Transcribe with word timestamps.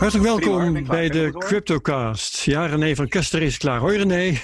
Hartelijk 0.00 0.28
welkom 0.28 0.86
bij 0.86 1.08
de 1.08 1.32
CryptoCast. 1.38 2.44
Ja, 2.44 2.66
René 2.66 2.94
van 2.94 3.08
Kester 3.08 3.42
is 3.42 3.58
klaar. 3.58 3.78
Hoi 3.78 3.98
René. 3.98 4.38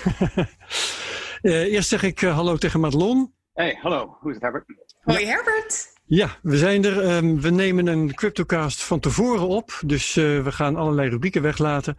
uh, 1.42 1.62
eerst 1.72 1.88
zeg 1.88 2.02
ik 2.02 2.22
uh, 2.22 2.34
hallo 2.34 2.56
tegen 2.56 2.80
Madelon. 2.80 3.32
Hey, 3.54 3.78
hallo. 3.80 4.16
Hoe 4.20 4.30
is 4.30 4.34
het 4.34 4.42
Herbert? 4.42 4.64
Hoi 5.00 5.26
Herbert. 5.26 5.86
Ja, 6.06 6.28
we 6.42 6.56
zijn 6.56 6.84
er. 6.84 7.16
Um, 7.16 7.40
we 7.40 7.50
nemen 7.50 7.86
een 7.86 8.14
CryptoCast 8.14 8.82
van 8.82 9.00
tevoren 9.00 9.48
op. 9.48 9.80
Dus 9.86 10.16
uh, 10.16 10.42
we 10.42 10.52
gaan 10.52 10.76
allerlei 10.76 11.08
rubrieken 11.08 11.42
weglaten. 11.42 11.96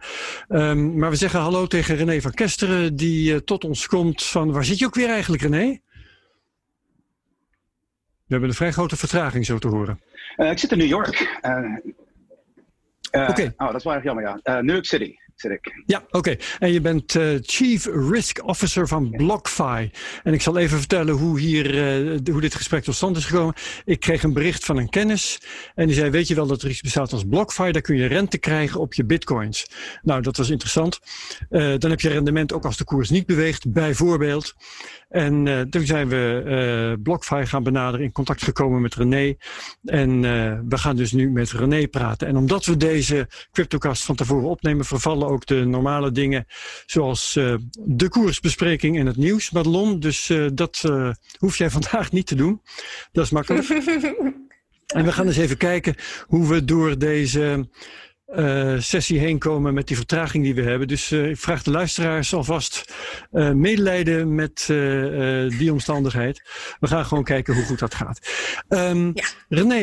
Um, 0.48 0.98
maar 0.98 1.10
we 1.10 1.16
zeggen 1.16 1.40
hallo 1.40 1.66
tegen 1.66 1.96
René 1.96 2.20
van 2.20 2.32
Kesteren, 2.32 2.96
die 2.96 3.44
tot 3.44 3.64
ons 3.64 3.86
komt 3.86 4.24
van... 4.24 4.52
Waar 4.52 4.64
zit 4.64 4.78
je 4.78 4.86
ook 4.86 4.94
weer 4.94 5.08
eigenlijk, 5.08 5.42
René? 5.42 5.80
We 8.26 8.34
hebben 8.34 8.48
een 8.48 8.54
vrij 8.54 8.72
grote 8.72 8.96
vertraging 8.96 9.46
zo 9.46 9.58
te 9.58 9.68
horen. 9.68 10.00
ik 10.36 10.58
zit 10.58 10.72
in 10.72 10.78
New 10.78 10.88
York. 10.88 11.40
Uh, 13.12 13.28
Oké. 13.28 13.54
Oh, 13.56 13.66
dat 13.66 13.76
is 13.76 13.84
wel 13.84 13.94
erg 13.94 14.02
jammer, 14.02 14.24
ja. 14.24 14.40
Uh, 14.44 14.62
New 14.62 14.74
York 14.74 14.84
City 14.84 15.14
zit 15.34 15.50
ik. 15.50 15.82
Ja, 15.86 16.02
oké. 16.10 16.36
En 16.58 16.72
je 16.72 16.80
bent 16.80 17.14
uh, 17.14 17.38
Chief 17.42 17.86
Risk 17.86 18.46
Officer 18.46 18.88
van 18.88 19.10
BlockFi. 19.10 19.90
En 20.22 20.32
ik 20.32 20.42
zal 20.42 20.56
even 20.56 20.78
vertellen 20.78 21.14
hoe, 21.14 21.40
hier, 21.40 21.70
hoe 22.30 22.40
dit 22.40 22.54
gesprek 22.54 22.84
tot 22.84 22.94
stand 22.94 23.16
is 23.16 23.24
gekomen. 23.24 23.54
Ik 23.84 24.00
kreeg 24.00 24.22
een 24.22 24.32
bericht 24.32 24.64
van 24.64 24.76
een 24.76 24.88
kennis. 24.88 25.40
En 25.74 25.86
die 25.86 25.96
zei, 25.96 26.10
weet 26.10 26.28
je 26.28 26.34
wel 26.34 26.46
dat 26.46 26.62
er 26.62 26.68
iets 26.68 26.80
bestaat 26.80 27.12
als 27.12 27.24
BlockFi? 27.24 27.72
Daar 27.72 27.82
kun 27.82 27.96
je 27.96 28.06
rente 28.06 28.38
krijgen 28.38 28.80
op 28.80 28.94
je 28.94 29.04
bitcoins. 29.04 29.66
Nou, 30.02 30.22
dat 30.22 30.36
was 30.36 30.50
interessant. 30.50 31.00
dan 31.48 31.90
heb 31.90 32.00
je 32.00 32.08
rendement 32.08 32.52
ook 32.52 32.64
als 32.64 32.76
de 32.76 32.84
koers 32.84 33.10
niet 33.10 33.26
beweegt, 33.26 33.72
bijvoorbeeld. 33.72 34.54
En 35.08 35.46
uh, 35.46 35.60
toen 35.60 35.86
zijn 35.86 36.08
we 36.08 36.42
uh, 36.96 37.02
BlockFi 37.02 37.46
gaan 37.46 37.62
benaderen, 37.62 38.04
in 38.06 38.12
contact 38.12 38.42
gekomen 38.42 38.80
met 38.80 38.94
René. 38.94 39.34
En 39.84 40.10
uh, 40.10 40.58
we 40.68 40.78
gaan 40.78 40.96
dus 40.96 41.12
nu 41.12 41.30
met 41.30 41.50
René 41.50 41.86
praten. 41.86 42.28
En 42.28 42.36
omdat 42.36 42.64
we 42.64 42.76
deze 42.76 43.28
CryptoCast 43.52 44.04
van 44.04 44.14
tevoren 44.14 44.48
opnemen, 44.48 44.84
vervallen 44.84 45.28
ook 45.28 45.46
de 45.46 45.64
normale 45.64 46.10
dingen 46.10 46.46
zoals 46.86 47.32
de 47.72 48.08
koersbespreking 48.08 48.98
en 48.98 49.06
het 49.06 49.16
nieuws, 49.16 49.50
Madelon. 49.50 50.00
Dus 50.00 50.32
dat 50.54 50.84
hoef 51.38 51.58
jij 51.58 51.70
vandaag 51.80 52.12
niet 52.12 52.26
te 52.26 52.34
doen. 52.34 52.62
Dat 53.12 53.24
is 53.24 53.30
makkelijk. 53.30 53.68
en 54.96 55.04
we 55.04 55.12
gaan 55.12 55.26
eens 55.26 55.36
even 55.36 55.56
kijken 55.56 55.94
hoe 56.26 56.48
we 56.48 56.64
door 56.64 56.98
deze 56.98 57.68
uh, 58.36 58.74
sessie 58.78 59.18
heen 59.18 59.38
komen 59.38 59.74
met 59.74 59.86
die 59.86 59.96
vertraging 59.96 60.44
die 60.44 60.54
we 60.54 60.62
hebben. 60.62 60.88
Dus 60.88 61.10
uh, 61.10 61.28
ik 61.28 61.38
vraag 61.38 61.62
de 61.62 61.70
luisteraars 61.70 62.34
alvast 62.34 62.94
uh, 63.32 63.50
medelijden 63.50 64.34
met 64.34 64.64
die 65.58 65.72
omstandigheid. 65.72 66.42
We 66.80 66.86
gaan 66.86 67.04
gewoon 67.04 67.24
kijken 67.24 67.54
hoe 67.54 67.64
goed 67.64 67.78
dat 67.78 67.94
gaat. 67.94 68.20
Um, 68.68 69.10
ja. 69.14 69.24
René, 69.48 69.80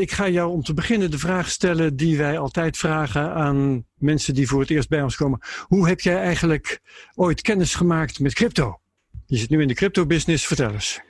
ik 0.00 0.12
ga 0.12 0.28
jou 0.28 0.50
om 0.50 0.62
te 0.62 0.74
beginnen 0.74 1.10
de 1.10 1.18
vraag 1.18 1.50
stellen 1.50 1.96
die 1.96 2.18
wij 2.18 2.38
altijd 2.38 2.76
vragen 2.76 3.34
aan 3.34 3.84
mensen 3.94 4.34
die 4.34 4.48
voor 4.48 4.60
het 4.60 4.70
eerst 4.70 4.88
bij 4.88 5.02
ons 5.02 5.16
komen. 5.16 5.40
Hoe 5.62 5.88
heb 5.88 6.00
jij 6.00 6.16
eigenlijk 6.16 6.80
ooit 7.14 7.40
kennis 7.40 7.74
gemaakt 7.74 8.20
met 8.20 8.34
crypto? 8.34 8.80
Je 9.26 9.36
zit 9.36 9.50
nu 9.50 9.62
in 9.62 9.68
de 9.68 9.74
crypto 9.74 10.06
business, 10.06 10.46
vertel 10.46 10.72
eens. 10.72 11.00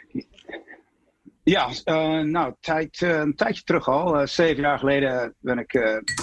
Ja, 1.51 1.69
uh, 1.84 2.20
nou, 2.20 2.55
tijd, 2.61 3.01
uh, 3.01 3.19
een 3.19 3.34
tijdje 3.34 3.62
terug 3.62 3.89
al. 3.89 4.20
Uh, 4.20 4.27
zeven 4.27 4.62
jaar 4.62 4.79
geleden 4.79 5.34
ben 5.39 5.59
ik 5.59 5.70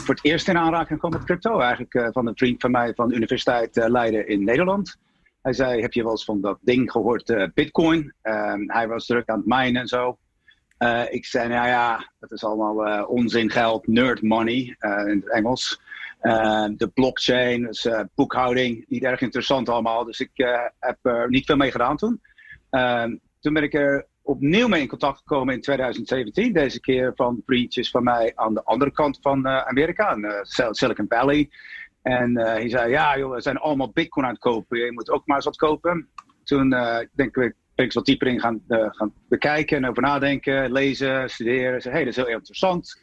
voor 0.06 0.16
het 0.16 0.25
eerst 0.25 0.47
in 0.47 0.58
aanraking 0.58 0.89
gekomen 0.89 1.17
met 1.17 1.28
crypto. 1.28 1.59
Eigenlijk 1.59 2.09
van 2.14 2.28
een 2.28 2.38
vriend 2.38 2.61
van 2.61 2.72
mij 2.72 2.94
van 2.94 3.09
de 3.09 3.16
Universiteit 3.16 3.75
Leiden 3.75 4.28
in 4.28 4.44
Nederland. 4.44 4.98
Hij 5.42 5.53
zei, 5.53 5.81
heb 5.81 5.94
je 5.94 6.02
wel 6.03 6.11
eens 6.11 6.25
van 6.25 6.42
dat 6.42 6.58
ding 6.61 6.92
gehoord, 6.92 7.52
bitcoin? 7.53 8.14
Ehm, 8.22 8.59
hij 8.66 8.88
was 8.88 9.05
druk 9.05 9.30
aan 9.30 9.38
het 9.38 9.48
minen 9.48 9.81
en 9.81 9.88
zo. 9.88 10.17
ik 11.09 11.25
zei, 11.25 11.48
nou 11.48 11.67
ja, 11.67 12.11
dat 12.20 12.31
is 12.31 12.44
allemaal 12.44 13.05
onzin 13.05 13.52
geld, 13.52 13.88
nerd 13.88 14.22
money 14.22 14.75
in 14.80 15.23
het 15.23 15.31
Engels. 15.31 15.81
de 16.78 16.92
blockchain, 16.94 17.64
dus 17.64 17.89
boekhouding, 18.16 18.86
niet 18.88 19.03
erg 19.03 19.22
interessant 19.22 19.70
allemaal. 19.70 20.05
Dus 20.05 20.20
ik 20.20 20.31
heb 20.80 20.98
er 21.02 21.30
niet 21.30 21.45
veel 21.45 21.55
mee 21.55 21.72
gedaan 21.72 21.98
toen. 21.98 22.22
Ehm, 22.70 23.16
toen 23.39 23.54
ben 23.54 23.64
ik 23.64 23.73
er 23.73 24.08
opnieuw 24.27 24.67
mee 24.67 24.82
in 24.82 24.88
contact 24.88 25.17
gekomen 25.17 25.54
in 25.54 25.61
2017. 25.61 26.54
Deze 26.54 26.80
keer 26.80 27.11
van 27.15 27.42
vriendjes 27.45 27.89
van 27.89 28.04
mij 28.04 28.32
aan 28.36 28.54
de 28.54 28.64
andere 28.64 28.92
kant 28.92 29.20
van 29.21 29.48
uh, 29.48 29.58
Amerika, 29.58 30.11
in 30.11 30.23
uh, 30.23 30.71
Silicon 30.71 31.05
Valley. 31.10 31.49
En 32.02 32.32
uh, 32.32 32.43
hij 32.43 32.70
zei, 32.70 32.89
ja 32.89 33.17
joh, 33.17 33.33
we 33.33 33.42
zijn 33.42 33.58
allemaal 33.58 33.92
bitcoin 33.92 34.26
aan 34.26 34.32
het 34.32 34.42
kopen. 34.42 34.80
Je 34.80 34.92
moet 34.92 35.10
ook 35.10 35.26
maar 35.27 35.36
eens 35.36 35.45
wat 35.45 35.55
kopen. 35.55 36.10
Toen 36.43 36.70
denk 37.14 37.37
ik, 37.37 37.54
ben 37.76 37.86
ik 37.86 37.93
wat 37.93 38.05
dieper 38.05 38.27
in 38.27 38.39
gaan, 38.39 38.61
gaan 38.67 39.14
bekijken 39.30 39.77
en 39.77 39.89
over 39.89 40.02
nadenken, 40.02 40.71
lezen, 40.71 41.30
studeren. 41.30 41.82
Zei, 41.82 41.93
hey, 41.93 42.04
dat 42.04 42.17
is 42.17 42.23
heel 42.23 42.36
interessant. 42.36 43.02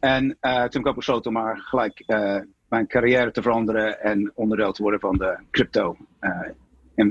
En 0.00 0.22
toen 0.40 0.60
heb 0.60 0.74
ik 0.74 0.86
ook 0.86 0.94
besloten 0.94 1.36
om 1.36 1.42
maar 1.42 1.58
gelijk 1.58 2.04
mijn 2.68 2.86
carrière 2.86 3.30
te 3.30 3.42
veranderen 3.42 4.00
en 4.00 4.32
onderdeel 4.34 4.72
te 4.72 4.82
worden 4.82 5.00
van 5.00 5.18
de 5.18 5.38
crypto 5.50 5.96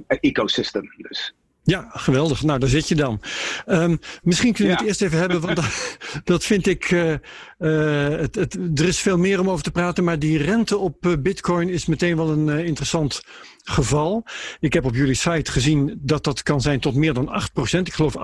ecosystem. 0.07 0.93
Dus 0.97 1.35
ja, 1.67 1.89
geweldig. 1.93 2.43
Nou, 2.43 2.59
daar 2.59 2.69
zit 2.69 2.87
je 2.87 2.95
dan. 2.95 3.21
Um, 3.65 3.99
misschien 4.23 4.53
kunnen 4.53 4.73
we 4.73 4.79
het 4.79 4.87
eerst 4.87 5.01
even 5.01 5.19
hebben, 5.19 5.41
want 5.41 5.55
dat, 5.55 5.97
dat 6.23 6.43
vind 6.43 6.67
ik. 6.67 6.91
Uh, 6.91 7.13
uh, 7.59 8.07
het, 8.07 8.35
het, 8.35 8.57
er 8.75 8.87
is 8.87 8.99
veel 8.99 9.17
meer 9.17 9.39
om 9.39 9.49
over 9.49 9.63
te 9.63 9.71
praten, 9.71 10.03
maar 10.03 10.19
die 10.19 10.37
rente 10.37 10.77
op 10.77 11.05
uh, 11.05 11.13
Bitcoin 11.19 11.69
is 11.69 11.85
meteen 11.85 12.15
wel 12.15 12.29
een 12.29 12.49
interessant 12.49 13.21
geval. 13.63 14.25
Ik 14.59 14.73
heb 14.73 14.85
op 14.85 14.95
jullie 14.95 15.13
site 15.13 15.51
gezien 15.51 15.99
dat 16.01 16.23
dat 16.23 16.43
kan 16.43 16.61
zijn 16.61 16.79
tot 16.79 16.95
meer 16.95 17.13
dan 17.13 17.41
8%. 17.75 17.79
Ik 17.79 17.93
geloof 17.93 18.15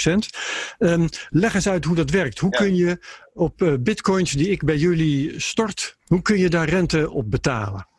8,6%. 0.00 0.12
Um, 0.78 1.08
leg 1.28 1.54
eens 1.54 1.68
uit 1.68 1.84
hoe 1.84 1.96
dat 1.96 2.10
werkt. 2.10 2.38
Hoe 2.38 2.50
kun 2.50 2.76
je 2.76 3.04
op 3.32 3.78
Bitcoins 3.80 4.30
die 4.30 4.50
ik 4.50 4.64
bij 4.64 4.76
jullie 4.76 5.40
stort, 5.40 5.96
hoe 6.06 6.22
kun 6.22 6.38
je 6.38 6.48
daar 6.48 6.68
rente 6.68 7.10
op 7.10 7.30
betalen? 7.30 7.89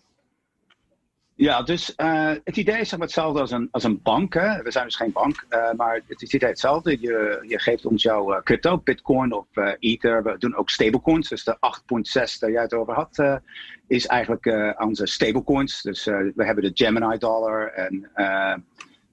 Ja, 1.42 1.62
dus 1.62 1.94
uh, 1.98 2.32
het 2.44 2.58
idee 2.58 2.80
is 2.80 2.90
zeg 2.90 3.00
maar 3.00 3.08
hetzelfde 3.08 3.40
als 3.40 3.52
een, 3.52 3.68
als 3.72 3.84
een 3.84 4.02
bank. 4.02 4.34
Hè. 4.34 4.62
We 4.62 4.72
zijn 4.72 4.86
dus 4.86 4.96
geen 4.96 5.12
bank, 5.12 5.46
uh, 5.50 5.72
maar 5.72 6.02
het 6.08 6.22
is 6.22 6.34
idee 6.34 6.50
hetzelfde. 6.50 6.98
Je, 7.00 7.46
je 7.48 7.60
geeft 7.60 7.86
ons 7.86 8.04
jouw 8.04 8.34
uh, 8.34 8.42
crypto, 8.42 8.78
bitcoin 8.78 9.34
of 9.34 9.46
ether. 9.80 10.24
We 10.24 10.36
doen 10.38 10.56
ook 10.56 10.70
stablecoins. 10.70 11.30
Dus 11.30 11.44
de 11.44 11.56
8.6 11.56 12.40
daar 12.40 12.52
jij 12.52 12.62
het 12.62 12.74
over 12.74 12.94
had, 12.94 13.42
is 13.88 14.08
eigenlijk 14.08 14.74
onze 14.80 15.06
stablecoins. 15.06 15.82
Dus 15.82 16.06
we 16.06 16.46
hebben 16.46 16.64
de 16.64 16.72
Gemini 16.74 17.18
dollar 17.18 17.68
en, 17.68 18.10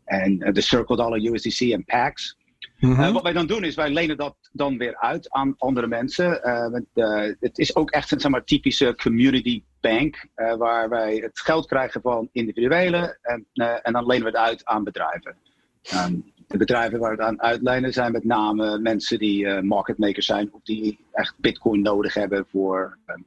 en 0.04 0.38
de 0.38 0.60
Circle 0.60 0.96
dollar, 0.96 1.18
USDC 1.18 1.60
en 1.60 1.84
PAX. 1.84 2.36
Mm 2.78 3.12
wat 3.12 3.22
wij 3.22 3.32
dan 3.32 3.46
doen 3.46 3.64
is, 3.64 3.74
wij 3.74 3.90
lenen 3.90 4.16
dat 4.16 4.36
dan 4.52 4.78
weer 4.78 4.96
uit 4.96 5.30
aan 5.30 5.54
andere 5.58 5.86
mensen. 5.86 6.40
Uh, 6.94 7.32
het 7.40 7.58
is 7.58 7.76
ook 7.76 7.90
echt 7.90 8.10
een 8.10 8.20
zeg 8.20 8.30
maar, 8.30 8.44
typische 8.44 8.94
community 9.02 9.62
bank, 9.80 10.26
waar 10.34 10.88
wij 10.88 11.16
het 11.16 11.40
geld 11.40 11.66
krijgen 11.66 12.00
van 12.00 12.28
individuelen 12.32 13.18
en, 13.22 13.46
en 13.82 13.92
dan 13.92 14.06
lenen 14.06 14.22
we 14.22 14.30
het 14.30 14.48
uit 14.48 14.64
aan 14.64 14.84
bedrijven. 14.84 15.36
Um, 15.94 16.32
de 16.46 16.56
bedrijven 16.56 16.98
waar 16.98 17.16
we 17.16 17.22
het 17.22 17.26
aan 17.26 17.42
uitlenen 17.42 17.92
zijn 17.92 18.12
met 18.12 18.24
name 18.24 18.78
mensen 18.78 19.18
die 19.18 19.62
marketmakers 19.62 20.26
zijn 20.26 20.52
of 20.52 20.60
die 20.62 21.06
echt 21.12 21.34
bitcoin 21.38 21.82
nodig 21.82 22.14
hebben 22.14 22.46
voor, 22.50 22.98
um, 23.06 23.24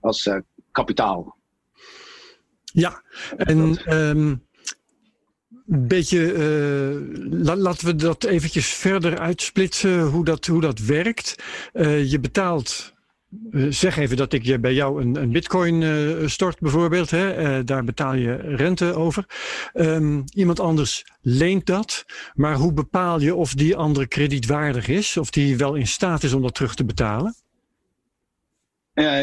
als 0.00 0.30
kapitaal. 0.72 1.36
Ja, 2.64 3.02
en... 3.36 3.58
Um 3.58 3.78
een 3.88 4.42
beetje, 5.70 6.32
uh, 6.32 7.54
laten 7.56 7.86
we 7.86 7.94
dat 7.94 8.24
eventjes 8.24 8.68
verder 8.68 9.18
uitsplitsen, 9.18 10.02
hoe 10.02 10.24
dat, 10.24 10.46
hoe 10.46 10.60
dat 10.60 10.78
werkt. 10.78 11.34
Uh, 11.72 12.10
je 12.10 12.20
betaalt, 12.20 12.94
uh, 13.50 13.66
zeg 13.72 13.96
even 13.96 14.16
dat 14.16 14.32
ik 14.32 14.44
je 14.44 14.58
bij 14.58 14.74
jou 14.74 15.02
een, 15.02 15.16
een 15.16 15.32
bitcoin 15.32 16.30
stort 16.30 16.60
bijvoorbeeld. 16.60 17.10
Hè? 17.10 17.64
daar 17.64 17.84
betaal 17.84 18.14
je 18.14 18.34
rente 18.34 18.94
over. 18.94 19.24
Um, 19.74 20.24
iemand 20.34 20.60
anders 20.60 21.04
leent 21.20 21.66
dat. 21.66 22.04
Maar 22.34 22.54
hoe 22.54 22.72
bepaal 22.72 23.20
je 23.20 23.34
of 23.34 23.54
die 23.54 23.76
andere 23.76 24.06
kredietwaardig 24.06 24.88
is? 24.88 25.16
Of 25.16 25.30
die 25.30 25.56
wel 25.56 25.74
in 25.74 25.86
staat 25.86 26.22
is 26.22 26.32
om 26.32 26.42
dat 26.42 26.54
terug 26.54 26.74
te 26.74 26.84
betalen? 26.84 27.34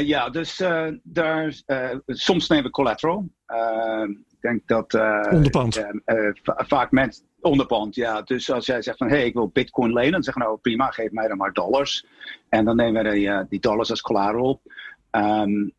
ja, 0.04 0.30
dus 0.30 0.64
daar, 1.04 1.62
soms 2.06 2.48
nemen 2.48 2.66
we 2.66 2.72
collateral. 2.72 3.30
Ik 4.42 4.44
denk 4.44 4.68
dat. 4.68 4.94
Uh, 4.94 5.28
onderpand. 5.32 5.78
Uh, 6.06 6.30
vaak 6.44 6.92
mensen. 6.92 7.26
Onderpand, 7.42 7.96
ja. 7.96 8.22
Dus 8.22 8.52
als 8.52 8.66
jij 8.66 8.82
zegt 8.82 8.98
van 8.98 9.08
hé, 9.08 9.16
hey, 9.16 9.26
ik 9.26 9.34
wil 9.34 9.50
Bitcoin 9.50 9.94
lenen, 9.94 10.12
dan 10.12 10.24
zeggen 10.24 10.42
nou 10.42 10.58
prima, 10.58 10.92
geef 10.92 11.12
mij 11.12 11.28
dan 11.28 11.38
maar 11.38 11.54
dollars. 11.54 12.06
En 12.50 12.66
dan 12.66 12.76
nemen 12.76 13.04
we 13.04 13.12
die, 13.12 13.48
die 13.50 13.60
dollars 13.60 13.90
als 13.90 14.02
collateral. 14.02 14.62
Um, 15.12 15.72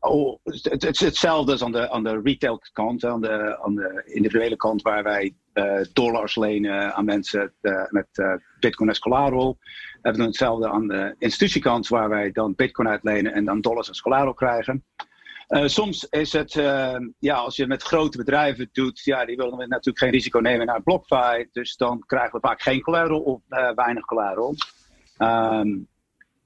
oh, 0.00 0.38
het, 0.44 0.84
is 0.84 1.00
hetzelfde 1.00 1.52
als 1.52 1.62
aan 1.62 1.72
de, 1.72 1.90
aan 1.90 2.02
de 2.02 2.20
retail 2.24 2.60
kant, 2.72 3.04
aan 3.04 3.20
de, 3.20 3.58
aan 3.62 3.74
de 3.74 4.02
individuele 4.04 4.56
kant, 4.56 4.82
waar 4.82 5.02
wij 5.02 5.34
uh, 5.54 5.80
dollars 5.92 6.36
lenen 6.36 6.94
aan 6.94 7.04
mensen 7.04 7.52
met 7.88 8.40
Bitcoin 8.60 8.88
als 8.88 8.98
collateral. 8.98 9.58
We 10.02 10.12
doen 10.12 10.26
hetzelfde 10.26 10.68
aan 10.68 10.88
de 10.88 11.14
institutiekant, 11.18 11.88
waar 11.88 12.08
wij 12.08 12.32
dan 12.32 12.54
Bitcoin 12.54 12.88
uitlenen 12.88 13.32
en 13.32 13.44
dan 13.44 13.60
dollars 13.60 13.88
als 13.88 14.00
collateral 14.00 14.34
krijgen. 14.34 14.84
Uh, 15.52 15.66
soms 15.66 16.06
is 16.10 16.32
het, 16.32 16.54
uh, 16.54 16.96
ja, 17.18 17.34
als 17.34 17.56
je 17.56 17.66
met 17.66 17.82
grote 17.82 18.16
bedrijven 18.16 18.68
doet, 18.72 19.00
ja, 19.00 19.24
die 19.24 19.36
willen 19.36 19.68
natuurlijk 19.68 19.98
geen 19.98 20.10
risico 20.10 20.38
nemen 20.38 20.66
naar 20.66 20.82
BlockFi. 20.82 21.48
Dus 21.52 21.76
dan 21.76 22.02
krijgen 22.06 22.32
we 22.32 22.46
vaak 22.46 22.62
geen 22.62 22.80
collateral 22.80 23.20
of 23.20 23.40
uh, 23.48 23.70
weinig 23.74 24.04
collateral. 24.04 24.54
Um, 25.18 25.88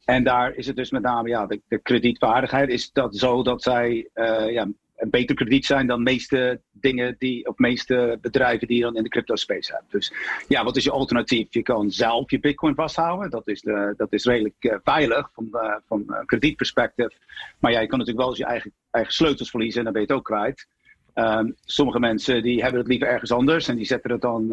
En 0.05 0.25
daar 0.25 0.55
is 0.55 0.67
het 0.67 0.77
dus 0.77 0.91
met 0.91 1.03
name, 1.03 1.29
ja, 1.29 1.47
de, 1.47 1.61
de 1.69 1.79
kredietwaardigheid 1.79 2.69
is 2.69 2.93
dat 2.93 3.17
zo 3.17 3.43
dat 3.43 3.63
zij 3.63 4.11
ja, 4.51 4.69
een 4.97 5.11
beter 5.11 5.35
krediet 5.35 5.67
zijn 5.67 5.87
dan 5.87 6.05
de 6.05 6.11
meeste 6.11 6.61
dingen 6.73 7.15
die, 7.19 7.47
of 7.49 7.59
meeste 7.59 8.19
bedrijven 8.21 8.67
die 8.67 8.77
je 8.77 8.83
dan 8.83 8.97
in 8.97 9.03
de 9.03 9.09
crypto 9.09 9.37
space 9.37 9.73
hebt. 9.73 9.93
Dus 9.93 10.13
ja, 10.49 10.65
wat 10.65 10.77
is 10.77 10.85
je 10.85 10.91
alternatief? 10.91 11.47
Je 11.51 11.63
kan 11.63 11.91
zelf 11.91 12.31
je 12.31 12.41
bitcoin 12.41 12.75
vasthouden. 12.75 13.31
Dat 13.31 13.49
is, 13.49 13.61
de, 13.61 13.95
dat 13.97 14.13
is 14.13 14.25
redelijk 14.25 14.55
uh, 14.59 14.75
veilig 14.83 15.31
van, 15.33 15.49
uh, 15.53 15.75
van 15.87 16.23
kredietperspectief. 16.27 17.19
Maar 17.59 17.73
ja, 17.73 17.81
je 17.81 17.87
kan 17.87 17.99
natuurlijk 17.99 18.27
wel 18.27 18.37
eens 18.37 18.45
je 18.45 18.53
eigen, 18.53 18.73
eigen 18.91 19.13
sleutels 19.13 19.51
verliezen 19.51 19.79
en 19.79 19.85
dan 19.85 19.93
ben 19.93 20.03
je 20.03 20.09
het 20.09 20.17
ook 20.17 20.25
kwijt. 20.25 20.67
Um, 21.15 21.55
sommige 21.65 21.99
mensen 21.99 22.43
die 22.43 22.63
hebben 22.63 22.81
het 22.81 22.89
liever 22.89 23.09
ergens 23.09 23.33
anders 23.33 23.69
en 23.69 23.77
die 23.77 23.85
zetten 23.85 24.11
het 24.11 24.21
dan, 24.21 24.49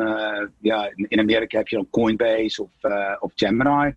ja, 0.62 0.92
in, 0.96 1.20
Amerika 1.20 1.58
heb 1.58 1.68
je 1.68 1.76
dan 1.76 1.90
Coinbase 1.90 2.64
of, 2.64 2.72
of 3.20 3.32
Gemini. 3.36 3.94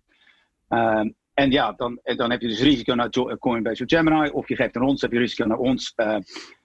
Um, 0.69 1.15
en 1.37 1.51
ja, 1.51 1.71
dan, 1.71 1.99
dan 2.03 2.31
heb 2.31 2.41
je 2.41 2.47
dus 2.47 2.61
risico 2.61 2.93
naar 2.93 3.09
Coinbase 3.39 3.83
of 3.83 3.89
Gemini. 3.89 4.29
Of 4.29 4.47
je 4.47 4.55
geeft 4.55 4.75
aan 4.75 4.83
ons, 4.83 5.01
heb 5.01 5.11
je 5.11 5.19
risico 5.19 5.45
naar 5.45 5.57
ons. 5.57 5.93
Uh, 5.95 6.17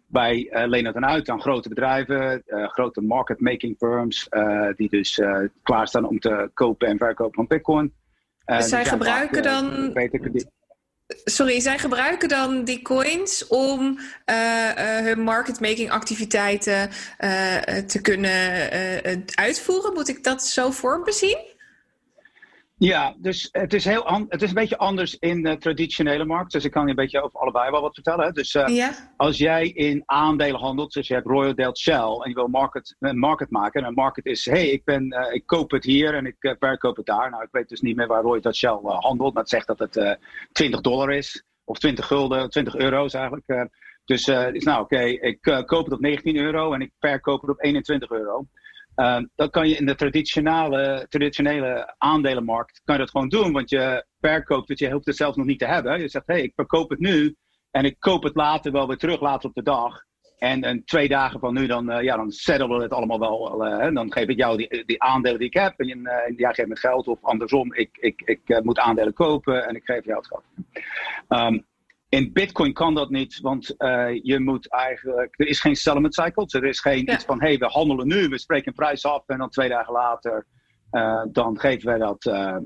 wij 0.07 0.51
uh, 0.51 0.63
lenen 0.67 0.85
het 0.85 0.95
dan 0.95 1.07
uit 1.07 1.29
aan 1.29 1.41
grote 1.41 1.69
bedrijven, 1.69 2.43
uh, 2.47 2.69
grote 2.69 3.01
market 3.01 3.41
making 3.41 3.77
firms, 3.79 4.29
die 4.77 4.89
dus 4.89 5.21
klaarstaan 5.63 6.05
om 6.05 6.19
te 6.19 6.51
kopen 6.55 6.89
en 6.89 6.99
verkopen 6.99 7.35
van 7.35 7.47
bitcoin. 7.47 7.93
Dus 8.45 8.69
zij 8.69 8.85
gebruiken 8.85 9.43
dan. 9.43 9.93
Sorry, 11.25 11.61
zij 11.61 11.79
gebruiken 11.79 12.29
dan 12.29 12.65
die 12.65 12.83
coins 12.83 13.47
om 13.49 13.99
hun 15.05 15.21
market 15.21 15.61
making 15.61 15.91
activiteiten 15.91 16.91
te 17.87 17.99
kunnen 18.03 18.71
uitvoeren. 19.35 19.93
Moet 19.93 20.09
ik 20.09 20.25
dat 20.25 20.45
zo 20.45 20.71
voor 20.71 21.01
me 21.05 21.13
zien? 21.13 21.52
Ja, 22.85 23.15
dus 23.19 23.49
het 23.53 23.73
is, 23.73 23.85
heel 23.85 24.27
het 24.29 24.43
is 24.43 24.49
een 24.49 24.55
beetje 24.55 24.79
anders 24.79 25.19
in 25.19 25.43
de 25.43 25.59
traditionele 25.59 26.25
markt. 26.25 26.53
Dus 26.53 26.65
ik 26.65 26.71
kan 26.71 26.83
je 26.83 26.89
een 26.89 26.95
beetje 26.95 27.23
over 27.23 27.41
allebei 27.41 27.71
wel 27.71 27.81
wat 27.81 27.95
vertellen. 27.95 28.35
Dus 28.35 28.55
uh, 28.55 28.89
als 29.17 29.39
jij 29.39 29.69
in 29.69 30.03
aandelen 30.07 30.61
handelt, 30.61 30.93
dus 30.93 31.09
je 31.09 31.15
hebt 31.15 31.27
Royal 31.27 31.55
Dale 31.55 31.77
Shell 31.77 31.97
en 31.97 32.29
je 32.29 32.35
wil 32.35 32.49
market, 32.49 32.97
een 32.99 33.19
market 33.19 33.51
maken. 33.51 33.81
En 33.81 33.87
een 33.87 33.95
market 33.95 34.27
is, 34.27 34.45
hé, 34.45 34.53
hey, 34.53 34.69
ik, 34.69 34.85
ben, 34.85 35.07
uh, 35.07 35.35
ik 35.35 35.47
koop 35.47 35.71
het 35.71 35.85
hier 35.85 36.15
en 36.15 36.27
ik 36.27 36.37
uh, 36.41 36.53
verkoop 36.59 36.97
het 36.97 37.07
daar. 37.07 37.31
Nou, 37.31 37.43
ik 37.43 37.49
weet 37.51 37.69
dus 37.69 37.81
niet 37.81 37.97
meer 37.97 38.07
waar 38.07 38.23
Royal 38.23 38.41
Dale 38.41 38.55
Shell 38.55 38.79
handelt. 38.83 39.35
Maar 39.35 39.43
het 39.43 39.51
zegt 39.51 39.67
dat 39.67 39.79
het 39.79 40.19
20 40.53 40.81
dollar 40.81 41.13
is. 41.13 41.45
Of 41.65 41.79
20 41.79 42.07
gulden, 42.07 42.51
20 42.51 42.77
euro's 42.77 43.15
eigenlijk. 43.15 43.69
dus 44.05 44.29
is 44.29 44.65
nou 44.65 44.83
oké, 44.83 45.01
ik 45.03 45.41
koop 45.41 45.85
het 45.85 45.93
op 45.93 46.01
19 46.01 46.37
euro 46.37 46.73
en 46.73 46.81
ik 46.81 46.93
verkoop 46.99 47.41
het 47.41 47.51
op 47.51 47.65
21 47.65 48.11
euro. 48.11 48.47
Uh, 48.97 49.19
dat 49.35 49.51
kan 49.51 49.69
je 49.69 49.77
in 49.77 49.87
de 49.87 49.95
traditionele, 49.95 51.07
traditionele 51.09 51.95
aandelenmarkt 51.99 52.81
kan 52.85 52.95
je 52.95 53.01
dat 53.01 53.11
gewoon 53.11 53.29
doen. 53.29 53.53
Want 53.53 53.71
je 53.71 54.05
verkoopt 54.21 54.69
het, 54.69 54.79
je 54.79 54.91
hoopt 54.91 55.07
het 55.07 55.17
zelf 55.17 55.37
nog 55.37 55.47
niet 55.47 55.59
te 55.59 55.67
hebben. 55.67 56.01
Je 56.01 56.09
zegt, 56.09 56.27
hé, 56.27 56.35
hey, 56.35 56.43
ik 56.43 56.53
verkoop 56.55 56.91
het 56.91 56.99
nu 56.99 57.37
en 57.71 57.85
ik 57.85 57.97
koop 57.99 58.23
het 58.23 58.35
later 58.35 58.73
wel 58.73 58.87
weer 58.87 58.97
terug, 58.97 59.21
later 59.21 59.49
op 59.49 59.55
de 59.55 59.63
dag. 59.63 60.03
En, 60.39 60.63
en 60.63 60.85
twee 60.85 61.09
dagen 61.09 61.41
van 61.41 61.55
nu, 61.55 61.67
dan, 61.67 61.91
uh, 61.91 62.03
ja, 62.03 62.17
dan 62.17 62.31
settelen 62.31 62.77
we 62.77 62.83
het 62.83 62.93
allemaal 62.93 63.19
wel. 63.19 63.67
Uh, 63.67 63.95
dan 63.95 64.13
geef 64.13 64.29
ik 64.29 64.37
jou 64.37 64.57
die, 64.57 64.85
die 64.85 65.03
aandelen 65.03 65.39
die 65.39 65.49
ik 65.49 65.55
heb. 65.55 65.79
En 65.79 65.99
uh, 65.99 66.39
jij 66.39 66.55
geeft 66.55 66.69
me 66.69 66.77
geld. 66.77 67.09
Of 67.09 67.19
andersom, 67.23 67.75
ik, 67.75 67.97
ik, 68.01 68.23
ik 68.25 68.61
moet 68.63 68.79
aandelen 68.79 69.13
kopen 69.13 69.67
en 69.67 69.75
ik 69.75 69.85
geef 69.85 70.05
jou 70.05 70.19
het 70.19 70.27
geld. 70.27 70.45
Um, 71.29 71.67
in 72.13 72.33
Bitcoin 72.33 72.73
kan 72.73 72.95
dat 72.95 73.11
niet, 73.11 73.41
want 73.41 73.75
uh, 73.79 74.23
je 74.23 74.41
moet 74.41 74.71
eigenlijk. 74.71 75.35
Er 75.41 75.47
is 75.47 75.61
geen 75.61 75.77
settlement 75.77 76.15
cycle. 76.15 76.45
Dus 76.45 76.55
er 76.55 76.65
is 76.65 76.81
geen 76.81 77.13
iets 77.13 77.25
van: 77.25 77.41
hé, 77.41 77.47
hey, 77.47 77.59
we 77.59 77.67
handelen 77.67 78.07
nu, 78.07 78.29
we 78.29 78.39
spreken 78.39 78.69
een 78.69 78.75
prijs 78.75 79.05
af 79.05 79.23
en 79.27 79.39
dan 79.39 79.51
twee 79.51 79.69
dagen 79.69 79.93
later. 79.93 80.47
Uh, 80.91 81.23
dan 81.29 81.61
geven 81.61 81.87
wij 81.87 81.99
dat, 81.99 82.25
uh, 82.25 82.57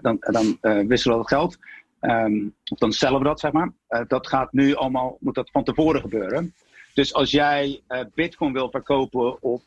dan, 0.00 0.16
dan 0.18 0.58
wisselen 0.88 1.16
we 1.16 1.22
dat 1.22 1.28
geld. 1.28 1.58
Um, 2.00 2.54
of 2.70 2.78
dan 2.78 2.92
stellen 2.92 3.18
we 3.18 3.24
dat, 3.24 3.40
zeg 3.40 3.52
maar. 3.52 3.72
dat 4.06 4.26
gaat 4.28 4.52
nu 4.52 4.74
allemaal, 4.74 5.16
moet 5.20 5.34
dat 5.34 5.50
van 5.50 5.64
tevoren 5.64 6.00
gebeuren. 6.00 6.54
Dus 6.94 7.14
als 7.14 7.30
jij 7.30 7.82
Bitcoin 8.14 8.52
wil 8.52 8.70
verkopen 8.70 9.42
op, 9.42 9.64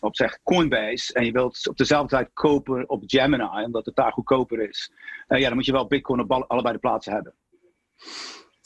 op 0.00 0.16
zeg 0.16 0.42
Coinbase 0.42 1.12
en 1.12 1.24
je 1.24 1.32
wilt 1.32 1.68
op 1.68 1.76
dezelfde 1.76 2.16
tijd 2.16 2.30
kopen 2.32 2.88
op 2.88 3.02
Gemini, 3.06 3.64
omdat 3.64 3.86
het 3.86 3.96
daar 3.96 4.12
goedkoper 4.12 4.68
is, 4.68 4.92
ja, 5.28 5.46
dan 5.46 5.54
moet 5.54 5.66
je 5.66 5.72
wel 5.72 5.86
Bitcoin 5.86 6.20
op 6.20 6.32
allebei 6.32 6.74
de 6.74 6.80
plaatsen 6.80 7.12
hebben. 7.12 7.34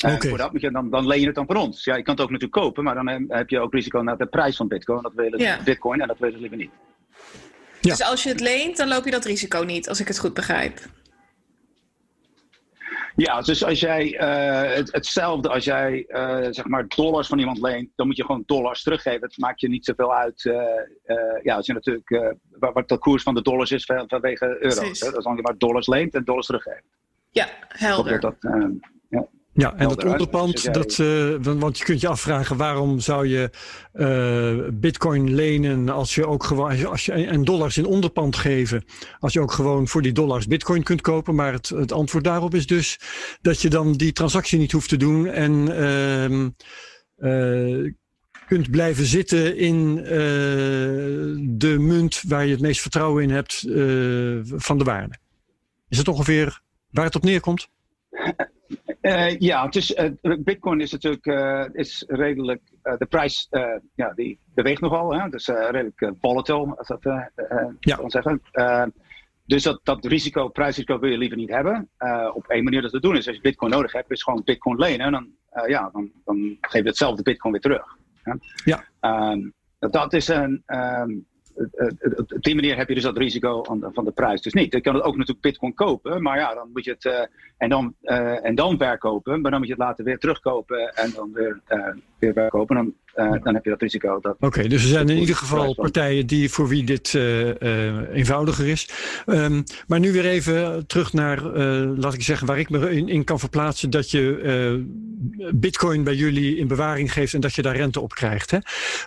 Okay. 0.05 0.29
voor 0.29 0.39
dat 0.39 0.53
moet 0.53 0.61
je, 0.61 0.71
dan, 0.71 0.91
dan 0.91 1.07
leen 1.07 1.21
je 1.21 1.27
het 1.27 1.35
dan 1.35 1.47
van 1.47 1.57
ons. 1.57 1.85
Ja, 1.85 1.97
je 1.97 2.03
kan 2.03 2.15
het 2.15 2.23
ook 2.23 2.31
natuurlijk 2.31 2.61
kopen, 2.63 2.85
maar 2.85 2.95
dan 2.95 3.27
heb 3.29 3.51
je 3.51 3.61
ook 3.61 3.73
risico 3.73 4.01
naar 4.01 4.17
de 4.17 4.27
prijs 4.27 4.57
van 4.57 4.69
Bitcoin. 4.69 5.03
Dat 5.03 5.15
willen 5.15 5.39
ja. 5.39 5.63
Bitcoin 5.65 6.01
en 6.01 6.09
dat 6.09 6.19
willen 6.19 6.35
we 6.35 6.41
liever 6.41 6.59
niet. 6.59 6.71
Ja. 7.81 7.91
Dus 7.91 8.03
als 8.03 8.23
je 8.23 8.29
het 8.29 8.41
leent, 8.41 8.77
dan 8.77 8.89
loop 8.89 9.05
je 9.05 9.11
dat 9.11 9.25
risico 9.25 9.63
niet, 9.63 9.89
als 9.89 10.01
ik 10.01 10.09
het 10.09 10.19
goed 10.19 10.35
begrijp. 10.35 10.81
Ja, 13.17 13.41
dus 13.41 13.65
als 13.65 13.81
jij 13.81 14.13
uh, 14.13 14.75
het, 14.77 14.93
hetzelfde 14.93 15.49
als 15.49 15.65
jij 15.65 16.05
uh, 16.09 16.47
zeg 16.51 16.65
maar 16.65 16.89
dollars 16.89 17.29
van 17.29 17.39
iemand 17.39 17.61
leent, 17.61 17.89
dan 17.97 18.07
moet 18.07 18.17
je 18.17 18.25
gewoon 18.25 18.43
dollars 18.47 18.83
teruggeven. 18.83 19.21
Het 19.21 19.39
maakt 19.39 19.61
je 19.61 19.69
niet 19.69 19.85
zoveel 19.85 20.15
uit. 20.15 20.45
Uh, 20.45 20.55
ja, 21.43 21.55
als 21.57 21.67
je 21.67 21.73
natuurlijk 21.73 22.37
wat 22.59 22.89
de 22.89 22.99
koers 22.99 23.23
van 23.23 23.35
de 23.35 23.43
dollars 23.43 23.71
is 23.71 23.85
vanwege 23.85 24.57
euro's. 24.61 25.01
Hè? 25.01 25.11
Dan 25.11 25.37
je 25.37 25.43
maar 25.43 25.59
dollars 25.59 25.87
leent 25.87 26.15
en 26.15 26.25
dollars 26.25 26.47
teruggeeft. 26.47 26.85
Ja, 27.31 27.49
helder. 27.69 28.21
Dat, 28.21 28.37
ja. 29.09 29.27
Ja, 29.53 29.77
en 29.77 29.89
dat 29.89 30.05
onderpand, 30.05 30.75
dat, 30.75 30.99
uh, 30.99 31.37
want 31.43 31.79
je 31.79 31.85
kunt 31.85 32.01
je 32.01 32.09
afvragen 32.09 32.57
waarom 32.57 33.01
zou 33.01 33.27
je 33.27 33.51
uh, 33.95 34.69
bitcoin 34.73 35.35
lenen 35.35 35.89
als 35.89 36.15
je 36.15 36.27
ook 36.27 36.45
gewoon, 36.45 36.87
als 36.87 37.07
je 37.07 37.13
en 37.13 37.45
dollars 37.45 37.77
in 37.77 37.85
onderpand 37.85 38.37
geven, 38.37 38.85
als 39.19 39.33
je 39.33 39.41
ook 39.41 39.53
gewoon 39.53 39.89
voor 39.89 40.03
die 40.03 40.13
dollars 40.13 40.47
bitcoin 40.47 40.83
kunt 40.83 41.01
kopen. 41.01 41.35
Maar 41.35 41.53
het, 41.53 41.69
het 41.69 41.93
antwoord 41.93 42.25
daarop 42.25 42.55
is 42.55 42.67
dus 42.67 43.01
dat 43.43 43.61
je 43.61 43.69
dan 43.69 43.93
die 43.93 44.13
transactie 44.13 44.59
niet 44.59 44.73
hoeft 44.73 44.89
te 44.89 44.97
doen 44.97 45.27
en 45.27 45.53
uh, 47.19 47.93
kunt 48.47 48.71
blijven 48.71 49.05
zitten 49.05 49.57
in 49.57 49.95
de 51.59 51.77
munt 51.79 52.23
waar 52.29 52.45
je 52.45 52.53
het 52.53 52.61
meest 52.61 52.81
vertrouwen 52.81 53.23
in 53.23 53.31
hebt 53.31 53.65
van 54.45 54.79
de 54.79 54.85
waarde. 54.85 55.15
Is 55.89 55.99
het 55.99 56.09
ongeveer 56.09 56.61
waar 56.91 57.05
het 57.05 57.17
op 57.17 57.23
neerkomt? 57.23 57.69
Uh, 59.01 59.39
ja, 59.39 59.65
het 59.65 59.77
is, 59.77 59.91
uh, 59.91 60.11
Bitcoin 60.39 60.81
is 60.81 60.93
natuurlijk 60.93 61.27
uh, 61.27 61.65
is 61.73 62.05
redelijk. 62.07 62.63
de 62.83 63.07
prijs 63.09 63.49
ja, 63.95 64.13
die 64.15 64.39
beweegt 64.55 64.81
nogal. 64.81 65.15
Hè? 65.15 65.29
Dus 65.29 65.47
redelijk 65.47 66.13
volatile, 66.21 66.77
als 66.77 66.89
dat 66.89 67.03
ja. 67.81 67.97
kan 67.97 68.11
zeggen. 68.11 68.43
dus 69.47 69.63
dat, 69.63 69.81
dat 69.83 70.05
risico, 70.05 70.49
prijsrisico 70.49 70.99
wil 70.99 71.11
je 71.11 71.19
liever 71.19 71.37
niet 71.37 71.51
hebben. 71.51 71.89
op 72.35 72.47
één 72.47 72.65
manier 72.65 72.83
dat 72.83 72.91
te 72.91 73.01
doen 73.01 73.17
is, 73.17 73.27
als 73.27 73.37
je 73.37 73.43
Bitcoin 73.43 73.71
nodig 73.71 73.93
hebt, 73.93 74.11
is 74.11 74.23
gewoon 74.23 74.43
Bitcoin 74.45 74.79
lenen. 74.79 75.07
En 75.07 75.13
dan, 75.13 75.29
ja, 75.67 75.91
dan, 75.93 76.11
dan 76.25 76.57
geef 76.61 76.83
je 76.83 76.89
hetzelfde 76.89 77.23
Bitcoin 77.23 77.53
weer 77.53 77.63
terug. 77.63 77.97
Ja. 78.65 78.85
Um, 79.31 79.53
dat 79.79 80.13
is 80.13 80.29
een. 80.29 80.63
Um, 80.67 81.27
op 82.17 82.43
die 82.43 82.55
manier 82.55 82.77
heb 82.77 82.89
je 82.89 82.95
dus 82.95 83.03
dat 83.03 83.17
risico 83.17 83.63
van 83.81 84.05
de 84.05 84.13
prijs 84.15 84.43
dus 84.43 84.53
niet. 84.53 84.73
Je 84.73 84.81
kan 84.81 84.95
het 84.95 85.05
ook 85.05 85.17
natuurlijk 85.17 85.41
bitcoin 85.41 85.75
kopen, 85.75 86.23
maar 86.23 86.39
ja, 86.39 86.55
dan 86.55 86.71
moet 86.73 86.85
je 86.85 86.91
het 86.91 87.05
uh, 87.05 87.21
en, 87.57 87.69
dan, 87.69 87.95
en 88.43 88.55
dan 88.55 88.79
verkopen, 88.79 89.41
maar 89.41 89.51
dan 89.51 89.61
moet 89.61 89.69
je 89.69 89.75
het 89.75 89.83
later 89.83 90.05
weer 90.05 90.19
terugkopen 90.19 90.95
en 90.95 91.13
dan 91.15 91.33
weer, 91.33 91.61
Dan 92.21 92.95
uh, 93.17 93.43
dan 93.43 93.55
heb 93.55 93.65
je 93.65 93.71
dat 93.71 93.81
risico. 93.81 94.21
Oké, 94.39 94.69
dus 94.69 94.83
er 94.83 94.89
zijn 94.89 95.09
in 95.09 95.19
ieder 95.19 95.37
geval 95.37 95.75
partijen 95.75 96.27
die, 96.27 96.51
voor 96.51 96.69
wie 96.69 96.85
dit 96.85 97.13
uh, 97.13 97.47
uh, 97.47 98.15
eenvoudiger 98.15 98.69
is. 98.69 98.89
Um, 99.27 99.65
maar 99.87 100.01
nu 100.01 100.13
weer 100.13 100.27
even 100.27 100.87
terug 100.87 101.13
naar, 101.13 101.43
laat 101.97 102.15
ik 102.15 102.23
zeggen, 102.23 102.47
waar 102.47 102.59
ik 102.59 102.71
me 102.71 102.91
in, 102.91 103.09
in 103.09 103.25
kan 103.25 103.39
verplaatsen. 103.39 103.91
Dat 103.91 104.11
je 104.11 104.85
bitcoin 105.55 106.05
bij 106.05 106.15
jullie 106.15 106.57
in 106.57 106.67
bewaring 106.67 107.13
geeft 107.13 107.35
en 107.35 107.41
dat 107.41 107.55
je 107.55 107.63
daar 107.63 107.77
rente 107.77 108.01
op 108.01 108.15
krijgt. 108.15 108.51
Hè? 108.51 108.59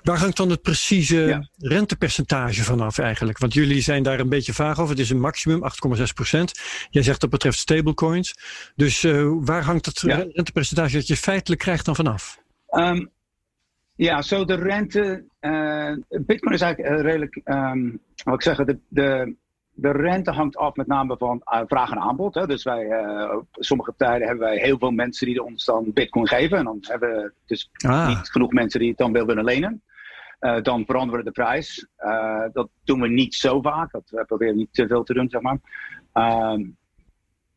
Waar 0.03 0.17
hangt 0.17 0.37
dan 0.37 0.49
het 0.49 0.61
precieze 0.61 1.19
ja. 1.19 1.47
rentepercentage 1.57 2.63
vanaf 2.63 2.97
eigenlijk? 2.97 3.37
Want 3.37 3.53
jullie 3.53 3.81
zijn 3.81 4.03
daar 4.03 4.19
een 4.19 4.29
beetje 4.29 4.53
vaag 4.53 4.79
over. 4.79 4.89
Het 4.89 5.03
is 5.03 5.09
een 5.09 5.19
maximum, 5.19 5.61
8,6 5.97 6.03
procent. 6.13 6.51
Jij 6.89 7.03
zegt 7.03 7.21
dat 7.21 7.29
betreft 7.29 7.57
stablecoins. 7.57 8.35
Dus 8.75 9.07
waar 9.39 9.63
hangt 9.63 9.85
het 9.85 10.01
ja. 10.01 10.25
rentepercentage 10.33 10.95
dat 10.95 11.07
je 11.07 11.17
feitelijk 11.17 11.61
krijgt 11.61 11.85
dan 11.85 11.95
vanaf? 11.95 12.41
Um, 12.73 13.11
ja, 13.95 14.21
zo 14.21 14.45
de 14.45 14.55
rente. 14.55 15.25
Uh, 15.41 15.93
Bitcoin 16.09 16.53
is 16.53 16.61
eigenlijk 16.61 16.95
uh, 16.95 17.01
redelijk. 17.01 17.41
Um, 17.43 17.99
wat 18.23 18.33
ik 18.33 18.41
zeggen, 18.41 18.65
de, 18.65 18.79
de, 18.87 19.35
de 19.73 19.91
rente 19.91 20.31
hangt 20.31 20.57
af 20.57 20.75
met 20.75 20.87
name 20.87 21.17
van 21.17 21.41
uh, 21.53 21.61
vraag 21.67 21.91
en 21.91 21.99
aanbod. 21.99 22.33
Hè. 22.33 22.47
Dus 22.47 22.63
wij, 22.63 23.05
op 23.29 23.47
sommige 23.51 23.93
tijden 23.97 24.27
hebben 24.27 24.45
wij 24.47 24.57
heel 24.57 24.77
veel 24.77 24.91
mensen 24.91 25.27
die 25.27 25.43
ons 25.43 25.65
dan 25.65 25.91
Bitcoin 25.93 26.27
geven. 26.27 26.57
En 26.57 26.63
dan 26.63 26.77
hebben 26.81 27.09
we 27.09 27.33
dus 27.45 27.69
ah. 27.85 28.07
niet 28.07 28.29
genoeg 28.31 28.51
mensen 28.51 28.79
die 28.79 28.89
het 28.89 28.97
dan 28.97 29.11
willen 29.11 29.43
lenen. 29.43 29.83
dan 30.61 30.85
veranderen 30.85 31.19
we 31.19 31.25
de 31.25 31.31
prijs. 31.31 31.87
dat 32.53 32.69
doen 32.83 33.01
we 33.01 33.07
niet 33.07 33.35
zo 33.35 33.61
vaak. 33.61 33.91
Dat, 33.91 34.09
we 34.09 34.25
proberen 34.25 34.55
niet 34.55 34.73
te 34.73 34.87
veel 34.87 35.03
te 35.03 35.13
doen, 35.13 35.29
zeg 35.29 35.41
maar. 35.41 35.59
Um, 36.13 36.77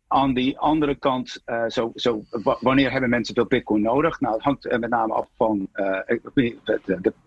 aan 0.08 0.34
die 0.34 0.58
andere 0.58 0.94
kant, 0.94 1.42
uh, 1.46 1.64
zo, 1.68 1.92
zo, 1.94 2.24
wanneer 2.60 2.92
hebben 2.92 3.10
mensen 3.10 3.34
veel 3.34 3.46
bitcoin 3.46 3.82
nodig? 3.82 4.20
Nou, 4.20 4.34
het 4.34 4.42
hangt 4.42 4.78
met 4.78 4.90
name 4.90 5.12
af 5.12 5.28
van 5.36 5.68
uh, 5.74 5.98
de, 6.34 6.56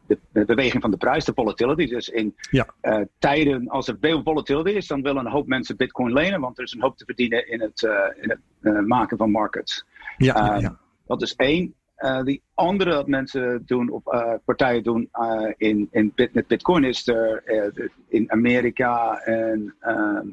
de, 0.08 0.18
de, 0.32 0.46
beweging 0.46 0.82
van 0.82 0.92
de 0.92 0.98
prijs, 0.98 1.26
de 1.26 1.34
volatility. 1.36 1.88
Dus 1.88 2.10
in 2.10 2.36
ja. 2.52 2.68
tijden 3.20 3.70
als 3.70 3.88
er 3.88 3.98
veel 4.02 4.24
volatility 4.24 4.70
is, 4.70 4.88
dan 4.88 5.02
willen 5.02 5.26
een 5.26 5.32
hoop 5.32 5.48
mensen 5.48 5.78
bitcoin 5.78 6.14
lenen, 6.14 6.40
want 6.40 6.58
er 6.58 6.64
is 6.64 6.74
een 6.74 6.82
hoop 6.82 6.98
te 6.98 7.06
verdienen 7.06 7.50
in 7.50 7.62
het, 7.62 7.88
in 8.22 8.30
het 8.30 8.88
maken 8.88 9.18
van 9.18 9.32
markets. 9.32 9.86
Ja, 10.18 10.46
ja, 10.46 10.60
ja. 10.60 10.78
Dat 11.08 11.22
is 11.22 11.36
één. 11.36 11.74
Die 12.24 12.42
andere 12.54 12.90
dat 12.90 13.08
mensen 13.08 13.64
doen, 13.66 13.90
of 13.90 14.04
partijen 14.46 14.84
doen 14.84 15.10
in, 15.58 15.88
in 15.92 16.12
bit, 16.16 16.34
met 16.34 16.48
Bitcoin, 16.48 16.84
is 16.84 17.08
er 17.08 17.44
in 18.08 18.32
Amerika 18.32 19.18
en 19.18 19.76
ehm, 19.80 20.28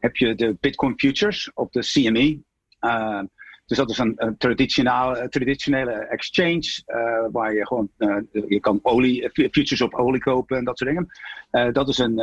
heb 0.00 0.16
je 0.16 0.34
de 0.34 0.56
Bitcoin 0.60 0.92
Futures 0.96 1.50
op 1.54 1.72
de 1.72 1.80
CME. 1.80 2.42
Ehm, 2.78 3.24
dus 3.66 3.78
dat 3.78 3.90
is 3.90 3.98
een, 3.98 4.12
een 4.16 4.36
traditionele, 4.36 5.28
traditionele 5.28 5.92
exchange 5.92 6.82
waar 7.32 7.54
je 7.54 7.66
gewoon, 7.66 7.90
je 8.48 8.60
kan 8.60 8.78
olie, 8.82 9.30
futures 9.32 9.80
op 9.80 9.94
olie 9.94 10.20
kopen 10.20 10.56
en 10.56 10.64
dat 10.64 10.78
soort 10.78 10.90
dingen. 10.90 11.72
dat 11.72 11.88
is 11.88 11.98
een, 11.98 12.18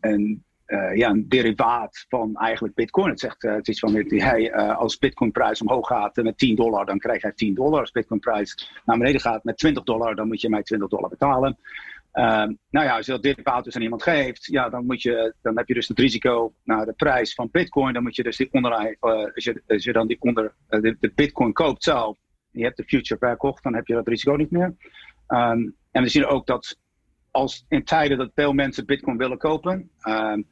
een 0.00 0.44
uh, 0.70 0.96
ja, 0.96 1.10
een 1.10 1.28
derivaat 1.28 2.04
van 2.08 2.36
eigenlijk 2.36 2.74
Bitcoin. 2.74 3.08
Het 3.10 3.20
zegt 3.20 3.42
het 3.42 3.68
is 3.68 3.78
van 3.78 3.94
hey, 3.94 4.54
als 4.54 4.98
Bitcoin-prijs 4.98 5.60
omhoog 5.60 5.86
gaat 5.86 6.16
met 6.16 6.38
10 6.38 6.54
dollar, 6.54 6.86
dan 6.86 6.98
krijg 6.98 7.22
jij 7.22 7.32
10 7.32 7.54
dollar. 7.54 7.80
Als 7.80 7.90
Bitcoin-prijs 7.90 8.80
naar 8.84 8.98
beneden 8.98 9.20
gaat 9.20 9.44
met 9.44 9.58
20 9.58 9.84
dollar, 9.84 10.14
dan 10.14 10.26
moet 10.26 10.40
je 10.40 10.48
mij 10.48 10.62
20 10.62 10.88
dollar 10.88 11.10
betalen. 11.10 11.58
Ehm, 12.12 12.52
nou 12.70 12.86
ja, 12.86 12.96
als 12.96 13.06
je 13.06 13.12
dat 13.12 13.22
derivaat 13.22 13.64
dus 13.64 13.76
aan 13.76 13.82
iemand 13.82 14.02
geeft, 14.02 14.46
ja, 14.46 14.68
dan, 14.68 14.86
moet 14.86 15.02
je, 15.02 15.34
dan 15.42 15.56
heb 15.56 15.68
je 15.68 15.74
dus 15.74 15.88
het 15.88 15.98
risico 15.98 16.54
naar 16.64 16.86
de 16.86 16.92
prijs 16.92 17.34
van 17.34 17.48
Bitcoin. 17.50 17.92
Dan 17.92 18.02
moet 18.02 18.16
je 18.16 18.22
dus 18.22 18.36
die 18.36 18.52
onder, 18.52 18.72
als, 19.00 19.44
je, 19.44 19.62
als 19.66 19.84
je 19.84 19.92
dan 19.92 20.06
die 20.06 20.20
onder, 20.20 20.54
de, 20.68 20.96
de, 21.00 21.12
Bitcoin 21.14 21.52
koopt 21.52 21.84
zelf, 21.84 22.18
je 22.50 22.64
hebt 22.64 22.76
de 22.76 22.84
future 22.84 23.18
verkocht, 23.18 23.62
dan 23.62 23.74
heb 23.74 23.86
je 23.86 23.94
dat 23.94 24.08
risico 24.08 24.34
niet 24.34 24.50
meer. 24.50 24.74
Um, 25.28 25.76
en 25.90 26.02
we 26.02 26.08
zien 26.08 26.26
ook 26.26 26.46
dat 26.46 26.78
als 27.30 27.64
in 27.68 27.84
tijden 27.84 28.18
dat 28.18 28.30
veel 28.34 28.52
mensen 28.52 28.86
Bitcoin 28.86 29.16
willen 29.16 29.38
kopen, 29.38 29.90
um, 30.08 30.46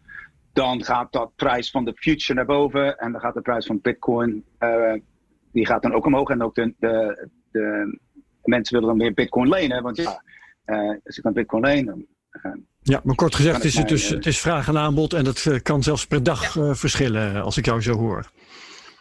dan 0.52 0.84
gaat 0.84 1.12
dat 1.12 1.34
prijs 1.36 1.70
van 1.70 1.84
de 1.84 1.92
future 1.94 2.34
naar 2.34 2.46
boven 2.46 2.98
en 2.98 3.12
dan 3.12 3.20
gaat 3.20 3.34
de 3.34 3.40
prijs 3.40 3.66
van 3.66 3.80
Bitcoin, 3.80 4.44
uh, 4.60 4.94
die 5.52 5.66
gaat 5.66 5.82
dan 5.82 5.94
ook 5.94 6.06
omhoog. 6.06 6.30
En 6.30 6.42
ook 6.42 6.54
de, 6.54 6.74
de, 6.78 7.28
de 7.50 7.98
mensen 8.42 8.74
willen 8.74 8.88
dan 8.88 8.98
weer 8.98 9.14
Bitcoin 9.14 9.48
lenen, 9.48 9.82
want 9.82 9.96
ja, 9.96 10.22
als 11.04 11.16
ik 11.16 11.22
dan 11.22 11.32
Bitcoin 11.32 11.64
lenen. 11.64 12.06
Uh, 12.42 12.52
ja, 12.82 13.00
maar 13.04 13.14
kort 13.14 13.34
gezegd 13.34 13.64
is 13.64 13.78
het 13.78 13.88
dus 13.88 14.08
het 14.08 14.26
is 14.26 14.40
vraag 14.40 14.68
en 14.68 14.78
aanbod 14.78 15.12
en 15.12 15.24
dat 15.24 15.62
kan 15.62 15.82
zelfs 15.82 16.06
per 16.06 16.22
dag 16.22 16.52
verschillen, 16.72 17.42
als 17.42 17.56
ik 17.56 17.64
jou 17.64 17.82
zo 17.82 17.92
hoor. 17.92 18.26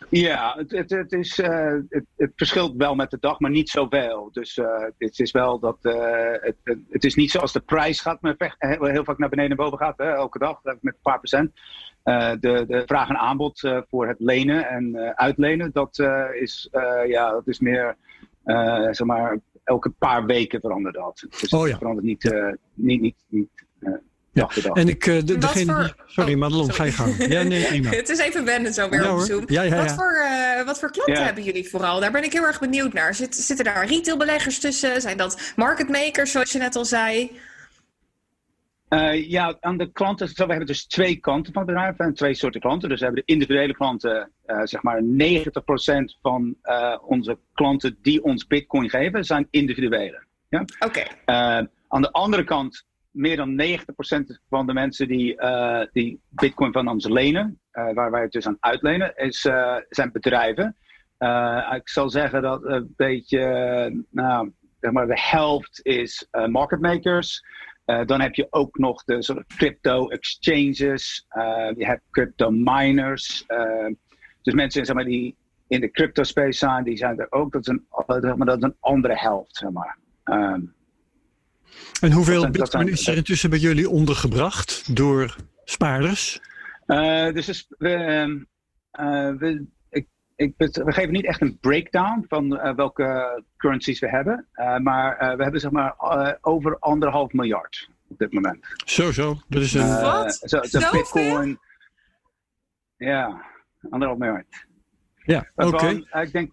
Ja, 0.09 0.55
het, 0.57 0.71
het, 0.71 0.89
het 0.89 1.11
is, 1.11 1.39
uh, 1.39 1.73
het, 1.89 2.05
het, 2.17 2.31
verschilt 2.35 2.75
wel 2.75 2.95
met 2.95 3.11
de 3.11 3.17
dag, 3.19 3.39
maar 3.39 3.51
niet 3.51 3.69
zoveel. 3.69 4.29
Dus 4.31 4.57
uh, 4.57 4.83
het 4.97 5.19
is 5.19 5.31
wel 5.31 5.59
dat. 5.59 5.77
Uh, 5.81 6.31
het, 6.31 6.55
het 6.89 7.03
is 7.03 7.15
niet 7.15 7.31
zoals 7.31 7.53
de 7.53 7.59
prijs 7.59 8.01
gaat, 8.01 8.21
maar 8.21 8.55
heel, 8.57 8.85
heel 8.85 9.03
vaak 9.03 9.17
naar 9.17 9.29
beneden 9.29 9.51
en 9.51 9.57
boven 9.57 9.77
gaat, 9.77 9.97
hè, 9.97 10.11
elke 10.11 10.39
dag 10.39 10.59
met 10.63 10.77
een 10.81 10.95
paar 11.01 11.17
procent. 11.17 11.51
de, 12.03 12.65
de 12.67 12.83
vraag 12.85 13.09
en 13.09 13.17
aanbod 13.17 13.59
voor 13.89 14.07
het 14.07 14.19
lenen 14.19 14.67
en 14.67 15.15
uitlenen, 15.17 15.71
dat, 15.73 15.99
is, 16.39 16.69
ja, 17.07 17.31
dat 17.31 17.47
is 17.47 17.59
meer, 17.59 17.95
zeg 18.91 19.03
maar, 19.03 19.39
elke 19.67 19.89
paar 19.89 20.25
weken 20.25 20.59
verandert 20.59 20.95
dat. 20.95 21.25
Dus 21.39 21.49
oh, 21.49 21.61
ja. 21.61 21.67
het 21.67 21.77
verandert 21.77 22.05
niet, 22.05 22.33
niet, 22.73 23.01
niet, 23.01 23.15
niet 23.27 23.65
ja, 24.37 24.49
en 24.73 24.87
ik, 24.87 25.05
uh, 25.05 25.21
de, 25.25 25.37
degene 25.37 25.73
voor... 25.73 25.95
Sorry, 26.05 26.33
oh, 26.33 26.39
Madelon, 26.39 26.73
ga 26.73 26.83
je 26.83 26.91
gang. 26.91 27.27
Ja, 27.27 27.43
nee, 27.43 27.87
het 27.87 28.09
is 28.09 28.19
even 28.19 28.45
wennen 28.45 28.73
zo 28.73 28.89
weer 28.89 29.03
ja, 29.03 29.15
op 29.15 29.19
Zoom. 29.19 29.43
Ja, 29.45 29.61
ja, 29.61 29.75
wat, 29.75 29.91
voor, 29.91 30.13
uh, 30.23 30.65
wat 30.65 30.79
voor 30.79 30.91
klanten 30.91 31.25
hebben 31.25 31.43
jullie 31.43 31.69
vooral? 31.69 31.99
Daar 31.99 32.11
ben 32.11 32.23
ik 32.23 32.33
heel 32.33 32.43
erg 32.43 32.59
benieuwd 32.59 32.93
naar. 32.93 33.15
Zit, 33.15 33.35
zitten 33.35 33.65
daar 33.65 33.87
retailbeleggers 33.87 34.59
tussen? 34.59 35.01
Zijn 35.01 35.17
dat 35.17 35.53
marketmakers, 35.55 36.31
zoals 36.31 36.51
je 36.51 36.59
net 36.59 36.75
al 36.75 36.85
zei? 36.85 37.31
Uh, 38.89 39.29
ja, 39.29 39.57
aan 39.59 39.77
de 39.77 39.91
klanten, 39.91 40.27
we 40.27 40.43
hebben 40.45 40.65
dus 40.65 40.85
twee 40.85 41.15
kanten 41.15 41.53
van 41.53 41.61
het 41.61 41.71
bedrijf 41.71 41.97
en 41.97 42.13
twee 42.13 42.33
soorten 42.33 42.61
klanten. 42.61 42.89
Dus 42.89 42.99
we 42.99 43.05
hebben 43.05 43.23
de 43.25 43.33
individuele 43.33 43.73
klanten, 43.73 44.31
uh, 44.45 44.61
zeg 44.63 44.81
maar 44.83 45.01
90% 45.01 45.05
van 46.21 46.55
uh, 46.63 46.97
onze 47.01 47.37
klanten 47.53 47.97
die 48.01 48.23
ons 48.23 48.47
bitcoin 48.47 48.89
geven, 48.89 49.23
zijn 49.23 49.47
individuele. 49.49 50.23
Ja? 50.49 50.65
Oké. 50.79 50.85
Okay. 50.85 51.67
aan 51.87 52.01
de 52.01 52.11
andere 52.11 52.43
kant 52.43 52.85
meer 53.11 53.35
dan 53.35 53.61
90% 53.61 53.75
van 54.49 54.67
de 54.67 54.73
mensen 54.73 55.07
die, 55.07 55.37
die 55.91 56.19
Bitcoin 56.29 56.71
van 56.71 56.87
ons 56.87 57.07
lenen, 57.07 57.59
waar 57.71 58.11
wij 58.11 58.21
het 58.21 58.31
dus 58.31 58.47
aan 58.47 58.57
uitlenen, 58.59 59.15
is, 59.15 59.41
zijn 59.89 60.11
bedrijven. 60.11 60.75
ik 61.75 61.89
zal 61.89 62.09
zeggen 62.09 62.41
dat 62.41 62.65
een 62.65 62.93
beetje, 62.95 64.05
nou, 64.09 64.51
zeg 64.79 64.91
maar 64.91 65.07
de 65.07 65.21
helft 65.21 65.79
is 65.83 66.27
market 66.31 66.79
makers. 66.79 67.43
Dan 68.05 68.21
heb 68.21 68.35
je 68.35 68.47
ook 68.49 68.77
nog 68.77 69.03
de 69.03 69.23
soort 69.23 69.55
crypto 69.55 70.07
exchanges. 70.07 71.25
je 71.75 71.85
hebt 71.85 72.01
crypto 72.11 72.51
miners. 72.51 73.45
dus 74.41 74.53
mensen 74.53 74.85
zeg 74.85 74.95
maar, 74.95 75.05
die 75.05 75.35
in 75.67 75.79
de 75.79 75.91
crypto 75.91 76.23
space 76.23 76.57
zijn, 76.57 76.83
die 76.83 76.97
zijn 76.97 77.19
er 77.19 77.27
ook. 77.29 77.51
Dat 77.51 77.61
is 77.61 77.67
een, 77.67 77.85
dat 78.37 78.57
is 78.57 78.63
een 78.63 78.75
andere 78.79 79.17
helft, 79.17 79.55
zeg 79.55 79.69
maar. 79.69 79.97
Um, 80.23 80.75
en 82.01 82.11
hoeveel 82.11 82.49
bitcoin 82.49 82.87
is 82.87 83.07
er 83.07 83.15
intussen 83.15 83.49
bij 83.49 83.59
jullie 83.59 83.89
ondergebracht 83.89 84.95
door 84.95 85.35
spaarders? 85.63 86.39
Dus 87.33 87.65
we, 87.77 87.89
ehm, 87.89 88.37
we, 89.37 89.65
ik, 90.37 90.53
we 90.57 90.91
geven 90.91 91.11
niet 91.11 91.25
echt 91.25 91.41
een 91.41 91.57
breakdown 91.59 92.25
van 92.27 92.53
uh, 92.53 92.75
welke 92.75 93.43
currencies 93.57 93.99
we 93.99 94.09
hebben. 94.09 94.47
maar 94.83 95.17
we 95.37 95.43
hebben 95.43 95.61
zeg 95.61 95.71
maar 95.71 95.95
over 96.41 96.79
anderhalf 96.79 97.33
miljard 97.33 97.89
op 98.07 98.17
dit 98.17 98.33
moment. 98.33 98.65
Zo, 98.85 99.11
zo. 99.11 99.37
Dat 99.47 99.61
is 99.61 99.73
een... 99.73 100.01
Wat? 100.01 100.41
Zo, 100.43 100.59
de 100.59 100.89
Bitcoin. 100.91 101.59
Ja, 102.97 103.45
anderhalf 103.89 104.19
miljard. 104.19 104.65
Ja, 105.27 105.47
oké. 105.55 106.03
Eh, 106.09 106.21
ik 106.21 106.31
denk 106.31 106.51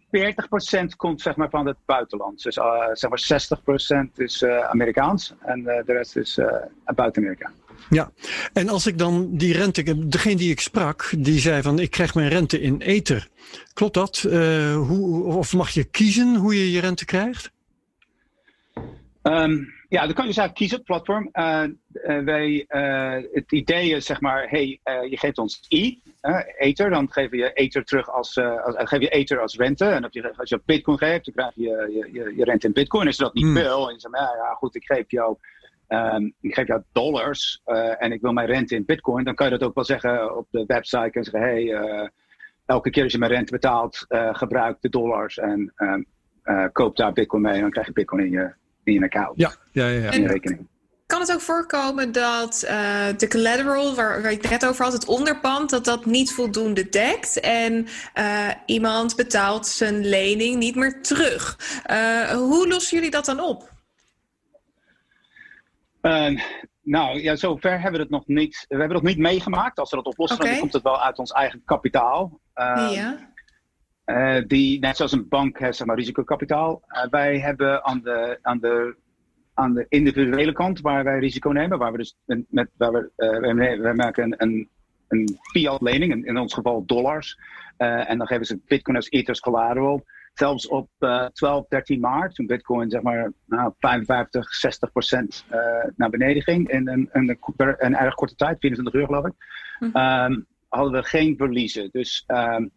40% 0.93 0.97
komt 0.97 1.21
zeg 1.21 1.37
maar, 1.37 1.51
van 1.51 1.67
het 1.67 1.77
buitenland. 1.85 2.43
Dus 2.43 2.57
uh, 2.57 2.89
zeg 2.93 3.11
maar 3.11 3.49
60% 4.09 4.13
is 4.17 4.43
uh, 4.43 4.59
Amerikaans 4.59 5.35
en 5.41 5.63
de 5.63 5.83
rest 5.87 6.17
is 6.17 6.41
buiten 6.95 7.23
Amerika. 7.23 7.51
Ja, 7.91 8.13
en 8.53 8.69
als 8.69 8.87
ik 8.87 8.99
dan 8.99 9.37
die 9.37 9.53
rente, 9.53 10.09
degene 10.09 10.37
die 10.37 10.51
ik 10.51 10.61
sprak, 10.61 11.11
die 11.19 11.39
zei 11.39 11.63
van 11.63 11.79
ik 11.79 11.91
krijg 11.91 12.15
mijn 12.15 12.29
rente 12.29 12.61
in 12.61 12.81
ether. 12.81 13.29
Klopt 13.73 13.95
dat? 13.95 14.19
hoe, 14.75 15.25
of 15.25 15.53
mag 15.53 15.71
je 15.71 15.85
kiezen 15.85 16.37
hoe 16.37 16.55
je 16.55 16.71
je 16.71 16.81
rente 16.81 17.05
krijgt? 17.05 17.53
Um, 19.23 19.73
ja, 19.89 20.05
dan 20.05 20.15
kan 20.15 20.27
je 20.27 20.33
zelf 20.33 20.53
kiezen, 20.53 20.83
platform. 20.83 21.29
Uh, 21.33 21.65
wij, 22.25 22.67
uh, 22.69 23.25
het 23.33 23.53
idee 23.53 23.91
is 23.91 24.07
zeg 24.07 24.21
maar, 24.21 24.49
hey, 24.49 24.81
je 25.11 25.17
geeft 25.19 25.39
ons 25.39 25.67
I, 25.69 26.03
Ether, 26.59 26.91
dan 26.91 27.13
geef 27.13 27.31
je 27.31 27.53
Ether 27.53 27.85
terug 27.85 28.11
als, 28.11 28.39
als 28.39 28.75
geef 28.77 29.01
je 29.01 29.09
Ether 29.09 29.41
als 29.41 29.57
rente. 29.57 29.85
En 29.85 30.07
je, 30.11 30.37
als 30.37 30.49
je 30.49 30.61
Bitcoin 30.65 30.99
geeft, 30.99 31.25
dan 31.25 31.35
krijg 31.35 31.53
je 31.55 32.09
je, 32.13 32.33
je, 32.37 32.45
rente 32.45 32.67
in 32.67 32.73
Bitcoin. 32.73 33.07
Als 33.07 33.17
je 33.17 33.23
dat 33.23 33.35
niet 33.35 33.45
hmm. 33.45 33.55
wil, 33.55 33.89
en 33.89 33.95
je 33.95 34.01
zegt, 34.01 34.17
ja, 34.17 34.35
ja, 34.37 34.55
goed, 34.55 34.75
ik 34.75 34.85
geef 34.85 35.05
jou, 35.11 35.37
um, 35.89 36.35
ik 36.41 36.55
geef 36.55 36.67
jou 36.67 36.83
dollars 36.93 37.61
en 37.99 38.13
ik 38.13 38.21
wil 38.21 38.33
mijn 38.33 38.47
rente 38.47 38.75
in 38.75 38.85
Bitcoin, 38.85 39.25
dan 39.25 39.35
kan 39.35 39.47
je 39.47 39.59
dat 39.59 39.69
ook 39.69 39.75
wel 39.75 39.85
zeggen 39.85 40.37
op 40.37 40.47
de 40.51 40.65
website. 40.67 41.11
En 41.13 41.25
zeggen, 41.25 41.41
hey, 41.41 42.11
elke 42.67 42.91
keer 42.91 43.03
als 43.03 43.13
je 43.13 43.19
mijn 43.19 43.33
rente 43.33 43.53
betaalt, 43.53 44.07
gebruik 44.33 44.77
de 44.81 44.89
dollars 44.89 45.39
en 45.39 45.73
um, 45.77 46.07
koop 46.73 46.97
daar 46.97 47.13
Bitcoin 47.13 47.43
mee 47.43 47.55
en 47.55 47.61
dan 47.61 47.71
krijg 47.71 47.87
je 47.87 47.93
Bitcoin 47.93 48.25
in 48.25 48.31
je 48.31 48.53
in 48.85 48.93
je 48.93 49.03
account. 49.03 49.39
Ja, 49.39 49.53
ja, 49.73 49.89
ja. 49.89 50.03
ja. 50.03 50.11
In 50.11 50.21
je 50.21 50.29
rekening. 50.29 50.69
Kan 51.07 51.21
het 51.21 51.33
ook 51.33 51.41
voorkomen 51.41 52.13
dat 52.13 52.65
uh, 52.65 53.07
de 53.17 53.29
collateral, 53.29 53.95
waar, 53.95 54.23
waar 54.23 54.33
ik 54.33 54.43
het 54.43 54.51
net 54.51 54.67
over 54.67 54.85
had, 54.85 54.93
het 54.93 55.07
onderpand, 55.07 55.71
dat 55.71 55.85
dat 55.85 56.05
niet 56.07 56.33
voldoende 56.33 56.89
dekt 56.89 57.41
en 57.41 57.87
uh, 58.19 58.51
iemand 58.67 59.17
betaalt 59.17 59.67
zijn 59.67 60.07
lening 60.07 60.57
niet 60.57 60.75
meer 60.75 61.03
terug? 61.03 61.59
Uh, 61.91 62.31
hoe 62.31 62.69
lossen 62.69 62.97
jullie 62.97 63.11
dat 63.11 63.25
dan 63.25 63.41
op? 63.41 63.73
Nou 66.83 67.23
ja, 67.23 67.37
zover 67.37 67.73
hebben 67.73 67.93
we 67.93 67.99
het 67.99 68.11
nog 68.11 68.27
niet. 68.27 68.65
We 68.69 68.77
hebben 68.77 68.97
het 68.97 69.05
nog 69.05 69.15
niet 69.15 69.23
meegemaakt. 69.23 69.79
Als 69.79 69.91
we 69.91 69.97
dat 69.97 70.07
oplossen, 70.07 70.39
okay. 70.39 70.51
dan 70.51 70.61
komt 70.61 70.73
het 70.73 70.83
wel 70.83 71.03
uit 71.03 71.19
ons 71.19 71.33
eigen 71.33 71.63
kapitaal. 71.65 72.41
ja. 72.55 73.33
Uh, 74.07 74.43
die, 74.47 74.79
net 74.79 74.97
zoals 74.97 75.13
een 75.13 75.29
bank 75.29 75.59
heeft 75.59 75.77
zeg 75.77 75.87
maar, 75.87 75.97
risicokapitaal. 75.97 76.83
Uh, 76.89 77.07
wij 77.11 77.39
hebben 77.39 77.85
aan 77.85 78.01
de, 78.03 78.39
aan, 78.43 78.59
de, 78.59 78.97
aan 79.55 79.75
de 79.75 79.87
individuele 79.89 80.53
kant 80.53 80.81
waar 80.81 81.05
wij 81.05 81.19
risico 81.19 81.51
nemen, 81.51 81.79
waar 81.79 81.93
we 81.93 81.99
dus 81.99 82.17
met, 82.49 82.69
waar 82.77 82.93
we, 82.93 83.11
uh, 83.17 83.55
wij, 83.79 83.95
maken 83.95 84.25
een, 84.25 84.35
een, 84.39 84.69
een 85.09 85.39
fiat 85.53 85.81
lening, 85.81 86.13
in, 86.13 86.25
in, 86.25 86.39
ons 86.39 86.55
geval 86.55 86.85
dollars. 86.87 87.39
en 87.77 88.19
dan 88.19 88.27
geven 88.27 88.47
ze 88.47 88.61
bitcoin 88.67 88.97
als 88.97 89.11
ethers 89.11 89.41
collateral. 89.41 90.05
Zelfs 90.35 90.69
op 90.69 90.89
12, 91.33 91.67
13 91.69 92.01
maart, 92.01 92.35
toen 92.35 92.47
bitcoin 92.47 92.91
zeg 92.91 93.03
maar 93.03 93.33
nou, 93.47 93.73
55, 93.79 94.55
60 94.55 94.93
procent 94.93 95.45
naar 95.97 96.11
beneden 96.11 96.43
ging 96.43 96.71
in 96.71 96.89
een, 96.89 97.09
een, 97.13 97.39
een, 97.79 97.97
erg 97.97 98.15
korte 98.15 98.35
tijd, 98.35 98.59
24 98.61 99.01
uur 99.01 99.07
geloof 99.07 99.27
ik. 99.27 99.33
Mm 99.79 99.91
-hmm. 99.93 100.33
um, 100.33 100.47
hadden 100.69 100.93
we 100.93 101.03
geen 101.03 101.37
verliezen. 101.37 101.89
Dus 101.93 102.25
um, 102.27 102.71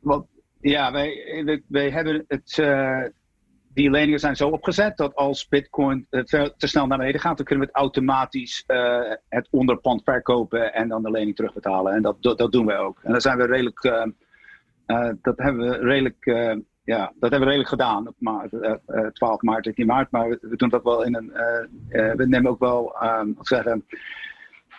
wat, 0.00 0.26
ja, 0.60 0.92
wij, 0.92 1.62
wij, 1.68 1.90
hebben 1.90 2.24
het, 2.28 2.56
uh, 2.60 3.04
die 3.74 3.90
leningen 3.90 4.18
zijn 4.18 4.36
zo 4.36 4.48
opgezet 4.48 4.96
dat 4.96 5.14
als 5.14 5.48
Bitcoin 5.48 6.06
te 6.10 6.54
snel 6.56 6.86
naar 6.86 6.98
beneden 6.98 7.20
gaat, 7.20 7.36
dan 7.36 7.46
kunnen 7.46 7.64
we 7.64 7.70
het 7.72 7.80
automatisch 7.80 8.64
uh, 8.66 9.12
het 9.28 9.48
onderpand 9.50 10.02
verkopen 10.04 10.74
en 10.74 10.88
dan 10.88 11.02
de 11.02 11.10
lening 11.10 11.36
terugbetalen. 11.36 11.94
En 11.94 12.02
dat, 12.02 12.22
dat, 12.22 12.38
dat 12.38 12.52
doen 12.52 12.66
wij 12.66 12.78
ook. 12.78 13.00
En 13.02 13.12
daar 13.12 13.20
zijn 13.20 13.38
we 13.38 13.46
redelijk, 13.46 13.84
dat 15.22 15.38
hebben 15.38 15.68
we 15.68 15.76
redelijk 15.76 16.24
ja, 16.84 17.12
dat 17.18 17.30
hebben 17.30 17.40
we 17.40 17.44
redelijk 17.44 17.68
gedaan 17.68 18.08
op 18.08 18.14
maart, 18.18 18.52
uh, 18.52 18.74
uh, 18.86 19.06
12 19.06 19.42
maart, 19.42 19.64
13 19.64 19.86
maart. 19.86 20.10
Maar 20.10 20.28
we, 20.28 20.38
we, 20.40 20.56
doen 20.56 20.68
dat 20.68 20.82
wel 20.82 21.04
in 21.04 21.14
een. 21.14 21.32
Uh, 21.88 22.14
we 22.14 22.26
nemen 22.26 22.50
ook 22.50 22.58
wel, 22.58 22.96
um, 23.02 23.36
zeggen. 23.40 23.86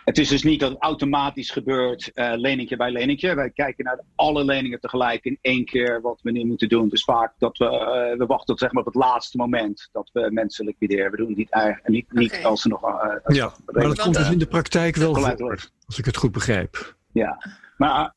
Het 0.04 0.18
is 0.18 0.28
dus 0.28 0.42
niet 0.42 0.60
dat 0.60 0.70
het 0.70 0.82
automatisch 0.82 1.50
gebeurt, 1.50 2.10
uh, 2.14 2.32
leningje 2.36 2.76
bij 2.76 2.90
leningje. 2.90 3.34
Wij 3.34 3.50
kijken 3.50 3.84
naar 3.84 4.00
alle 4.14 4.44
leningen 4.44 4.80
tegelijk 4.80 5.24
in 5.24 5.38
één 5.40 5.64
keer 5.64 6.00
wat 6.00 6.20
we 6.22 6.30
nu 6.30 6.44
moeten 6.44 6.68
doen. 6.68 6.88
Dus 6.88 7.04
vaak 7.04 7.32
dat 7.38 7.58
we, 7.58 7.64
uh, 7.64 8.18
we 8.18 8.26
wachten 8.26 8.46
tot 8.46 8.58
zeg 8.58 8.72
maar, 8.72 8.84
op 8.84 8.94
het 8.94 9.02
laatste 9.02 9.36
moment 9.36 9.88
dat 9.92 10.10
we 10.12 10.30
mensen 10.32 10.64
liquideren. 10.64 11.10
We 11.10 11.16
doen 11.16 11.28
het 11.28 11.36
niet, 11.36 11.50
eigenlijk, 11.50 11.88
niet, 11.88 12.12
niet 12.12 12.32
okay. 12.32 12.42
als 12.42 12.62
ze 12.62 12.68
nog. 12.68 12.82
Uh, 12.82 13.16
als 13.24 13.36
ja, 13.36 13.52
maar 13.66 13.84
dat 13.84 14.00
komt 14.00 14.16
dus 14.16 14.30
in 14.30 14.38
de 14.38 14.46
praktijk 14.46 14.96
wel 14.96 15.14
voor, 15.14 15.68
als 15.86 15.98
ik 15.98 16.04
het 16.04 16.16
goed 16.16 16.32
begrijp. 16.32 16.96
Ja, 17.12 17.52
maar 17.76 18.14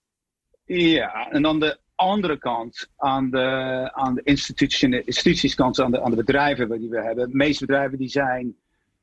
ja, 0.66 1.30
en 1.30 1.42
dan 1.42 1.60
de 1.60 1.80
andere 1.96 2.38
kant, 2.38 2.90
aan 2.98 3.30
de, 3.30 3.90
aan 3.94 4.16
de 4.16 4.22
institutieskant, 4.24 5.80
aan 5.80 5.92
de, 5.92 6.02
aan 6.02 6.10
de 6.10 6.18
bedrijven 6.18 6.80
die 6.80 6.90
we 6.90 7.02
hebben. 7.02 7.30
De 7.30 7.36
meeste 7.36 7.66
bedrijven 7.66 7.98
die 7.98 8.10
zijn, 8.10 8.56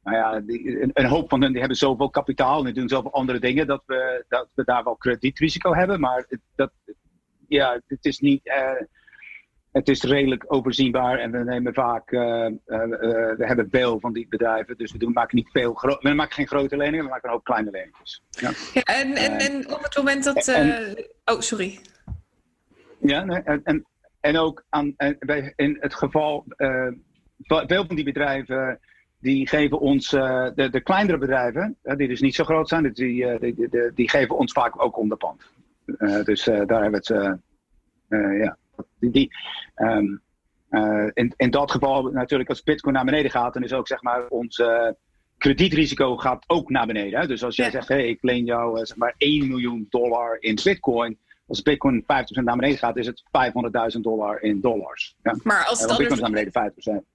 nou 0.03 0.17
ja, 0.17 0.41
die, 0.41 0.83
een, 0.83 0.91
een, 0.93 1.07
hoop 1.07 1.29
van 1.29 1.41
hen 1.41 1.51
die 1.51 1.61
hebben 1.61 1.79
zoveel 1.79 2.11
kapitaal 2.11 2.59
en 2.59 2.65
die 2.65 2.75
doen 2.75 2.89
zoveel 2.89 3.13
andere 3.13 3.39
dingen 3.39 3.67
dat 3.67 3.83
we, 3.87 4.25
dat 4.29 4.49
we 4.55 4.65
daar 4.65 4.85
wel 4.85 4.97
kredietrisico 4.97 5.75
hebben. 5.75 6.01
Maar 6.01 6.27
dat, 6.55 6.71
ja, 7.49 7.81
het 7.87 8.05
is 8.05 8.19
niet. 8.19 8.47
Uh, 8.47 8.87
het 9.73 9.89
is 9.89 10.03
redelijk 10.03 10.45
overzienbaar 10.47 11.19
en 11.19 11.31
we 11.31 11.39
nemen 11.39 11.75
vaak, 11.75 12.11
uh, 12.11 12.21
uh, 12.21 12.49
we 13.37 13.45
hebben 13.47 13.69
veel 13.71 14.01
van 14.01 14.13
die 14.13 14.27
bedrijven, 14.29 14.77
dus 14.77 14.93
we 14.93 14.99
doen, 14.99 15.13
maken 15.13 15.37
niet 15.37 15.51
veel 15.51 15.99
we 16.01 16.15
maken 16.15 16.35
geen 16.35 16.47
grote 16.47 16.77
leningen, 16.77 17.05
we 17.05 17.11
maken 17.11 17.29
een 17.29 17.35
hoop 17.35 17.45
kleine 17.45 17.71
leningen. 17.71 17.99
Ja. 18.31 18.51
ja 18.73 18.83
en, 18.83 19.15
en, 19.15 19.39
en 19.39 19.73
op 19.73 19.83
het 19.83 19.97
moment 19.97 20.25
dat, 20.25 20.49
en, 20.49 20.97
oh 21.25 21.41
sorry. 21.41 21.79
Ja, 23.03 23.25
nee, 23.25 23.39
en, 23.39 23.87
en 24.21 24.37
ook 24.37 24.65
aan, 24.69 24.95
bij, 25.19 25.53
in 25.57 25.77
het 25.81 25.95
geval, 25.95 26.45
uh, 26.57 26.89
veel 27.47 27.87
van 27.87 27.97
die 27.97 28.05
bedrijven 28.05 28.81
die 29.23 29.49
geven 29.49 29.79
ons, 29.79 30.13
uh, 30.13 30.49
de, 30.55 30.71
de 30.71 30.81
kleinere 30.81 31.19
bedrijven, 31.19 31.77
uh, 31.83 31.97
die 31.97 32.09
dus 32.09 32.21
niet 32.21 32.35
zo 32.35 32.45
groot 32.45 32.69
zijn, 32.69 32.93
die, 32.93 33.25
uh, 33.25 33.41
die, 33.41 33.55
die, 33.55 33.93
die, 33.95 34.11
geven 34.11 34.37
ons 34.37 34.53
vaak 34.53 34.83
ook 34.83 34.99
onderpand. 34.99 35.43
dus 36.25 36.45
daar 36.45 36.83
hebben 36.83 37.03
we 37.03 37.15
het, 37.15 37.39
ja, 38.43 38.57
die, 38.99 39.11
die 39.11 39.31
um, 39.77 40.23
in, 41.13 41.35
in 41.37 41.51
dat 41.51 41.71
geval 41.71 42.03
natuurlijk 42.03 42.49
als 42.49 42.63
bitcoin 42.63 42.95
naar 42.95 43.05
beneden 43.05 43.31
gaat, 43.31 43.55
dan 43.55 43.63
is 43.63 43.73
ook 43.73 43.87
zeg 43.87 44.03
maar 44.03 44.27
ons 44.27 44.63
kredietrisico 45.39 46.17
gaat 46.17 46.45
ook 46.47 46.71
naar 46.71 46.87
beneden. 46.87 47.21
Hè? 47.21 47.27
Dus 47.27 47.45
als 47.45 47.57
jij 47.57 47.71
zegt, 47.71 47.89
hey, 47.89 48.09
ik 48.09 48.23
leen 48.23 48.45
jou 48.45 48.87
zeg 48.87 48.97
maar 48.97 49.15
1 49.17 49.49
miljoen 49.49 49.87
dollar 49.91 50.37
in 50.41 50.59
bitcoin, 50.65 51.19
als 51.53 51.63
Bitcoin 51.63 52.03
50% 52.03 52.07
naar 52.45 52.57
beneden 52.57 52.79
gaat, 52.79 52.97
is 52.97 53.07
het 53.07 53.23
500.000 53.97 54.01
dollar 54.01 54.43
in 54.43 54.61
dollars. 54.61 55.17
Ja. 55.23 55.37
Maar 55.43 55.65
als 55.65 55.81
het 55.81 55.97
Bitcoin 55.97 56.21
naar 56.21 56.31
beneden 56.31 56.73
5%. 57.03 57.11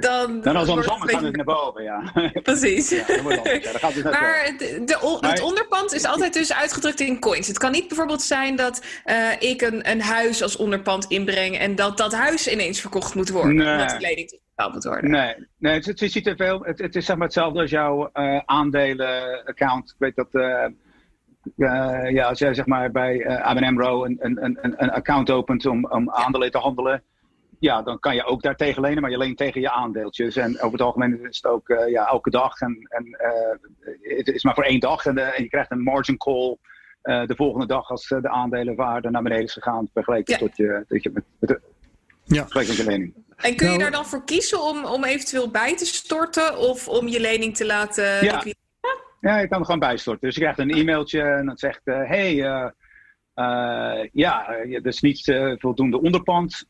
Dan, 0.00 0.40
dan 0.40 0.56
als 0.56 0.68
andersom 0.68 1.00
gaat 1.00 1.22
het 1.22 1.36
naar 1.36 1.44
boven, 1.44 1.82
ja. 1.82 2.12
Precies. 2.42 2.90
Ja, 2.90 3.04
ja, 3.06 3.22
maar 3.22 3.42
de, 3.42 4.82
de, 4.84 5.18
het 5.20 5.40
onderpand 5.40 5.92
is 5.92 6.04
altijd 6.04 6.32
dus 6.32 6.52
uitgedrukt 6.52 7.00
in 7.00 7.20
coins. 7.20 7.46
Het 7.46 7.58
kan 7.58 7.72
niet 7.72 7.88
bijvoorbeeld 7.88 8.22
zijn 8.22 8.56
dat 8.56 8.84
uh, 9.06 9.32
ik 9.38 9.62
een, 9.62 9.90
een 9.90 10.00
huis 10.00 10.42
als 10.42 10.56
onderpand 10.56 11.04
inbreng 11.04 11.58
en 11.58 11.74
dat 11.74 11.96
dat 11.96 12.12
huis 12.12 12.48
ineens 12.48 12.80
verkocht 12.80 13.14
moet 13.14 13.30
worden. 13.30 13.54
Nee. 13.54 13.72
Omdat 13.72 13.90
de 13.90 13.96
kleding 13.96 14.40
betaald 14.48 14.74
moet 14.74 14.84
worden. 14.84 15.10
Nee, 15.10 15.34
nee 15.58 15.74
het, 15.74 15.86
het, 15.86 16.00
het, 16.00 16.36
veel, 16.36 16.62
het, 16.62 16.78
het 16.78 16.96
is 16.96 17.04
zeg 17.04 17.16
maar 17.16 17.26
hetzelfde 17.26 17.60
als 17.60 17.70
jouw 17.70 18.10
uh, 18.14 18.40
aandelen-account. 18.44 19.90
Ik 19.90 19.96
weet 19.98 20.16
dat... 20.16 20.28
Uh, 20.30 20.64
uh, 21.56 22.10
ja, 22.10 22.28
als 22.28 22.38
jij 22.38 22.54
zeg 22.54 22.66
maar 22.66 22.90
bij 22.90 23.16
uh, 23.16 23.40
ABN 23.40 23.64
AMRO 23.64 24.04
een, 24.04 24.16
een, 24.20 24.44
een, 24.44 24.58
een 24.60 24.90
account 24.90 25.30
opent 25.30 25.66
om, 25.66 25.86
om 25.86 26.10
aandelen 26.10 26.50
te 26.50 26.58
handelen, 26.58 27.02
ja, 27.58 27.82
dan 27.82 27.98
kan 27.98 28.14
je 28.14 28.24
ook 28.24 28.42
daar 28.42 28.56
tegen 28.56 28.82
lenen, 28.82 29.02
maar 29.02 29.10
je 29.10 29.18
leent 29.18 29.36
tegen 29.36 29.60
je 29.60 29.70
aandeeltjes. 29.70 30.36
En 30.36 30.54
over 30.54 30.72
het 30.72 30.80
algemeen 30.80 31.28
is 31.28 31.36
het 31.36 31.52
ook 31.52 31.68
uh, 31.68 31.88
ja, 31.88 32.06
elke 32.06 32.30
dag. 32.30 32.60
En, 32.60 32.86
en 32.88 33.16
het 34.00 34.28
is 34.28 34.44
maar 34.44 34.54
voor 34.54 34.64
één 34.64 34.80
dag 34.80 35.04
en, 35.04 35.18
en, 35.34 35.42
je 35.42 35.48
krijgt 35.48 35.70
een 35.70 35.82
margin 35.82 36.16
call 36.16 36.56
de 37.02 37.34
volgende 37.36 37.66
dag 37.66 37.90
als 37.90 38.08
de 38.08 38.28
aandelenwaarde 38.28 39.10
naar 39.10 39.22
beneden 39.22 39.44
is 39.44 39.52
gegaan, 39.52 39.88
vergeleken 39.92 40.32
ja. 40.32 40.38
tot 40.38 40.56
je, 40.56 40.84
tot 40.88 41.02
je 41.02 41.10
met, 41.12 41.24
met 41.38 41.48
de, 41.48 41.60
ja. 42.24 42.46
vergeleken 42.48 42.84
lening. 42.84 43.14
En 43.36 43.56
kun 43.56 43.66
je 43.66 43.76
nou, 43.76 43.78
daar 43.78 43.90
dan 43.90 44.06
voor 44.06 44.24
kiezen 44.24 44.62
om, 44.62 44.84
om 44.84 45.04
eventueel 45.04 45.50
bij 45.50 45.76
te 45.76 45.84
storten 45.84 46.58
of 46.58 46.88
om 46.88 47.08
je 47.08 47.20
lening 47.20 47.56
te 47.56 47.66
laten 47.66 48.24
ja. 48.24 48.42
Ja, 49.20 49.38
je 49.38 49.48
kan 49.48 49.58
er 49.58 49.64
gewoon 49.64 49.80
bijstorten. 49.80 50.26
Dus 50.26 50.34
je 50.34 50.40
krijgt 50.40 50.58
een 50.58 50.70
e-mailtje 50.70 51.22
en 51.22 51.46
dat 51.46 51.60
zegt: 51.60 51.80
hé, 51.84 52.02
uh, 52.02 52.08
hey, 52.08 52.34
uh, 52.34 52.68
uh, 53.34 54.08
ja, 54.12 54.56
dat 54.70 54.92
is 54.92 55.00
niet 55.00 55.34
voldoende 55.58 56.00
onderpand. 56.00 56.68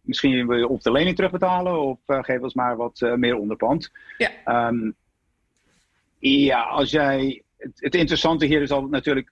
misschien 0.00 0.46
wil 0.46 0.56
je 0.56 0.68
op 0.68 0.82
de 0.82 0.92
lening 0.92 1.16
terugbetalen 1.16 1.80
of 1.80 1.98
geef 2.06 2.40
ons 2.40 2.54
maar 2.54 2.76
wat 2.76 3.00
meer 3.16 3.36
onderpand. 3.36 3.90
Ja. 4.16 4.68
Um, 4.68 4.94
ja, 6.18 6.62
als 6.62 6.90
jij. 6.90 7.42
Het, 7.56 7.72
het, 7.74 7.94
interessante 7.94 8.46
hier 8.46 8.62
is 8.62 8.70
altijd 8.70 8.90
natuurlijk 8.90 9.30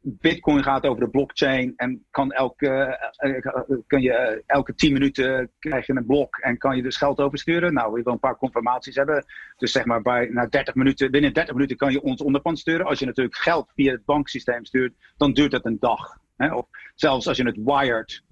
Bitcoin 0.00 0.62
gaat 0.62 0.86
over 0.86 1.04
de 1.04 1.10
blockchain 1.10 1.72
en 1.76 2.06
kan 2.10 2.32
elke, 2.32 2.98
uh, 3.20 3.78
kun 3.86 4.00
je, 4.00 4.42
elke 4.46 4.74
10 4.74 4.92
minuten 4.92 5.50
krijg 5.58 5.86
je 5.86 5.96
een 5.96 6.06
blok 6.06 6.36
en 6.36 6.58
kan 6.58 6.76
je 6.76 6.82
dus 6.82 6.96
geld 6.96 7.20
oversturen. 7.20 7.72
Nou, 7.72 7.92
we 7.92 8.02
wil 8.02 8.12
een 8.12 8.18
paar 8.18 8.36
confirmaties 8.36 8.94
hebben. 8.94 9.24
Dus 9.56 9.72
zeg 9.72 9.84
maar 9.84 10.02
bij, 10.02 10.28
na 10.28 10.46
30 10.46 10.74
minuten, 10.74 11.10
binnen 11.10 11.32
30 11.32 11.54
minuten 11.54 11.76
kan 11.76 11.92
je 11.92 12.02
ons 12.02 12.22
onderpand 12.22 12.58
sturen. 12.58 12.86
Als 12.86 12.98
je 12.98 13.06
natuurlijk 13.06 13.36
geld 13.36 13.72
via 13.74 13.92
het 13.92 14.04
banksysteem 14.04 14.64
stuurt, 14.64 14.94
dan 15.16 15.32
duurt 15.32 15.50
dat 15.50 15.64
een 15.64 15.78
dag. 15.80 16.18
Hè? 16.36 16.54
Of 16.54 16.66
zelfs 16.94 17.28
als 17.28 17.36
je 17.36 17.44
het 17.44 17.58
wired. 17.64 18.22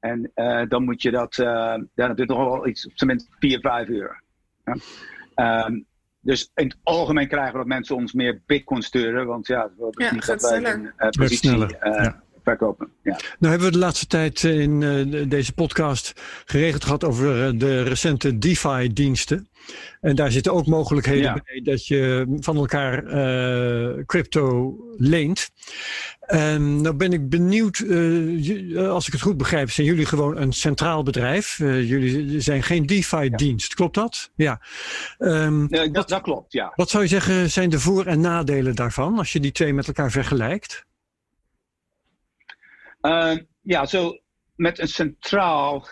En 0.00 0.32
dan 0.68 0.84
moet 0.84 1.02
je 1.02 1.10
dat, 1.10 1.38
uh, 1.38 1.76
dat 1.94 2.16
duurt 2.16 2.28
nog 2.28 2.38
wel 2.38 2.66
iets, 2.66 2.86
op 2.86 2.92
zijn 2.94 3.10
minst 3.10 3.28
4, 3.38 3.60
5 3.60 3.88
uur. 3.88 4.22
Um, 5.34 5.86
dus 6.22 6.50
in 6.54 6.64
het 6.64 6.76
algemeen 6.82 7.28
krijgen 7.28 7.52
we 7.52 7.58
dat 7.58 7.66
mensen 7.66 7.96
ons 7.96 8.12
meer 8.12 8.42
bitcoin 8.46 8.82
sturen. 8.82 9.26
Want 9.26 9.46
ja, 9.46 9.70
dat 9.78 9.98
is 9.98 10.06
ja, 10.06 10.12
niet 10.12 10.26
dat 10.26 10.42
wij 10.42 10.64
een 10.64 10.92
uh, 10.98 11.08
positie 11.08 11.56
uh, 11.56 11.68
ja. 11.80 12.22
Verkopen. 12.44 12.88
Ja. 13.02 13.10
Nou 13.38 13.50
hebben 13.52 13.66
we 13.66 13.72
de 13.72 13.78
laatste 13.78 14.06
tijd 14.06 14.42
in 14.42 14.80
uh, 14.80 15.24
deze 15.28 15.52
podcast 15.52 16.12
geregeld 16.44 16.84
gehad 16.84 17.04
over 17.04 17.58
de 17.58 17.82
recente 17.82 18.38
DeFi-diensten. 18.38 19.46
En 20.00 20.16
daar 20.16 20.30
zitten 20.32 20.52
ook 20.52 20.66
mogelijkheden 20.66 21.22
ja. 21.22 21.40
bij 21.44 21.60
dat 21.64 21.86
je 21.86 22.26
van 22.40 22.56
elkaar 22.56 23.04
uh, 23.04 24.04
crypto 24.06 24.76
leent. 24.96 25.50
En 26.20 26.80
nou 26.80 26.94
ben 26.94 27.12
ik 27.12 27.28
benieuwd, 27.28 27.78
uh, 27.78 28.88
als 28.88 29.06
ik 29.06 29.12
het 29.12 29.22
goed 29.22 29.36
begrijp, 29.36 29.70
zijn 29.70 29.86
jullie 29.86 30.06
gewoon 30.06 30.36
een 30.36 30.52
centraal 30.52 31.02
bedrijf. 31.02 31.58
Uh, 31.58 31.88
jullie 31.88 32.40
zijn 32.40 32.62
geen 32.62 32.86
DeFi-dienst, 32.86 33.68
ja. 33.68 33.74
klopt 33.74 33.94
dat? 33.94 34.30
Ja. 34.34 34.60
Um, 35.18 35.66
ja 35.68 35.78
dat, 35.78 35.90
wat, 35.92 36.08
dat, 36.08 36.22
klopt, 36.22 36.52
ja. 36.52 36.72
Wat 36.74 36.90
zou 36.90 37.02
je 37.02 37.08
zeggen 37.08 37.50
zijn 37.50 37.70
de 37.70 37.80
voor- 37.80 38.06
en 38.06 38.20
nadelen 38.20 38.74
daarvan, 38.74 39.18
als 39.18 39.32
je 39.32 39.40
die 39.40 39.52
twee 39.52 39.74
met 39.74 39.86
elkaar 39.86 40.10
vergelijkt? 40.10 40.86
Ja, 43.62 43.86
zo 43.86 44.18
met 44.54 44.78
een 44.78 44.88
centraal 44.88 45.86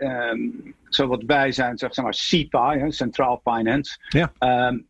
um, 0.00 0.74
zo 0.88 1.06
wat 1.06 1.22
wij 1.22 1.52
zijn, 1.52 1.78
zeg 1.78 1.96
maar 1.96 2.12
CPI, 2.12 2.84
Centraal 2.88 3.40
Finance. 3.44 3.98
Ja. 4.08 4.32
Um, 4.68 4.88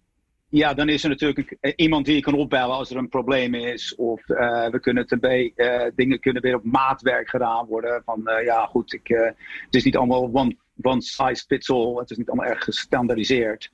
ja, 0.49 0.75
dan 0.75 0.89
is 0.89 1.03
er 1.03 1.09
natuurlijk 1.09 1.57
een, 1.61 1.73
iemand 1.77 2.07
die 2.07 2.15
je 2.15 2.21
kan 2.21 2.35
opbellen 2.35 2.77
als 2.77 2.91
er 2.91 2.97
een 2.97 3.09
probleem 3.09 3.55
is. 3.55 3.95
Of 3.95 4.29
uh, 4.29 4.69
we 4.69 4.81
kunnen 4.81 5.05
het 5.09 5.21
bij, 5.21 5.53
uh, 5.57 5.83
dingen 5.95 6.21
kunnen 6.21 6.43
weer 6.43 6.55
op 6.55 6.65
maatwerk 6.65 7.29
gedaan 7.29 7.67
worden. 7.67 8.03
Van 8.05 8.21
uh, 8.25 8.45
ja, 8.45 8.67
goed, 8.67 8.93
ik, 8.93 9.09
het 9.65 9.75
is 9.75 9.85
niet 9.85 9.97
allemaal 9.97 10.31
one, 10.33 10.57
one 10.83 11.03
size 11.03 11.45
fits 11.47 11.71
all. 11.71 11.95
Het 11.95 12.11
is 12.11 12.17
niet 12.17 12.29
allemaal 12.29 12.51
erg 12.51 12.65
gestandardiseerd. 12.65 13.71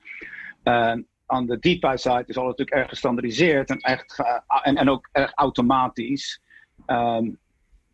Ehm, 0.63 1.03
aan 1.27 1.47
de 1.47 1.59
DeFi 1.59 1.99
side 1.99 2.25
is 2.27 2.37
alles 2.37 2.49
natuurlijk 2.49 2.77
erg 2.77 2.89
gestandardiseerd 2.89 3.71
en, 3.71 3.79
echt, 3.79 4.23
en, 4.63 4.77
en 4.77 4.91
ook 4.91 5.09
erg 5.13 5.33
automatisch. 5.35 6.41
Um, 6.87 7.39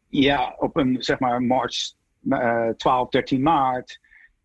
ja, 0.08 0.54
op 0.58 0.76
een 0.76 0.96
zeg 0.98 1.18
maar 1.18 1.42
March 1.42 1.92
12, 2.76 3.08
13 3.08 3.42
maart, 3.42 4.00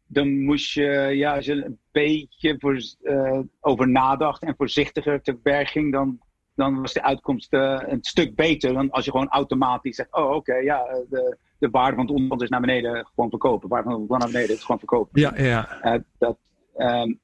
dan 0.07 0.43
moest 0.43 0.73
je, 0.73 0.89
ja, 1.13 1.35
als 1.35 1.45
je 1.45 1.65
een 1.65 1.79
beetje 1.91 2.55
voor, 2.59 2.81
uh, 3.03 3.39
over 3.59 3.89
nadacht 3.89 4.43
en 4.43 4.55
voorzichtiger 4.57 5.21
te 5.21 5.39
werk 5.43 5.67
ging, 5.67 5.91
dan, 5.91 6.19
dan 6.55 6.81
was 6.81 6.93
de 6.93 7.03
uitkomst 7.03 7.53
uh, 7.53 7.81
een 7.85 8.03
stuk 8.03 8.35
beter 8.35 8.73
dan 8.73 8.91
als 8.91 9.05
je 9.05 9.11
gewoon 9.11 9.29
automatisch 9.29 9.95
zegt: 9.95 10.13
Oh, 10.13 10.25
oké, 10.25 10.35
okay, 10.35 10.63
ja, 10.63 10.83
de, 11.09 11.37
de 11.59 11.69
waarde 11.69 11.95
van 11.95 12.05
het 12.05 12.13
onderpand 12.13 12.41
is 12.41 12.49
naar 12.49 12.61
beneden, 12.61 13.05
gewoon 13.15 13.29
verkopen. 13.29 13.69
De 13.69 13.75
waarde 13.75 13.89
van 13.89 13.99
het 13.99 14.09
naar 14.09 14.31
beneden 14.31 14.55
is 14.55 14.61
gewoon 14.61 14.79
verkopen. 14.79 15.21
Ja, 15.21 15.33
ja. 15.35 15.79
Uh, 15.83 16.01
dat, 16.17 16.37
um, 16.77 17.19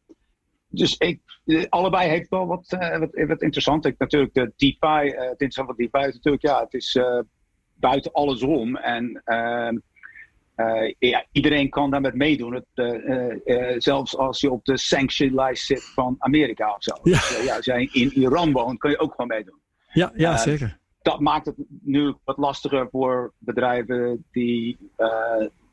dus 0.73 0.97
ik, 0.97 1.19
allebei 1.69 2.09
heeft 2.09 2.29
wel 2.29 2.47
wat, 2.47 2.77
wat, 2.99 3.25
wat, 3.27 3.41
interessant. 3.41 3.85
Ik, 3.85 3.95
natuurlijk 3.97 4.33
de 4.33 4.53
DeFi, 4.55 5.09
het 5.09 5.41
interessante 5.41 5.73
van 5.75 5.89
DeFi 5.91 6.07
is 6.07 6.13
natuurlijk, 6.13 6.43
ja, 6.43 6.59
het 6.59 6.73
is 6.73 6.99
buiten 7.73 8.11
alles 8.11 8.41
om. 8.41 8.75
En 8.75 9.21
ehm, 9.25 9.77
ja, 10.99 11.25
iedereen 11.31 11.69
kan 11.69 11.91
daarmee 11.91 12.13
meedoen. 12.13 12.53
Het, 12.53 13.83
zelfs 13.83 14.17
als 14.17 14.41
je 14.41 14.51
op 14.51 14.65
de 14.65 14.77
sanction 14.77 15.33
lijst 15.33 15.65
zit 15.65 15.83
van 15.83 16.15
Amerika 16.19 16.73
of 16.75 16.83
zo. 16.83 16.93
Ja. 17.03 17.11
Dus, 17.11 17.43
ja, 17.43 17.55
als 17.55 17.65
jij 17.65 17.89
in 17.91 18.11
Iran 18.11 18.51
woont, 18.51 18.79
kun 18.79 18.89
je 18.89 18.99
ook 18.99 19.11
gewoon 19.11 19.27
meedoen. 19.27 19.59
Ja, 19.91 20.11
ja 20.15 20.37
zeker. 20.37 20.79
Dat 21.01 21.19
maakt 21.19 21.45
het 21.45 21.55
nu 21.81 22.15
wat 22.23 22.37
lastiger 22.37 22.87
voor 22.91 23.33
bedrijven 23.37 24.25
die, 24.31 24.77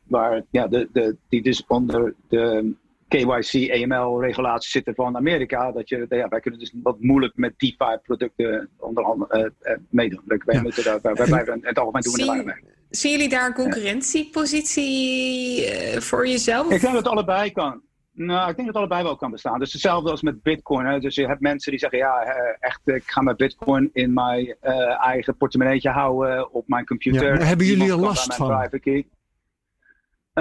waar, 0.03 0.43
ja, 0.49 0.67
de, 0.67 0.89
de, 0.91 1.17
die 1.29 1.41
dus 1.41 1.65
onder 1.67 2.15
de 2.27 2.75
KYC, 3.11 3.71
AML-regulaties 3.71 4.71
zitten 4.71 4.95
van 4.95 5.15
Amerika. 5.15 5.71
Dat 5.71 5.89
je, 5.89 6.05
ja, 6.09 6.27
wij 6.27 6.39
kunnen 6.39 6.59
dus 6.59 6.73
wat 6.83 6.99
moeilijk 6.99 7.35
met 7.35 7.53
DeFi-producten 7.57 8.69
onder 8.77 9.03
andere 9.03 9.53
meedoen. 9.89 10.21
Wij, 10.25 10.41
wij, 10.45 10.61
moeten 10.61 10.83
daar, 10.83 10.99
wij, 11.01 11.13
wij, 11.13 11.59
het 11.61 11.79
algemeen 11.79 12.01
doen 12.01 12.13
we 12.13 12.25
daar 12.25 12.45
mee. 12.45 12.55
Zien 12.89 13.11
jullie 13.11 13.29
daar 13.29 13.47
een 13.47 13.53
concurrentiepositie 13.53 15.65
uh, 15.65 15.99
voor 15.99 16.27
jezelf? 16.27 16.63
Ik 16.63 16.69
denk 16.69 16.93
dat 16.93 17.03
het 17.03 17.07
allebei 17.07 17.51
kan. 17.51 17.81
Nou, 18.13 18.49
ik 18.49 18.55
denk 18.55 18.57
dat 18.57 18.67
het 18.67 18.75
allebei 18.75 19.03
wel 19.03 19.15
kan 19.15 19.31
bestaan. 19.31 19.59
Dus 19.59 19.73
hetzelfde 19.73 20.11
als 20.11 20.21
met 20.21 20.41
Bitcoin. 20.41 20.85
Hè. 20.85 20.99
Dus 20.99 21.15
je 21.15 21.27
hebt 21.27 21.41
mensen 21.41 21.71
die 21.71 21.79
zeggen: 21.79 21.99
ja, 21.99 22.21
eh, 22.21 22.55
echt, 22.59 22.81
ik 22.83 23.03
ga 23.05 23.21
mijn 23.21 23.35
Bitcoin 23.35 23.89
in 23.93 24.13
mijn 24.13 24.55
uh, 24.63 25.05
eigen 25.05 25.37
portemonneetje 25.37 25.89
houden 25.89 26.53
op 26.53 26.67
mijn 26.67 26.85
computer. 26.85 27.39
Ja, 27.39 27.45
hebben 27.45 27.65
jullie 27.65 27.89
er 27.89 27.97
last 27.97 28.35
van? 28.35 28.69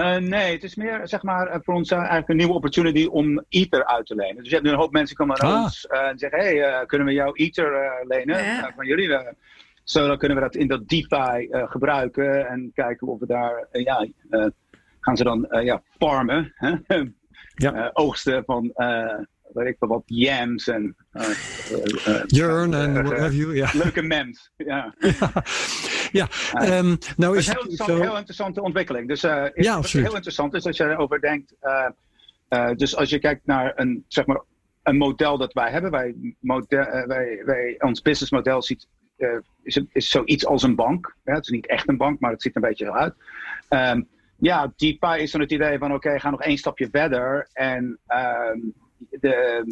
Uh, 0.01 0.17
nee, 0.17 0.53
het 0.53 0.65
is 0.65 0.75
meer 0.75 1.01
zeg 1.05 1.23
maar, 1.23 1.61
voor 1.63 1.75
ons 1.75 1.91
eigenlijk 1.91 2.29
een 2.29 2.37
nieuwe 2.37 2.53
opportunity 2.53 3.07
om 3.07 3.45
Ether 3.49 3.85
uit 3.85 4.07
te 4.07 4.15
lenen. 4.15 4.37
Dus 4.37 4.49
je 4.49 4.55
hebt 4.55 4.65
nu 4.65 4.71
een 4.71 4.79
hoop 4.79 4.93
mensen 4.93 5.17
komen 5.17 5.37
naar 5.41 5.53
ah. 5.53 5.63
ons 5.63 5.87
en 5.87 6.19
zeggen: 6.19 6.39
hey, 6.39 6.87
kunnen 6.87 7.07
we 7.07 7.13
jouw 7.13 7.35
Ether 7.35 8.05
lenen 8.09 8.73
van 8.77 8.87
jullie? 8.87 9.19
Zo 9.85 10.07
dan 10.07 10.19
kunnen 10.19 10.37
we 10.37 10.43
dat 10.43 10.55
in 10.55 10.69
dat 10.69 10.89
DeFi 10.89 11.49
uh, 11.51 11.71
gebruiken 11.71 12.49
en 12.49 12.71
kijken 12.75 13.07
of 13.07 13.21
we 13.21 13.27
daar, 13.27 13.69
uh, 13.73 13.83
ja, 13.83 14.07
uh, 14.31 14.47
gaan 15.01 15.17
ze 15.17 15.25
dan 15.25 15.47
ja, 15.51 15.83
farmen, 15.99 16.53
hè? 16.55 16.77
ja. 17.55 17.91
oogsten 17.93 18.45
van, 18.45 18.73
weet 19.53 19.67
ik 19.67 19.77
wat, 19.79 20.03
yams 20.07 20.69
en... 20.69 20.97
Jurn 22.27 22.75
en 22.75 23.03
what 23.03 23.19
have 23.19 23.37
you, 23.37 23.55
ja. 23.55 23.71
Leuke 23.73 24.03
mems, 24.03 24.51
ja. 24.57 24.95
ja, 26.13 26.29
um, 26.79 26.99
nou 27.17 27.37
is, 27.37 27.47
het 27.47 27.55
heel, 27.55 27.63
interessant, 27.63 28.03
heel 28.03 28.17
interessante 28.17 28.63
ontwikkeling. 28.63 29.09
Dus 29.09 29.25
is, 29.25 29.65
ja, 29.65 29.77
wat 29.77 29.91
heel 29.91 30.15
interessant 30.15 30.55
is 30.55 30.67
als 30.67 30.77
je 30.77 30.85
erover 30.85 31.21
denkt, 31.21 31.55
dus 32.77 32.97
als 32.97 33.11
je 33.11 33.19
kijkt 33.19 33.47
naar 33.47 33.73
een, 33.77 34.05
zeg 34.09 34.27
maar, 34.27 34.41
een 34.83 34.97
model 34.97 35.39
dat 35.39 35.53
wij 35.53 35.71
hebben, 35.71 35.91
wij, 35.91 36.15
model, 36.41 37.07
wij, 37.07 37.43
wij, 37.45 37.75
ons 37.79 38.03
businessmodel 38.03 38.63
ziet 38.63 38.87
is, 39.63 39.81
is 39.93 40.11
zoiets 40.11 40.47
als 40.47 40.63
een 40.63 40.75
bank. 40.75 41.17
Het 41.25 41.43
is 41.45 41.49
niet 41.49 41.67
echt 41.67 41.89
een 41.89 41.97
bank, 41.97 42.21
maar 42.21 42.31
het 42.31 42.43
ziet 42.43 42.57
er 42.57 42.63
een 42.63 42.69
beetje 42.69 42.85
zo 42.85 42.93
uit. 42.93 43.15
Um, 43.69 44.09
ja, 44.37 44.73
DeFi 44.77 45.23
is 45.23 45.31
dan 45.31 45.41
het 45.41 45.53
idee 45.53 45.79
van 45.79 45.95
oké, 45.95 46.19
ga 46.19 46.31
nog 46.31 46.43
één 46.43 46.59
stapje 46.59 46.89
verder. 46.93 47.49
En 47.53 47.99
um, 48.09 48.73
de, 49.11 49.65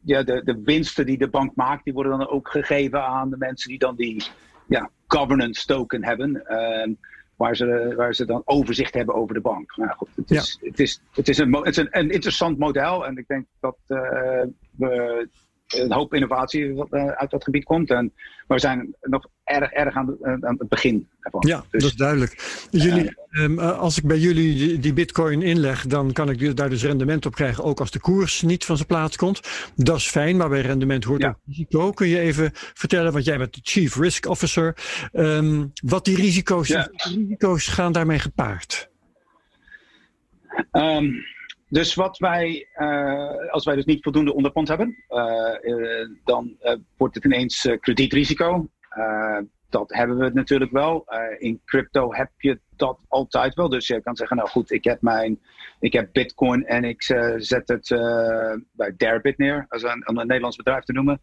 ja, 0.00 0.22
de, 0.22 0.42
de 0.44 0.60
winsten 0.64 1.06
die 1.06 1.18
de 1.18 1.28
bank 1.28 1.54
maakt, 1.54 1.84
die 1.84 1.92
worden 1.92 2.18
dan 2.18 2.28
ook 2.28 2.48
gegeven 2.48 3.04
aan 3.04 3.30
de 3.30 3.36
mensen 3.36 3.68
die 3.68 3.78
dan 3.78 3.96
die 3.96 4.24
ja, 4.66 4.90
governance 5.12 5.66
token 5.66 6.04
hebben. 6.04 6.54
Um, 6.54 6.98
waar 7.36 7.56
ze, 7.56 7.92
waar 7.96 8.14
ze 8.14 8.24
dan 8.24 8.42
overzicht 8.44 8.94
hebben 8.94 9.14
over 9.14 9.34
de 9.34 9.40
bank. 9.40 9.76
Nou 9.76 9.90
goed, 9.90 10.08
het 10.14 10.30
is, 10.30 10.58
het 10.60 10.80
is, 10.80 11.00
het 11.12 11.28
is, 11.28 11.38
een, 11.38 11.54
het 11.54 11.66
is 11.66 11.76
een, 11.76 11.88
een, 11.90 12.10
interessant 12.10 12.58
model 12.58 13.06
en 13.06 13.16
ik 13.16 13.26
denk 13.26 13.46
dat 13.60 13.76
uh, 13.88 13.98
we 14.76 15.28
een 15.72 15.92
hoop 15.92 16.14
innovatie 16.14 16.74
wat 16.74 16.92
eh, 16.92 17.06
uit 17.06 17.30
dat 17.30 17.44
gebied 17.44 17.64
komt. 17.64 17.90
En 17.90 18.12
we 18.46 18.58
zijn 18.58 18.94
nog 19.00 19.26
erg, 19.44 19.70
erg 19.70 19.94
aan, 19.94 20.16
eh, 20.22 20.32
aan 20.32 20.56
het 20.58 20.68
begin 20.68 21.08
ervan. 21.20 21.42
Ja, 21.46 21.64
dus, 21.70 21.82
dat 21.82 21.90
is 21.90 21.96
duidelijk. 21.96 22.66
Jullie, 22.70 23.16
ehm, 23.30 23.58
eh, 23.58 23.78
als 23.78 23.98
ik 23.98 24.06
bij 24.06 24.18
jullie 24.18 24.78
die, 24.78 24.92
bitcoin 24.92 25.42
inleg, 25.42 25.86
dan 25.86 26.12
kan 26.12 26.30
ik 26.30 26.56
daar 26.56 26.70
dus 26.70 26.84
rendement 26.84 27.26
op 27.26 27.34
krijgen, 27.34 27.64
ook 27.64 27.80
als 27.80 27.90
de 27.90 28.00
koers 28.00 28.42
niet 28.42 28.64
van 28.64 28.76
zijn 28.76 28.88
plaats 28.88 29.16
komt. 29.16 29.40
Dat 29.76 29.96
is 29.96 30.08
fijn, 30.08 30.36
maar 30.36 30.48
bij 30.48 30.60
rendement 30.60 31.04
hoort 31.04 31.24
ook 31.24 31.38
risico. 31.46 31.90
Kun 31.90 32.08
je 32.08 32.18
even 32.18 32.50
vertellen, 32.54 33.12
want 33.12 33.24
jij 33.24 33.38
bent 33.38 33.54
de 33.54 33.60
Chief 33.62 33.96
Risk 33.96 34.26
Officer, 34.26 34.76
um, 35.12 35.72
wat 35.84 36.04
die 36.04 36.16
risico's, 36.16 36.68
ja. 36.68 36.88
risico's 36.92 37.66
gaan 37.66 37.92
daarmee 37.92 38.18
gepaard? 38.18 38.90
Um, 40.72 41.24
dus 41.72 41.94
wat 41.94 42.18
wij, 42.18 42.68
uh, 42.76 43.50
als 43.50 43.64
wij 43.64 43.74
dus 43.74 43.84
niet 43.84 44.02
voldoende 44.02 44.34
onderpand 44.34 44.68
hebben, 44.68 44.96
uh, 45.08 46.08
dan 46.24 46.56
wordt 46.96 47.14
het 47.14 47.24
ineens 47.24 47.68
kredietrisico. 47.80 48.68
dat 49.68 49.94
hebben 49.94 50.18
we 50.18 50.30
natuurlijk 50.32 50.70
wel. 50.70 51.06
in 51.38 51.60
crypto 51.64 52.14
heb 52.14 52.30
je 52.36 52.60
dat 52.76 53.00
altijd 53.08 53.54
wel. 53.54 53.68
Dus 53.68 53.86
je 53.86 54.02
kan 54.02 54.16
zeggen, 54.16 54.36
nou 54.36 54.48
goed, 54.48 54.70
ik 54.70 54.84
heb, 54.84 55.02
mijn, 55.02 55.40
ik 55.80 55.92
heb 55.92 56.08
bitcoin 56.12 56.66
en 56.66 56.84
ik 56.84 57.02
zet 57.36 57.68
het 57.68 57.88
bij 58.72 58.94
Derbit 58.96 59.38
neer, 59.38 59.66
als 59.68 59.82
een, 59.82 60.02
een 60.04 60.14
Nederlands 60.14 60.56
bedrijf 60.56 60.84
te 60.84 60.92
noemen. 60.92 61.20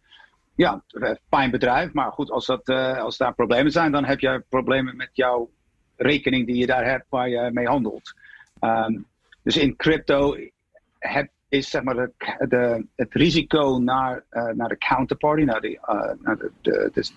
Ja, 0.54 0.84
fijn 1.28 1.50
bedrijf, 1.50 1.92
maar 1.92 2.12
goed, 2.12 2.30
als, 2.30 2.46
dat, 2.46 2.68
als 2.98 3.16
daar 3.16 3.34
problemen 3.34 3.72
zijn, 3.72 3.92
dan 3.92 4.04
heb 4.04 4.20
je 4.20 4.44
problemen 4.48 4.96
met 4.96 5.10
jouw 5.12 5.50
rekening 5.96 6.46
die 6.46 6.56
je 6.56 6.66
daar 6.66 6.84
hebt 6.84 7.06
waar 7.08 7.28
je 7.28 7.50
mee 7.52 7.66
handelt. 7.66 8.14
Um, 8.60 9.08
dus 9.42 9.56
in 9.56 9.76
crypto 9.76 10.36
heb, 10.98 11.28
is 11.48 11.70
zeg 11.70 11.82
maar 11.82 11.94
de, 11.94 12.12
de, 12.48 12.86
het 12.96 13.14
risico 13.14 13.78
naar, 13.78 14.24
uh, 14.30 14.44
naar 14.44 14.68
de 14.68 14.78
counterparty, 14.78 15.42
naar, 15.42 15.60
die, 15.60 15.78
uh, 15.88 16.12
naar 16.22 16.36
de, 16.60 17.10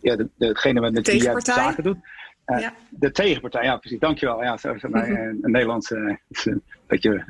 ja, 0.00 0.16
de, 0.16 0.28
degene 0.36 0.80
met 0.80 1.06
wie 1.06 1.22
je 1.22 1.40
zaken 1.40 1.82
doet. 1.82 1.98
Uh, 2.46 2.60
ja. 2.60 2.74
De 2.90 3.10
tegenpartij, 3.10 3.64
ja 3.64 3.76
precies, 3.76 3.98
dankjewel. 3.98 4.42
Ja, 4.42 4.56
zo 4.56 4.72
is 4.72 4.82
mij 4.82 5.08
een, 5.08 5.38
een 5.42 5.50
Nederlandse, 5.50 6.18
een 6.44 6.62
beetje 6.86 7.24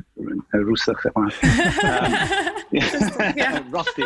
roestig, 0.49 1.01
zeg 1.01 1.12
maar. 1.12 1.38
ja. 3.35 3.62
rusty. 3.73 4.03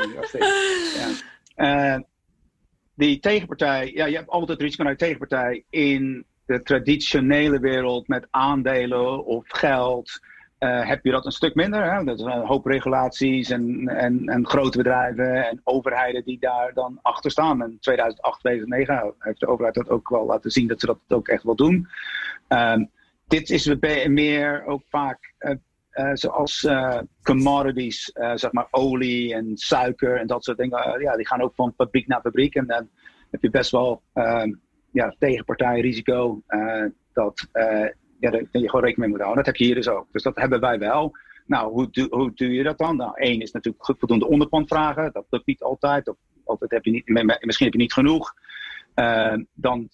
die 2.95 3.21
tegenpartij, 3.21 3.91
ja, 3.95 4.07
je 4.07 4.17
hebt 4.17 4.29
altijd 4.29 4.51
het 4.51 4.61
risico 4.61 4.83
naar 4.83 4.93
de 4.93 4.99
tegenpartij 4.99 5.65
in 5.71 6.27
de 6.47 6.63
traditionele 6.63 7.59
wereld 7.59 8.09
met 8.09 8.27
aandelen 8.31 9.25
of 9.25 9.45
geld. 9.49 10.21
Uh, 10.59 10.87
heb 10.87 11.05
je 11.05 11.11
dat 11.11 11.25
een 11.27 11.33
stuk 11.33 11.55
minder. 11.55 11.93
Hè? 11.93 12.05
Dat 12.05 12.19
is 12.19 12.25
een 12.25 12.47
hoop 12.47 12.67
regulaties 12.67 13.51
en, 13.51 13.89
en, 13.89 14.29
en 14.29 14.47
grote 14.47 14.77
bedrijven 14.77 15.49
en 15.49 15.61
overheden 15.65 16.25
die 16.25 16.39
daar 16.39 16.75
dan 16.75 16.99
achter 17.03 17.31
staan. 17.31 17.63
In 17.63 17.79
2008, 17.81 18.41
2009 18.41 19.15
heeft 19.19 19.41
de 19.41 19.47
overheid 19.47 19.75
dat 19.75 19.89
ook 19.89 20.09
wel 20.09 20.27
laten 20.27 20.51
zien 20.51 20.69
dat 20.69 20.81
ze 20.81 20.87
dat 20.87 20.99
ook 21.09 21.29
echt 21.29 21.43
wel 21.43 21.57
doen. 21.57 21.89
Um, 22.49 22.91
dit 23.27 23.51
is 23.51 23.75
meer 24.07 24.65
ook 24.67 24.83
vaak 24.89 25.35
uh, 25.39 25.55
uh, 25.93 26.11
zoals 26.13 26.69
commodities, 27.23 28.11
zeg 28.35 28.53
maar 28.53 28.67
olie 28.71 29.35
en 29.35 29.57
suiker 29.57 30.17
en 30.17 30.27
dat 30.27 30.45
soort 30.45 30.59
dingen. 30.59 31.01
ja, 31.01 31.17
die 31.17 31.27
gaan 31.27 31.43
ook 31.43 31.55
van 31.55 31.73
fabriek 31.77 32.07
naar 32.07 32.21
fabriek. 32.21 32.55
En 32.55 32.67
dan 32.67 32.89
heb 33.31 33.43
je 33.43 33.51
best 33.51 33.71
wel 33.71 34.03
ehm, 34.13 34.53
ja, 34.93 35.15
tegenpartijrisico 35.19 36.43
dat 37.13 37.49
ja, 38.21 38.31
daar 38.31 38.41
je 38.51 38.69
gewoon 38.69 38.85
rekening 38.85 38.97
mee 38.97 39.09
moet 39.09 39.21
houden. 39.21 39.45
Dat 39.45 39.47
heb 39.47 39.57
je 39.57 39.65
hier 39.65 39.75
dus 39.75 39.89
ook. 39.89 40.07
Dus 40.13 40.23
dat 40.23 40.37
hebben 40.37 40.61
wij 40.61 40.79
wel. 40.79 41.17
Nou, 41.47 41.73
hoe, 41.73 42.09
hoe 42.11 42.33
doe 42.35 42.53
je 42.53 42.63
dat 42.63 42.79
dan? 42.79 42.97
Nou, 42.97 43.13
één 43.15 43.41
is 43.41 43.53
natuurlijk 43.53 43.85
voldoende 43.99 44.29
onderpand 44.29 44.69
vragen. 44.69 45.13
Dat 45.13 45.27
lukt 45.31 45.47
niet 45.47 45.63
altijd. 45.63 46.09
Of 46.09 46.17
altijd 46.45 46.71
heb 46.71 46.85
je 46.85 46.91
niet, 46.91 47.07
misschien 47.41 47.67
heb 47.67 47.75
je 47.75 47.83
niet 47.83 47.93
genoeg. 47.93 48.35
Uh, 48.95 49.35
dan 49.55 49.89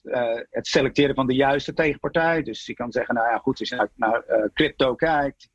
het 0.50 0.66
selecteren 0.66 1.14
van 1.14 1.26
de 1.26 1.34
juiste 1.34 1.74
tegenpartij. 1.74 2.42
Dus 2.42 2.66
je 2.66 2.74
kan 2.74 2.92
zeggen, 2.92 3.14
nou 3.14 3.30
ja, 3.30 3.38
goed, 3.38 3.60
als 3.60 3.68
je 3.68 3.88
naar, 3.94 4.50
crypto 4.54 4.94
kijkt. 4.94 5.48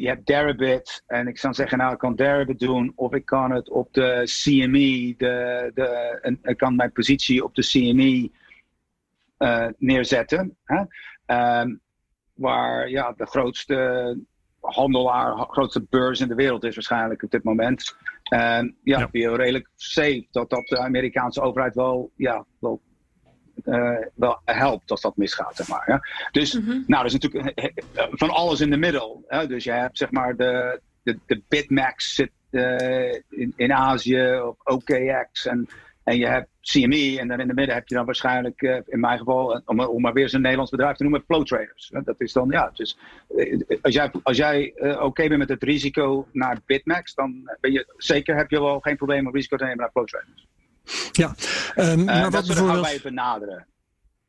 Je 0.00 0.06
hebt 0.06 0.26
Deribit. 0.26 1.02
En 1.06 1.26
ik 1.26 1.38
zou 1.38 1.54
zeggen, 1.54 1.78
nou, 1.78 1.92
ik 1.92 1.98
kan 1.98 2.14
Deribit 2.14 2.58
doen. 2.58 2.92
Of 2.94 3.14
ik 3.14 3.24
kan 3.24 3.50
het 3.50 3.70
op 3.70 3.92
de 3.92 4.22
CME. 4.24 5.14
De, 5.16 5.70
de, 5.74 6.18
en, 6.22 6.38
ik 6.42 6.56
kan 6.56 6.76
mijn 6.76 6.92
positie 6.92 7.44
op 7.44 7.54
de 7.54 7.62
CME 7.62 8.30
neerzetten. 9.78 10.56
Hè? 10.64 10.82
Um, 11.60 11.80
waar 12.34 12.88
ja, 12.88 13.12
de 13.16 13.26
grootste 13.26 14.18
handelaar, 14.60 15.36
grootste 15.36 15.86
beurs 15.90 16.20
in 16.20 16.28
de 16.28 16.34
wereld 16.34 16.64
is 16.64 16.74
waarschijnlijk 16.74 17.22
op 17.22 17.30
dit 17.30 17.44
moment. 17.44 17.96
En 18.22 18.76
ja, 18.82 18.98
ja. 18.98 19.08
ben 19.10 19.20
je 19.20 19.36
redelijk 19.36 19.70
safe 19.76 20.26
dat 20.30 20.50
dat 20.50 20.66
de 20.66 20.78
Amerikaanse 20.78 21.40
overheid 21.40 21.74
wel, 21.74 22.12
ja, 22.16 22.44
wel, 22.58 22.80
uh, 23.64 23.98
wel 24.14 24.40
helpt 24.44 24.90
als 24.90 25.00
dat 25.00 25.16
misgaat, 25.16 25.56
zeg 25.56 25.68
maar. 25.68 25.84
Ja. 25.86 26.00
Dus, 26.30 26.54
mm 26.54 26.64
-hmm. 26.64 26.84
nou, 26.86 27.00
er 27.00 27.06
is 27.06 27.18
natuurlijk 27.18 27.58
eh, 27.58 27.64
eh, 27.94 28.06
van 28.10 28.30
alles 28.30 28.60
in 28.60 28.70
de 28.70 28.76
middel. 28.76 29.24
Hè. 29.26 29.46
Dus 29.46 29.64
je 29.64 29.72
hebt, 29.72 29.98
zeg 29.98 30.10
maar, 30.10 30.36
de, 30.36 30.80
de, 31.02 31.18
de 31.26 31.42
Bitmax 31.48 32.14
zit 32.14 32.30
uh, 32.50 33.12
in, 33.28 33.52
in 33.56 33.72
Azië, 33.72 34.40
of 34.40 34.56
OKX 34.64 35.46
en 35.46 35.68
En 36.04 36.16
je 36.16 36.26
hebt 36.26 36.48
CME 36.60 37.16
en 37.20 37.28
dan 37.28 37.40
in 37.40 37.48
de 37.48 37.54
midden 37.54 37.74
heb 37.74 37.88
je 37.88 37.94
dan 37.94 38.04
waarschijnlijk, 38.04 38.62
in 38.86 39.00
mijn 39.00 39.18
geval, 39.18 39.62
om, 39.64 39.80
om 39.80 40.00
maar 40.00 40.12
weer 40.12 40.28
zo'n 40.28 40.40
Nederlands 40.40 40.70
bedrijf 40.70 40.96
te 40.96 41.02
noemen, 41.02 41.22
flow 41.26 41.44
traders. 41.44 41.92
Dat 42.04 42.20
is 42.20 42.32
dan, 42.32 42.48
ja, 42.50 42.70
dus 42.74 42.98
als 43.82 43.94
jij, 43.94 44.10
als 44.22 44.36
jij 44.36 44.74
oké 45.00 45.28
bent 45.28 45.38
met 45.38 45.48
het 45.48 45.62
risico 45.62 46.26
naar 46.32 46.58
Bitmax, 46.66 47.14
dan 47.14 47.50
ben 47.60 47.72
je 47.72 47.94
zeker 47.96 48.36
heb 48.36 48.50
je 48.50 48.60
wel 48.60 48.80
geen 48.80 48.96
probleem 48.96 49.26
om 49.26 49.34
risico 49.34 49.56
te 49.56 49.64
nemen 49.64 49.78
naar 49.78 49.90
flow 49.90 50.06
traders. 50.06 50.48
Ja, 51.12 51.34
um, 51.76 52.04
maar 52.04 52.22
wat 52.22 52.32
dat 52.32 52.46
bijvoorbeeld... 52.46 52.86
wij 52.86 53.00
benaderen. 53.02 53.66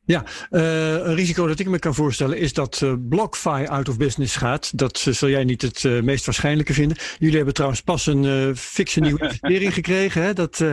Ja, 0.04 0.24
uh, 0.50 0.92
een 0.92 1.14
risico 1.14 1.46
dat 1.46 1.58
ik 1.58 1.68
me 1.68 1.78
kan 1.78 1.94
voorstellen 1.94 2.38
is 2.38 2.52
dat 2.52 2.80
uh, 2.84 2.92
BlockFi 3.08 3.66
out 3.66 3.88
of 3.88 3.96
business 3.96 4.36
gaat. 4.36 4.78
Dat 4.78 5.04
uh, 5.08 5.14
zul 5.14 5.28
jij 5.28 5.44
niet 5.44 5.62
het 5.62 5.84
meest 6.02 6.24
waarschijnlijke 6.24 6.72
vinden. 6.72 6.96
Jullie 7.18 7.36
hebben 7.36 7.54
trouwens 7.54 7.80
pas 7.80 8.06
een 8.06 8.56
fikse 8.56 9.00
nieuwe 9.00 9.20
investering 9.24 9.74
gekregen. 9.74 10.22
Hè? 10.22 10.32
Dat, 10.32 10.64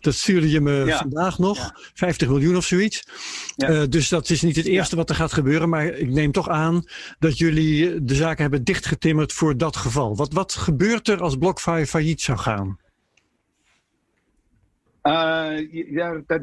dat 0.00 0.14
stuurde 0.14 0.50
je 0.50 0.60
me 0.60 0.94
vandaag 0.98 1.38
nog. 1.38 1.56
Ja. 1.56 1.76
50 1.94 2.28
miljoen 2.28 2.56
of 2.56 2.64
zoiets. 2.64 3.02
Ja. 3.56 3.86
dus 3.86 4.08
dat 4.08 4.30
is 4.30 4.42
niet 4.42 4.56
het 4.56 4.66
eerste 4.66 4.96
wat 4.96 5.08
er 5.10 5.16
gaat 5.16 5.32
gebeuren. 5.32 5.68
Maar 5.68 5.86
ik 5.86 6.08
neem 6.08 6.32
toch 6.32 6.48
aan 6.48 6.84
dat 7.18 7.38
jullie 7.38 8.04
de 8.04 8.14
zaken 8.14 8.42
hebben 8.42 8.64
dichtgetimmerd 8.64 9.32
voor 9.32 9.56
dat 9.56 9.76
geval. 9.76 10.16
Wat, 10.16 10.32
wat 10.32 10.52
gebeurt 10.52 11.08
er 11.08 11.22
als 11.22 11.36
BlockFi 11.36 11.86
failliet 11.86 12.20
zou 12.20 12.38
gaan? 12.38 12.78
Ja, 15.70 16.22
dat 16.26 16.42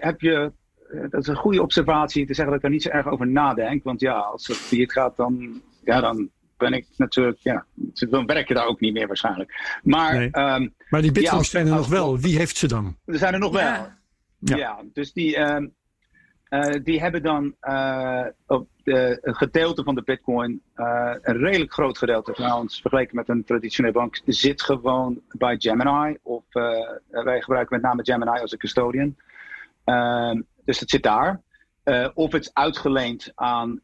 heb 0.00 0.20
je 0.20 0.52
eh, 0.88 1.00
dat 1.10 1.20
is 1.20 1.26
een 1.26 1.36
goede 1.36 1.62
observatie 1.62 2.26
te 2.26 2.34
zeggen 2.34 2.46
dat 2.46 2.54
ik 2.54 2.62
daar 2.62 2.70
niet 2.70 2.82
zo 2.82 2.88
erg 2.88 3.06
over 3.06 3.26
nadenk. 3.26 3.84
Want 3.84 4.00
ja, 4.00 4.12
als 4.12 4.46
het 4.46 4.56
failliet 4.56 4.92
gaat, 4.92 5.16
dan, 5.16 5.62
ja, 5.84 6.00
dan 6.00 6.30
ben 6.56 6.72
ik 6.72 6.86
natuurlijk, 6.96 7.38
ja, 7.38 7.66
dan 8.10 8.26
werk 8.26 8.48
je 8.48 8.54
daar 8.54 8.66
ook 8.66 8.80
niet 8.80 8.92
meer 8.92 9.06
waarschijnlijk. 9.06 9.78
Maar, 9.82 10.28
ehm, 10.30 10.68
maar 10.90 11.02
die 11.02 11.12
bitcoins 11.12 11.50
zijn 11.50 11.66
er 11.66 11.74
nog 11.74 11.88
wel. 11.88 12.18
Wie 12.18 12.38
heeft 12.38 12.56
ze 12.56 12.68
dan? 12.68 12.96
Er 13.04 13.18
zijn 13.18 13.32
er 13.32 13.38
nog 13.38 13.52
wel. 13.52 13.86
Ja, 14.38 14.82
dus 14.92 15.12
die, 15.12 15.36
uh, 15.36 15.56
die 16.82 17.00
hebben 17.00 17.22
dan 17.22 17.54
uh, 17.60 18.26
op 18.46 18.68
de, 18.88 19.18
een 19.22 19.34
gedeelte 19.34 19.82
van 19.82 19.94
de 19.94 20.02
bitcoin, 20.02 20.62
een 20.74 21.36
redelijk 21.38 21.72
groot 21.72 21.98
gedeelte 21.98 22.32
trouwens, 22.32 22.80
vergeleken 22.80 23.16
met 23.16 23.28
een 23.28 23.44
traditionele 23.44 23.94
bank, 23.94 24.20
zit 24.26 24.62
gewoon 24.62 25.20
bij 25.28 25.56
Gemini. 25.58 26.18
Of 26.22 26.44
wij 27.08 27.40
gebruiken 27.40 27.80
met 27.80 27.82
name 27.82 28.04
Gemini 28.04 28.40
als 28.40 28.52
een 28.52 28.58
custodian. 28.58 29.16
Ehm, 29.84 30.40
dus 30.64 30.80
het 30.80 30.90
zit 30.90 31.02
daar. 31.02 31.40
Of 32.14 32.32
het 32.32 32.42
is 32.42 32.54
uitgeleend 32.54 33.32
aan 33.34 33.80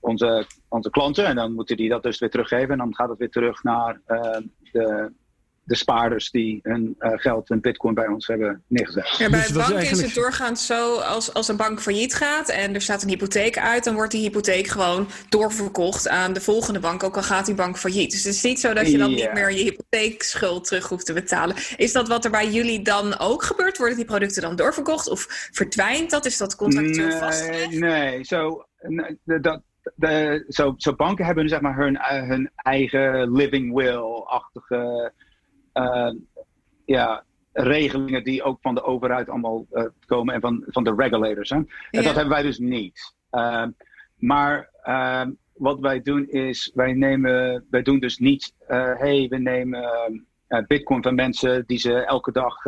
onze, 0.00 0.46
onze 0.68 0.90
klanten. 0.90 1.26
En 1.26 1.36
dan 1.36 1.52
moeten 1.52 1.76
die 1.76 1.88
dat 1.88 2.02
dus 2.02 2.18
weer 2.18 2.30
teruggeven. 2.30 2.70
En 2.70 2.78
dan 2.78 2.94
gaat 2.94 3.08
het 3.08 3.18
weer 3.18 3.30
terug 3.30 3.62
naar 3.62 4.00
de 4.72 5.12
de 5.66 5.76
spaarders 5.76 6.30
die 6.30 6.58
hun 6.62 6.94
uh, 6.98 7.10
geld 7.14 7.50
in 7.50 7.60
bitcoin 7.60 7.94
bij 7.94 8.06
ons 8.06 8.26
hebben 8.26 8.62
neergezet. 8.66 9.14
Ja, 9.18 9.30
bij 9.30 9.40
dus 9.40 9.52
banken 9.52 9.76
eigenlijk... 9.76 10.06
is 10.06 10.14
het 10.14 10.24
doorgaans 10.24 10.66
zo, 10.66 10.98
als, 10.98 11.34
als 11.34 11.48
een 11.48 11.56
bank 11.56 11.80
failliet 11.80 12.14
gaat 12.14 12.48
en 12.48 12.74
er 12.74 12.80
staat 12.80 13.02
een 13.02 13.08
hypotheek 13.08 13.58
uit, 13.58 13.84
dan 13.84 13.94
wordt 13.94 14.12
die 14.12 14.20
hypotheek 14.20 14.66
gewoon 14.66 15.08
doorverkocht 15.28 16.08
aan 16.08 16.32
de 16.32 16.40
volgende 16.40 16.80
bank, 16.80 17.02
ook 17.02 17.16
al 17.16 17.22
gaat 17.22 17.46
die 17.46 17.54
bank 17.54 17.78
failliet. 17.78 18.10
Dus 18.10 18.24
het 18.24 18.34
is 18.34 18.42
niet 18.42 18.60
zo 18.60 18.72
dat 18.72 18.90
je 18.90 18.98
dan 18.98 19.14
niet 19.14 19.32
meer 19.32 19.50
je 19.50 19.62
hypotheekschuld 19.62 20.64
terug 20.64 20.88
hoeft 20.88 21.06
te 21.06 21.12
betalen. 21.12 21.56
Is 21.76 21.92
dat 21.92 22.08
wat 22.08 22.24
er 22.24 22.30
bij 22.30 22.50
jullie 22.50 22.82
dan 22.82 23.18
ook 23.18 23.42
gebeurt? 23.42 23.78
Worden 23.78 23.96
die 23.96 24.06
producten 24.06 24.42
dan 24.42 24.56
doorverkocht 24.56 25.08
of 25.08 25.48
verdwijnt 25.52 26.10
dat? 26.10 26.24
Is 26.24 26.36
dat 26.36 26.56
contractueel 26.56 27.08
nee, 27.08 27.18
vastgelegd? 27.18 27.78
Nee, 27.78 28.24
zo, 28.24 28.64
dat, 29.24 29.62
de, 29.94 30.44
zo, 30.48 30.74
zo 30.76 30.94
banken 30.94 31.24
hebben 31.24 31.48
zeg 31.48 31.60
maar 31.60 31.76
hun, 31.76 31.98
hun 32.02 32.50
eigen 32.56 33.32
living 33.32 33.74
will-achtige 33.74 35.12
uh, 35.14 35.24
ja, 36.84 37.24
regelingen 37.56 38.24
die 38.24 38.42
ook 38.42 38.58
van 38.60 38.74
de 38.74 38.82
overheid 38.82 39.28
allemaal 39.28 39.66
uh, 39.72 39.84
komen 40.06 40.34
en 40.34 40.40
van, 40.40 40.64
van 40.66 40.84
de 40.84 40.94
regulators. 40.96 41.50
Hè? 41.50 41.56
En 41.56 41.66
dat 41.90 42.04
hebben 42.04 42.28
wij 42.28 42.42
dus 42.42 42.58
niet. 42.58 43.14
Uh, 43.30 43.64
maar 44.16 44.70
ehm, 44.82 45.30
wat 45.54 45.80
wij 45.80 46.02
doen 46.02 46.28
is, 46.28 46.70
wij, 46.74 46.92
nemen, 46.92 47.64
wij 47.70 47.82
doen 47.82 47.98
dus 47.98 48.18
niet, 48.18 48.54
uh, 48.68 48.98
hey, 48.98 49.26
we 49.28 49.38
nemen 49.38 50.26
bitcoin 50.66 51.02
van 51.02 51.14
mensen 51.14 51.64
die 51.66 51.78
ze 51.78 52.04
elke 52.04 52.32
dag 52.32 52.62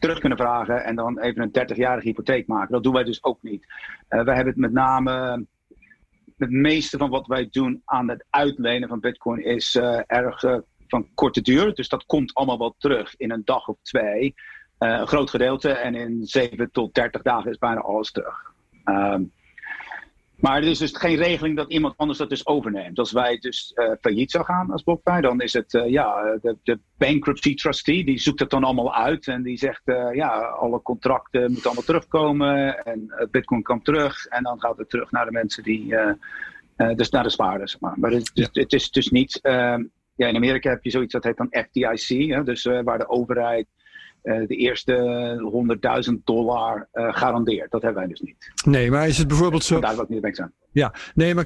terug 0.00 0.18
kunnen 0.18 0.38
vragen 0.38 0.84
en 0.84 0.96
dan 0.96 1.20
even 1.20 1.42
een 1.42 1.72
30-jarige 1.74 2.08
hypotheek 2.08 2.46
maken. 2.46 2.72
Dat 2.72 2.82
doen 2.82 2.92
wij 2.92 3.04
dus 3.04 3.24
ook 3.24 3.42
niet. 3.42 3.66
wij 4.08 4.34
hebben 4.34 4.46
het 4.46 4.56
met 4.56 4.72
name 4.72 5.44
het 6.36 6.50
meeste 6.50 6.98
van 6.98 7.10
wat 7.10 7.26
wij 7.26 7.48
doen 7.50 7.82
aan 7.84 8.08
het 8.08 8.24
uitlenen 8.30 8.88
van 8.88 9.00
Bitcoin 9.00 9.44
is 9.44 9.74
uh, 9.74 10.00
erg 10.06 10.44
van 10.88 11.08
korte 11.14 11.40
duur. 11.40 11.74
Dus 11.74 11.88
dat 11.88 12.06
komt 12.06 12.34
allemaal 12.34 12.58
wel 12.58 12.74
terug 12.78 13.14
in 13.16 13.30
een 13.30 13.42
dag 13.44 13.68
of 13.68 13.76
twee. 13.82 14.34
Uh, 14.78 14.98
een 14.98 15.06
groot 15.06 15.30
gedeelte. 15.30 15.70
En 15.70 15.94
in 15.94 16.24
7 16.24 16.70
tot 16.70 16.94
30 16.94 17.22
dagen 17.22 17.50
is 17.50 17.58
bijna 17.58 17.80
alles 17.80 18.10
terug. 18.10 18.52
Um, 18.84 19.32
maar 20.36 20.56
er 20.56 20.68
is 20.68 20.78
dus 20.78 20.96
geen 20.96 21.16
regeling 21.16 21.56
dat 21.56 21.70
iemand 21.70 21.94
anders 21.96 22.18
dat 22.18 22.28
dus 22.28 22.46
overneemt. 22.46 22.98
Als 22.98 23.12
wij 23.12 23.38
dus 23.38 23.72
uh, 23.74 23.90
failliet 24.00 24.30
zou 24.30 24.44
gaan 24.44 24.70
als 24.70 24.82
BlockFi, 24.82 25.20
dan 25.20 25.40
is 25.40 25.52
het 25.52 25.74
uh, 25.74 25.90
ja, 25.90 26.38
de, 26.42 26.56
de, 26.62 26.78
bankruptcy 26.98 27.54
trustee, 27.54 28.04
die 28.04 28.18
zoekt 28.18 28.40
het 28.40 28.50
dan 28.50 28.64
allemaal 28.64 28.94
uit. 28.94 29.26
En 29.26 29.42
die 29.42 29.56
zegt, 29.56 29.82
ja, 30.12 30.40
alle 30.40 30.82
contracten 30.82 31.40
moeten 31.40 31.64
allemaal 31.64 31.84
terugkomen. 31.84 32.84
En 32.84 33.28
bitcoin 33.30 33.62
komt 33.62 33.84
terug. 33.84 34.26
En 34.26 34.42
dan 34.42 34.60
gaat 34.60 34.78
het 34.78 34.90
terug 34.90 35.10
naar 35.10 35.24
de 35.24 35.32
mensen 35.32 35.62
die, 35.62 35.94
dus 36.96 37.10
naar 37.10 37.22
de 37.22 37.30
spaarders. 37.30 37.78
Maar, 37.78 37.94
maar 37.96 38.10
het, 38.10 38.50
het, 38.52 38.72
is 38.72 38.90
dus 38.90 39.10
niet, 39.10 39.40
ehm, 39.42 39.84
ja, 40.16 40.28
in 40.28 40.36
Amerika 40.36 40.70
heb 40.70 40.84
je 40.84 40.90
zoiets 40.90 41.12
dat 41.12 41.24
heet 41.24 41.36
dan 41.36 41.48
FDIC, 41.50 42.30
hè, 42.30 42.42
dus 42.42 42.64
uh, 42.64 42.80
waar 42.82 42.98
de 42.98 43.08
overheid 43.08 43.66
uh, 44.22 44.46
de 44.46 44.56
eerste 44.56 46.04
100.000 46.10 46.14
dollar 46.24 46.88
uh, 46.92 47.16
garandeert. 47.16 47.70
Dat 47.70 47.82
hebben 47.82 48.00
wij 48.00 48.10
dus 48.10 48.20
niet. 48.20 48.50
Nee, 48.64 48.90
maar 48.90 49.08
is 49.08 49.18
het 49.18 49.28
bijvoorbeeld 49.28 49.64
zo. 49.64 49.80
Daar 49.80 50.00
ik 50.00 50.08
niet 50.08 50.22
mee 50.22 50.34
zijn. 50.34 50.52
Ja, 50.72 50.94
nee, 51.14 51.34
maar 51.34 51.44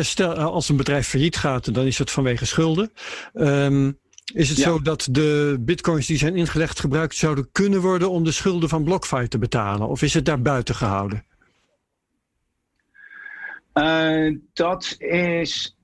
stel 0.00 0.34
als 0.34 0.68
een 0.68 0.76
bedrijf 0.76 1.08
failliet 1.08 1.36
gaat, 1.36 1.74
dan 1.74 1.86
is 1.86 1.98
het 1.98 2.10
vanwege 2.10 2.46
schulden. 2.46 2.92
Um, 3.34 3.98
is 4.34 4.48
het 4.48 4.58
ja. 4.58 4.64
zo 4.64 4.80
dat 4.82 5.08
de 5.10 5.56
bitcoins 5.60 6.06
die 6.06 6.18
zijn 6.18 6.36
ingelegd 6.36 6.80
gebruikt 6.80 7.14
zouden 7.14 7.48
kunnen 7.52 7.80
worden 7.80 8.10
om 8.10 8.24
de 8.24 8.32
schulden 8.32 8.68
van 8.68 8.84
BlockFi 8.84 9.28
te 9.28 9.38
betalen? 9.38 9.88
Of 9.88 10.02
is 10.02 10.14
het 10.14 10.24
daar 10.24 10.42
buiten 10.42 10.74
gehouden? 10.74 11.24
Dat 14.52 14.94
is 14.98 15.76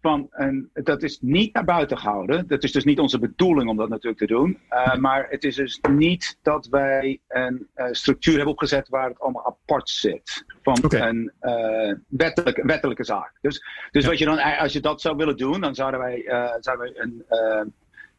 van 0.00 0.26
een, 0.30 0.70
dat 0.72 1.02
is 1.02 1.18
niet 1.20 1.54
naar 1.54 1.64
buiten 1.64 1.98
gehouden. 1.98 2.46
Dat 2.46 2.62
is 2.62 2.72
dus 2.72 2.84
niet 2.84 2.98
onze 2.98 3.18
bedoeling 3.18 3.68
om 3.68 3.76
dat 3.76 3.88
natuurlijk 3.88 4.18
te 4.18 4.26
doen. 4.26 4.58
Uh, 4.70 4.94
maar 4.94 5.26
het 5.28 5.44
is 5.44 5.54
dus 5.54 5.80
niet 5.90 6.38
dat 6.42 6.66
wij 6.66 7.20
een 7.28 7.68
uh, 7.76 7.86
structuur 7.90 8.34
hebben 8.34 8.52
opgezet 8.52 8.88
waar 8.88 9.08
het 9.08 9.20
allemaal 9.20 9.46
apart 9.46 9.88
zit. 9.88 10.44
Van 10.62 10.84
okay. 10.84 11.08
een 11.08 11.32
uh, 11.42 11.94
wettelijke, 12.08 12.66
wettelijke 12.66 13.04
zaak. 13.04 13.32
Dus, 13.40 13.64
dus 13.90 14.02
ja. 14.02 14.08
wat 14.08 14.18
je 14.18 14.24
dan, 14.24 14.38
als 14.38 14.72
je 14.72 14.80
dat 14.80 15.00
zou 15.00 15.16
willen 15.16 15.36
doen, 15.36 15.60
dan 15.60 15.74
zouden 15.74 16.00
wij, 16.00 16.22
zouden 16.60 16.92
wij 16.92 17.02
een, 17.02 17.24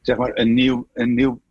zeg 0.01 0.17
maar 0.17 0.31
een 0.33 0.53
nieuw, 0.53 0.87
een 0.93 1.13
nieuw 1.13 1.41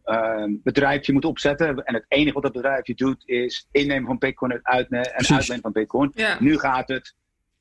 bedrijfje 0.63 1.13
moeten 1.13 1.31
opzetten. 1.31 1.85
En 1.85 1.95
het 1.95 2.05
enige 2.09 2.33
wat 2.33 2.43
dat 2.43 2.53
bedrijfje 2.53 2.95
doet 2.95 3.23
is 3.25 3.69
innemen 3.71 4.07
van 4.07 4.19
Bitcoin 4.19 4.53
en 4.53 4.61
uitnemen, 4.63 5.15
en 5.15 5.35
uitnemen 5.35 5.63
van 5.63 5.73
Bitcoin. 5.73 6.11
Ja. 6.15 6.37
Nu 6.41 6.59
gaat 6.59 6.89
het, 6.89 7.15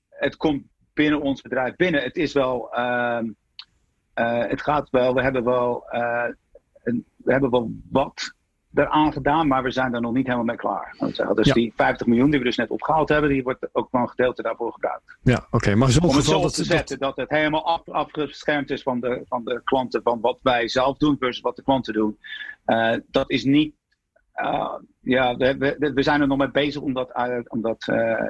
het 0.09 0.37
komt 0.37 0.63
binnen 0.99 1.21
ons 1.21 1.41
bedrijf 1.41 1.75
binnen. 1.75 2.01
Het 2.01 2.17
is 2.17 2.33
wel, 2.33 2.69
uh, 2.73 3.19
uh, 4.15 4.47
het 4.47 4.61
gaat 4.61 4.89
wel, 4.89 5.13
we 5.13 5.21
hebben 5.21 5.43
wel, 5.43 5.83
uh, 5.91 6.23
een, 6.83 7.05
we 7.15 7.31
hebben 7.31 7.49
wel 7.49 7.71
wat 7.89 8.33
eraan 8.73 9.13
gedaan, 9.13 9.47
maar 9.47 9.63
we 9.63 9.71
zijn 9.71 9.93
er 9.93 10.01
nog 10.01 10.13
niet 10.13 10.25
helemaal 10.25 10.45
mee 10.45 10.55
klaar. 10.55 10.95
Dus 11.33 11.47
ja. 11.47 11.53
die 11.53 11.73
50 11.75 12.07
miljoen 12.07 12.29
die 12.29 12.39
we 12.39 12.45
dus 12.45 12.57
net 12.57 12.69
opgehaald 12.69 13.09
hebben, 13.09 13.29
die 13.29 13.43
wordt 13.43 13.69
ook 13.71 13.87
wel 13.91 14.01
een 14.01 14.09
gedeelte 14.09 14.41
daarvoor 14.41 14.73
gebruikt. 14.73 15.17
Ja, 15.21 15.35
oké. 15.35 15.55
Okay. 15.55 15.73
Maar 15.73 15.97
Om 16.01 16.15
het 16.15 16.25
zo 16.25 16.41
dat, 16.41 16.53
te 16.53 16.63
zetten 16.63 16.99
dat, 16.99 17.15
het 17.15 17.29
helemaal 17.29 17.65
af, 17.65 17.89
afgeschermd 17.89 18.69
is 18.69 18.81
van 18.81 18.99
de, 18.99 19.21
van 19.27 19.43
de 19.43 19.61
klanten, 19.63 20.01
van 20.03 20.21
wat 20.21 20.39
wij 20.41 20.67
zelf 20.67 20.97
doen 20.97 21.17
versus 21.19 21.41
wat 21.41 21.55
de 21.55 21.63
klanten 21.63 21.93
doen. 21.93 22.17
Uh, 22.65 22.95
dat 23.07 23.29
is 23.29 23.43
niet 23.43 23.75
uh, 24.35 24.75
ja, 24.99 25.35
we, 25.37 25.57
we, 25.57 25.91
we, 25.93 26.03
zijn 26.03 26.21
er 26.21 26.27
nog 26.27 26.37
mee 26.37 26.51
bezig 26.51 26.81
om 26.81 26.93
dat. 26.93 27.09
Uh, 27.17 27.39
om 27.47 27.61
dat 27.61 27.83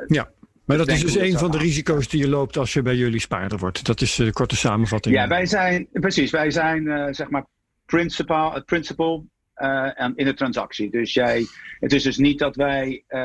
ja. 0.07 0.29
Maar 0.69 0.77
dat 0.77 0.87
is 0.87 1.01
dus 1.01 1.17
een 1.17 1.37
van 1.37 1.51
de 1.51 1.57
risico's 1.57 2.07
die 2.07 2.19
je 2.19 2.29
loopt 2.29 2.57
als 2.57 2.73
je 2.73 2.81
bij 2.81 2.95
jullie 2.95 3.19
spaarder 3.19 3.57
wordt. 3.57 3.85
Dat 3.85 4.01
is 4.01 4.15
de 4.15 4.31
korte 4.33 4.55
samenvatting. 4.55 5.15
Ja, 5.15 5.27
wij 5.27 5.45
zijn, 5.45 5.87
precies, 5.91 6.31
wij 6.31 6.51
zijn 6.51 6.83
uh, 6.83 7.07
zeg 7.09 7.29
maar 7.29 7.45
principal, 7.85 8.53
het 8.53 8.65
principal 8.65 9.25
uh, 9.57 9.89
in 10.15 10.25
de 10.25 10.33
transactie. 10.33 10.91
Dus 10.91 11.13
jij, 11.13 11.45
het 11.79 11.93
is 11.93 12.03
dus 12.03 12.17
niet 12.17 12.39
dat 12.39 12.55
wij, 12.55 13.03
uh, 13.09 13.19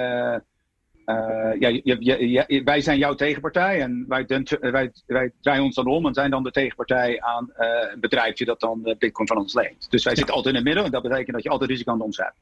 ja, 1.04 1.68
je, 1.68 1.80
je, 1.84 2.30
je, 2.46 2.62
wij 2.64 2.80
zijn 2.80 2.98
jouw 2.98 3.14
tegenpartij 3.14 3.80
en 3.80 4.04
wij, 4.08 4.26
wij, 4.60 4.92
wij 5.06 5.32
draaien 5.40 5.64
ons 5.64 5.74
dan 5.74 5.86
om 5.86 6.06
en 6.06 6.14
zijn 6.14 6.30
dan 6.30 6.42
de 6.42 6.50
tegenpartij 6.50 7.20
aan 7.20 7.50
een 7.56 8.00
bedrijfje 8.00 8.44
dat 8.44 8.60
dan 8.60 8.94
bitcoin 8.98 9.28
van 9.28 9.38
ons 9.38 9.54
leent. 9.54 9.90
Dus 9.90 10.04
wij 10.04 10.12
ja. 10.12 10.18
zitten 10.18 10.34
altijd 10.34 10.54
in 10.54 10.60
het 10.60 10.68
midden 10.68 10.84
en 10.84 10.90
dat 10.90 11.02
betekent 11.02 11.34
dat 11.34 11.42
je 11.42 11.50
altijd 11.50 11.70
risico 11.70 11.92
aan 11.92 12.00
ons 12.00 12.16
hebt. 12.16 12.36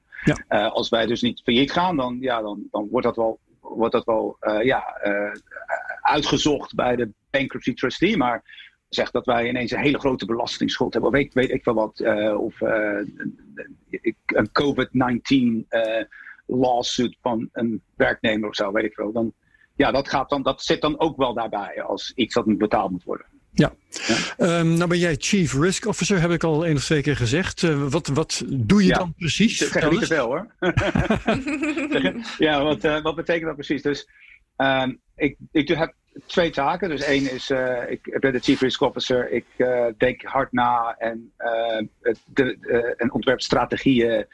Ja. 0.48 0.66
als 0.66 0.88
wij 0.88 1.06
dus 1.06 1.22
niet 1.22 1.40
failliet 1.44 1.72
gaan, 1.72 1.96
dan, 1.96 2.16
ja, 2.20 2.40
dan, 2.40 2.62
dan 2.70 2.88
wordt 2.90 3.06
dat 3.06 3.16
wel 3.16 3.38
wordt 3.62 3.92
dat 3.92 4.05
wel 4.05 4.37
uh, 4.40 4.62
ja, 4.62 5.01
uh, 5.05 5.33
uitgezocht 6.01 6.75
bij 6.75 6.96
de 6.96 7.11
bankruptcy 7.31 7.75
trustee. 7.75 8.16
Maar 8.16 8.70
zegt 8.88 9.12
dat 9.12 9.27
wij 9.27 9.48
ineens 9.48 9.70
een 9.70 9.79
hele 9.79 9.98
grote 9.98 10.27
belastingsschuld 10.27 10.92
hebben, 10.92 11.11
weet, 11.11 11.35
weet 11.35 11.51
ik 11.51 11.64
wel 11.64 11.75
wat, 11.75 12.01
of 12.37 12.61
een 14.27 14.51
COVID-19 14.53 15.68
lawsuit 16.46 17.16
van 17.20 17.48
een 17.53 17.83
werknemer 17.96 18.48
of 18.48 18.55
zo, 18.55 18.72
weet 18.72 18.85
ik 18.85 18.94
veel. 18.94 19.12
Dan, 19.12 19.33
ja, 19.77 19.90
dat, 19.90 20.09
gaat 20.09 20.31
dan, 20.31 20.42
dat 20.42 20.62
zit 20.62 20.81
dan 20.81 21.01
ook 21.01 21.16
wel 21.16 21.35
daarbij 21.35 21.83
als 21.83 22.12
iets 22.14 22.35
dat 22.35 22.59
betaald 22.59 22.90
moet 22.90 23.05
worden. 23.05 23.27
Ja. 23.54 23.72
ja. 24.06 24.58
Um, 24.58 24.74
nou 24.74 24.88
ben 24.88 24.98
jij 24.98 25.14
Chief 25.18 25.52
Risk 25.52 25.86
Officer, 25.86 26.20
heb 26.20 26.30
ik 26.30 26.44
al 26.44 26.64
één 26.64 26.76
of 26.76 26.84
twee 26.84 27.02
keer 27.02 27.16
gezegd. 27.16 27.62
Uh, 27.62 27.86
wat, 27.88 28.06
wat 28.06 28.42
doe 28.46 28.84
je 28.84 28.92
dan 28.92 29.14
precies? 29.14 29.56
Zeg 29.56 29.90
niet 29.90 30.00
te 30.00 30.06
veel 30.06 30.26
hoor. 30.26 30.46
ja, 32.48 32.62
wat, 32.62 32.84
uh, 32.84 33.02
wat 33.02 33.14
betekent 33.14 33.44
dat 33.44 33.54
precies? 33.54 33.82
Dus 33.82 34.08
um, 34.56 35.00
ik, 35.16 35.36
ik 35.50 35.68
heb 35.68 35.94
twee 36.26 36.50
taken. 36.50 36.88
Dus 36.88 37.02
één 37.02 37.32
is, 37.32 37.50
uh, 37.50 37.90
ik 37.90 38.16
ben 38.20 38.32
de 38.32 38.38
Chief 38.38 38.60
Risk 38.60 38.80
Officer. 38.80 39.30
Ik 39.30 39.46
denk 39.98 40.22
hard 40.22 40.52
na 40.52 40.96
en, 40.98 41.32
de, 42.26 42.94
en 42.96 43.12
ontwerp 43.12 43.40
strategieën 43.40 44.26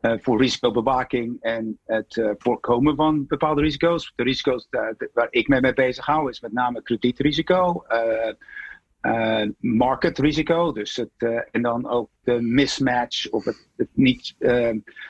voor 0.00 0.40
risicobewaking 0.40 1.36
en 1.40 1.78
het 1.84 2.22
voorkomen 2.38 2.96
van 2.96 3.26
bepaalde 3.26 3.60
risico's. 3.60 4.12
De 4.16 4.22
risico's 4.22 4.68
waar 5.12 5.28
ik 5.30 5.48
me 5.48 5.60
mee 5.60 5.72
bezig 5.72 6.06
hou 6.06 6.30
is 6.30 6.40
met 6.40 6.52
name 6.52 6.82
kredietrisico, 6.82 7.84
uh, 7.88 8.32
marketrisico, 9.58 10.72
dus 10.72 10.96
het, 10.96 11.46
en 11.50 11.62
dan 11.62 11.88
ook 11.88 12.10
de 12.20 12.40
mismatch 12.40 13.30
of 13.30 13.44
het, 13.44 13.68
het 13.76 13.88
niet, 13.92 14.34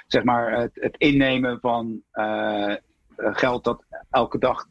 zeg 0.07 0.25
maar, 0.25 0.61
het, 0.61 0.71
het, 0.75 0.95
innemen 0.97 1.61
van 1.61 2.03
geld 3.17 3.65
dat 3.65 3.85
elke 4.11 4.39
dag 4.39 4.67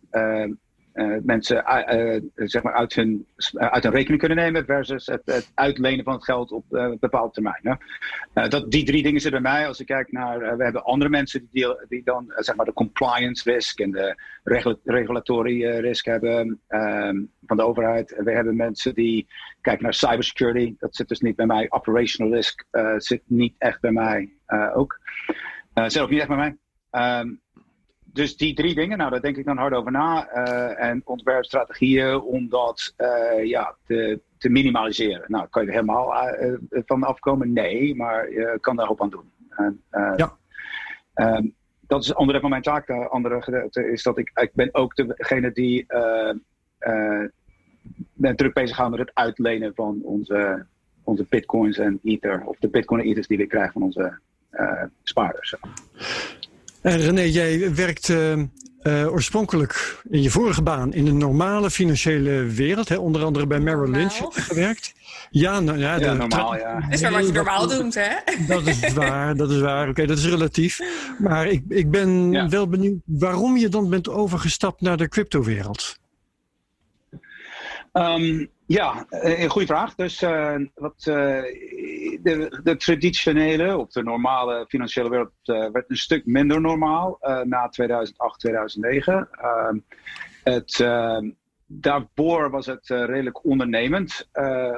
uh, 0.96 1.18
mensen 1.24 1.58
uh, 1.58 2.22
zeg 2.36 2.64
maar 2.64 2.74
uit, 2.74 2.94
hun, 2.94 3.26
uit 3.54 3.84
hun 3.84 3.92
rekening 3.92 4.20
kunnen 4.20 4.38
nemen 4.38 4.66
versus 4.66 5.06
het, 5.06 5.52
uitlenen 5.54 6.04
van 6.04 6.14
het 6.14 6.24
geld 6.24 6.52
op 6.52 6.66
een 6.70 6.98
bepaalde 7.00 7.32
termijn. 7.32 7.80
dat, 8.34 8.72
die 8.72 8.86
drie 8.86 9.04
dingen 9.04 9.22
zitten 9.22 9.42
bij 9.42 9.52
mij. 9.52 9.68
Als 9.68 9.80
ik 9.80 9.86
kijk 9.86 10.12
naar, 10.12 10.58
we 10.58 10.64
hebben 10.64 10.84
andere 10.84 11.10
mensen 11.10 11.48
die, 11.52 11.68
die 11.88 12.04
dan 12.04 12.34
zeg 12.36 12.56
maar 12.56 12.66
de 12.66 12.74
compliance 12.74 13.52
risk 13.52 13.80
en 13.80 13.92
de 13.92 14.16
regula 14.44 14.78
regulatory 14.84 15.66
risk 15.80 16.06
hebben 16.06 16.60
ehm, 16.68 17.24
van 17.46 17.58
de 17.58 17.64
overheid. 17.64 18.16
We 18.24 18.32
hebben 18.32 18.56
mensen 18.56 18.94
die 18.94 19.28
kijken 19.62 19.84
naar 19.84 19.94
cybersecurity. 19.94 20.76
Dat 20.80 20.96
zit 20.96 21.08
dus 21.08 21.20
niet 21.20 21.36
bij 21.36 21.46
mij. 21.46 21.66
Operational 21.70 22.34
risk 22.34 22.66
zit 22.98 23.22
niet 23.26 23.56
echt 23.58 23.82
bij 23.82 23.92
mij 23.92 24.30
ook. 24.74 25.00
zit 25.74 26.02
ook 26.02 26.10
niet 26.10 26.20
echt 26.20 26.28
bij 26.28 26.38
mij. 26.38 26.58
Um, 27.20 27.44
dus 28.16 28.38
die 28.38 28.54
drie 28.54 28.76
dingen, 28.76 28.98
nou 28.98 29.10
daar 29.10 29.22
denk 29.22 29.38
ik 29.38 29.46
dan 29.46 29.58
hard 29.58 29.74
over 29.74 29.92
na. 29.92 30.30
Uh, 30.36 30.84
en 30.84 31.02
ontwerpstrategieën 31.06 32.20
om 32.22 32.50
dat 32.50 32.94
uh, 32.98 33.46
ja, 33.46 33.76
te, 33.86 34.20
te, 34.38 34.50
minimaliseren. 34.50 35.24
Nou, 35.28 35.48
kan 35.48 35.62
je 35.62 35.68
er 35.68 35.74
helemaal 35.74 36.34
uh, 36.42 36.58
van 36.86 37.04
afkomen? 37.04 37.54
Nee, 37.54 37.96
maar 37.96 38.32
je 38.32 38.58
kan 38.62 38.76
daar 38.76 38.90
ook 38.90 39.02
aan 39.02 39.10
doen. 39.10 39.32
En, 39.50 39.82
ja. 40.16 40.38
Um, 41.16 41.54
dat 41.88 42.04
is 42.04 42.14
onderdeel 42.14 42.42
van 42.42 42.50
mijn 42.50 42.62
taak. 42.62 42.88
De 42.88 43.08
andere 43.08 43.42
gedeelte 43.42 43.92
is 43.92 44.04
dat 44.04 44.18
ik, 44.18 44.32
ik 44.34 44.52
ben 44.54 44.70
ook 44.72 44.96
degene 44.96 45.52
die 45.52 45.86
ben 48.14 48.36
druk 48.36 48.54
bezig 48.54 48.76
gaan 48.76 48.92
met 48.92 49.00
het 49.00 49.12
uitlenen 49.14 49.74
van 49.76 50.02
onze, 50.04 50.66
onze 51.04 51.26
bitcoins 51.30 51.78
en 51.78 52.00
ether. 52.04 52.46
Of 52.46 52.58
de 52.60 52.70
bitcoin 52.70 53.02
en 53.02 53.08
ethers 53.08 53.28
die 53.28 53.38
we 53.38 53.48
krijgen 53.48 53.74
van 53.74 53.84
onze 53.84 54.20
spaarders. 55.04 55.56
En 56.86 56.98
René, 56.98 57.22
jij 57.22 57.76
werkt 57.76 58.10
uh, 58.10 58.44
oorspronkelijk 59.12 60.02
in 60.10 60.22
je 60.22 60.30
vorige 60.30 60.62
baan 60.62 60.94
in 60.94 61.06
de 61.06 61.12
normale 61.12 61.72
financiële 61.72 62.44
wereld. 62.44 62.90
Hè? 62.90 62.96
Onder 62.96 63.24
andere 63.24 63.48
bij 63.48 63.60
Merrill 63.60 63.92
Lynch 63.92 64.22
gewerkt. 64.30 64.94
Ja, 65.30 65.60
nou, 65.60 65.78
ja, 65.78 65.96
ja 65.96 66.14
normaal, 66.14 66.56
ja. 66.56 66.80
Dat 66.80 66.94
is 66.94 67.02
maar 67.02 67.12
wat 67.12 67.26
je 67.26 67.32
normaal 67.32 67.68
doet, 67.68 67.96
hè? 67.96 68.16
Dat 68.48 68.68
is 68.68 68.94
waar, 68.94 69.36
dat 69.36 69.52
is 69.52 69.60
waar. 69.60 69.90
Oké, 69.90 70.06
dat 70.06 70.18
is 70.18 70.26
relatief. 70.26 70.80
Maar 71.20 71.48
ik, 71.48 71.64
ik 71.70 71.92
ben 71.92 72.50
wel 72.50 72.68
benieuwd 72.68 73.00
waarom 73.06 73.58
je 73.58 73.70
dan 73.70 73.90
bent 73.90 74.10
overgestapt 74.10 74.82
naar 74.82 74.98
de 74.98 75.08
cryptowereld. 75.08 75.98
Um, 77.94 78.50
ja, 78.68 79.06
eh, 79.10 79.44
een 79.44 79.50
goede 79.50 79.68
vraag. 79.68 79.96
Dus 79.96 80.22
uh, 80.22 80.56
wat, 80.74 81.06
uh, 81.10 81.16
de, 82.22 82.60
de, 82.64 82.76
traditionele 82.78 83.78
of 83.78 83.92
de 83.92 84.04
normale 84.04 84.66
financiële 84.68 85.10
wereld 85.10 85.32
werd 85.44 85.86
een 85.88 85.98
stuk 85.98 86.26
minder 86.26 86.62
normaal 86.62 87.18
na 87.44 87.68
2008, 87.68 88.40
2009. 88.40 89.28
Ehm, 89.32 89.78
het, 90.44 90.86
daarvoor 91.68 92.50
was 92.50 92.66
het 92.66 92.88
redelijk 92.88 93.46
ondernemend, 93.46 94.30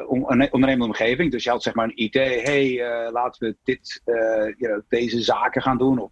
on, 0.08 0.32
een 0.32 0.54
ondernemende 0.54 0.86
omgeving. 0.86 1.32
Dus 1.32 1.44
je 1.44 1.50
had 1.50 1.64
zeg 1.64 1.74
maar 1.74 1.86
een 1.86 2.04
idee, 2.04 2.42
hey, 2.42 3.12
laten 3.12 3.48
we 3.48 3.58
dit, 3.64 4.02
you 4.06 4.56
know, 4.56 4.82
deze 4.88 5.22
zaken 5.22 5.62
gaan 5.62 5.78
doen. 5.78 6.00
Of 6.00 6.12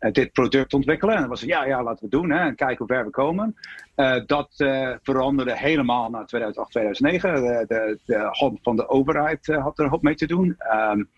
dit 0.00 0.32
product 0.32 0.74
ontwikkelen. 0.74 1.14
En 1.14 1.20
dan 1.20 1.30
was 1.30 1.40
het, 1.40 1.48
ja, 1.48 1.64
ja, 1.64 1.82
laten 1.82 2.08
we 2.08 2.16
het 2.16 2.22
doen 2.22 2.30
hè, 2.30 2.38
en 2.38 2.54
kijken 2.54 2.78
hoe 2.78 2.86
ver 2.86 3.04
we 3.04 3.10
komen. 3.10 3.56
Uh, 3.96 4.20
dat 4.26 4.54
uh, 4.56 4.94
veranderde 5.02 5.56
helemaal 5.56 6.10
na 6.10 6.24
2008, 6.24 6.70
2009. 6.70 7.66
De, 7.66 7.98
de, 8.04 8.28
hand 8.30 8.58
van 8.62 8.76
de 8.76 8.88
overheid 8.88 9.46
had 9.46 9.78
er 9.78 9.88
hoop 9.88 10.02
mee 10.02 10.14
te 10.14 10.26
doen. 10.26 10.56
Um, 10.72 11.10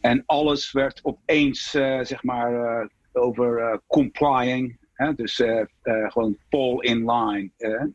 en 0.00 0.22
alles 0.26 0.72
werd 0.72 1.00
opeens, 1.02 1.70
zeg 2.00 2.22
maar, 2.22 2.88
over 3.12 3.80
complying. 3.86 4.78
Hè, 4.92 5.14
dus 5.14 5.42
gewoon 5.82 6.36
fall 6.48 6.76
in 6.78 7.10
line. 7.10 7.50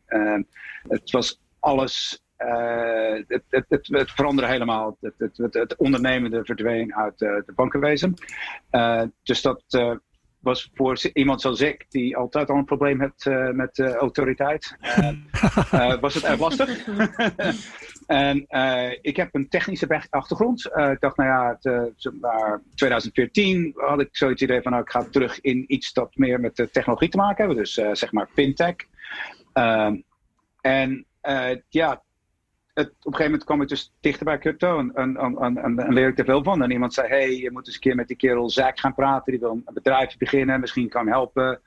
Ehm, 0.05 0.43
het 0.87 1.11
was 1.11 1.41
alles 1.59 2.23
het, 2.37 3.43
het, 3.49 3.65
het, 3.69 3.87
het, 3.87 4.11
veranderde 4.11 4.51
helemaal. 4.51 4.97
Het, 5.01 5.51
het, 5.51 5.75
ondernemende 5.75 6.45
verdween 6.45 6.95
uit 6.95 7.21
uh, 7.21 7.29
de 7.45 7.53
bankenwezen. 7.55 8.13
Dus 9.23 9.41
dat 9.41 9.63
was 10.41 10.71
voor 10.73 10.99
iemand 11.13 11.41
zoals 11.41 11.61
ik, 11.61 11.85
die 11.89 12.17
altijd 12.17 12.49
al 12.49 12.57
een 12.57 12.65
probleem 12.65 13.01
heeft 13.01 13.25
uh, 13.25 13.49
met 13.49 13.77
uh, 13.77 13.93
autoriteit, 13.93 14.75
uh, 15.73 15.99
was 16.01 16.13
het 16.13 16.23
erg 16.23 16.39
lastig. 16.39 16.87
en 18.07 18.45
ik 19.01 19.15
heb 19.15 19.35
een 19.35 19.49
technische 19.49 20.05
achtergrond. 20.09 20.65
ik 20.65 20.99
dacht, 20.99 21.17
nou 21.17 21.29
ja, 21.29 21.57
het, 21.59 22.19
maar 22.21 22.61
2014 22.75 23.73
had 23.75 24.01
ik 24.01 24.09
zoiets 24.11 24.41
idee 24.41 24.61
van, 24.61 24.71
nou, 24.71 24.83
ik 24.83 24.91
ga 24.91 25.03
terug 25.03 25.41
in 25.41 25.63
iets 25.67 25.93
dat 25.93 26.15
meer 26.15 26.39
met 26.39 26.55
de 26.55 26.69
technologie 26.69 27.09
te 27.09 27.17
maken 27.17 27.45
hebben. 27.45 27.63
Dus 27.63 27.73
zeg 27.73 28.11
maar 28.11 28.27
fintech. 28.33 28.75
Ehm, 29.53 29.95
en 30.61 31.05
ja, 31.69 32.03
het, 32.73 32.87
op 32.87 32.93
een 32.93 33.01
gegeven 33.03 33.25
moment 33.25 33.43
kwam 33.43 33.61
ik 33.61 33.67
dus 33.67 33.93
dichter 33.99 34.25
bij 34.25 34.37
crypto 34.37 34.79
en, 34.79 34.95
en, 34.95 35.17
en, 35.37 35.57
en, 35.57 35.93
leer 35.93 36.07
ik 36.07 36.19
er 36.19 36.25
veel 36.25 36.43
van. 36.43 36.61
En 36.61 36.71
iemand 36.71 36.93
zei, 36.93 37.07
hey, 37.07 37.35
je 37.35 37.51
moet 37.51 37.65
eens 37.65 37.75
een 37.75 37.81
keer 37.81 37.95
met 37.95 38.07
die 38.07 38.17
kerel 38.17 38.49
Zack 38.49 38.79
gaan 38.79 38.93
praten. 38.93 39.31
Die 39.31 39.41
wil 39.41 39.51
een 39.51 39.73
bedrijfje 39.73 40.17
beginnen, 40.17 40.59
misschien 40.59 40.89
kan 40.89 41.01
hem 41.01 41.13
helpen 41.13 41.61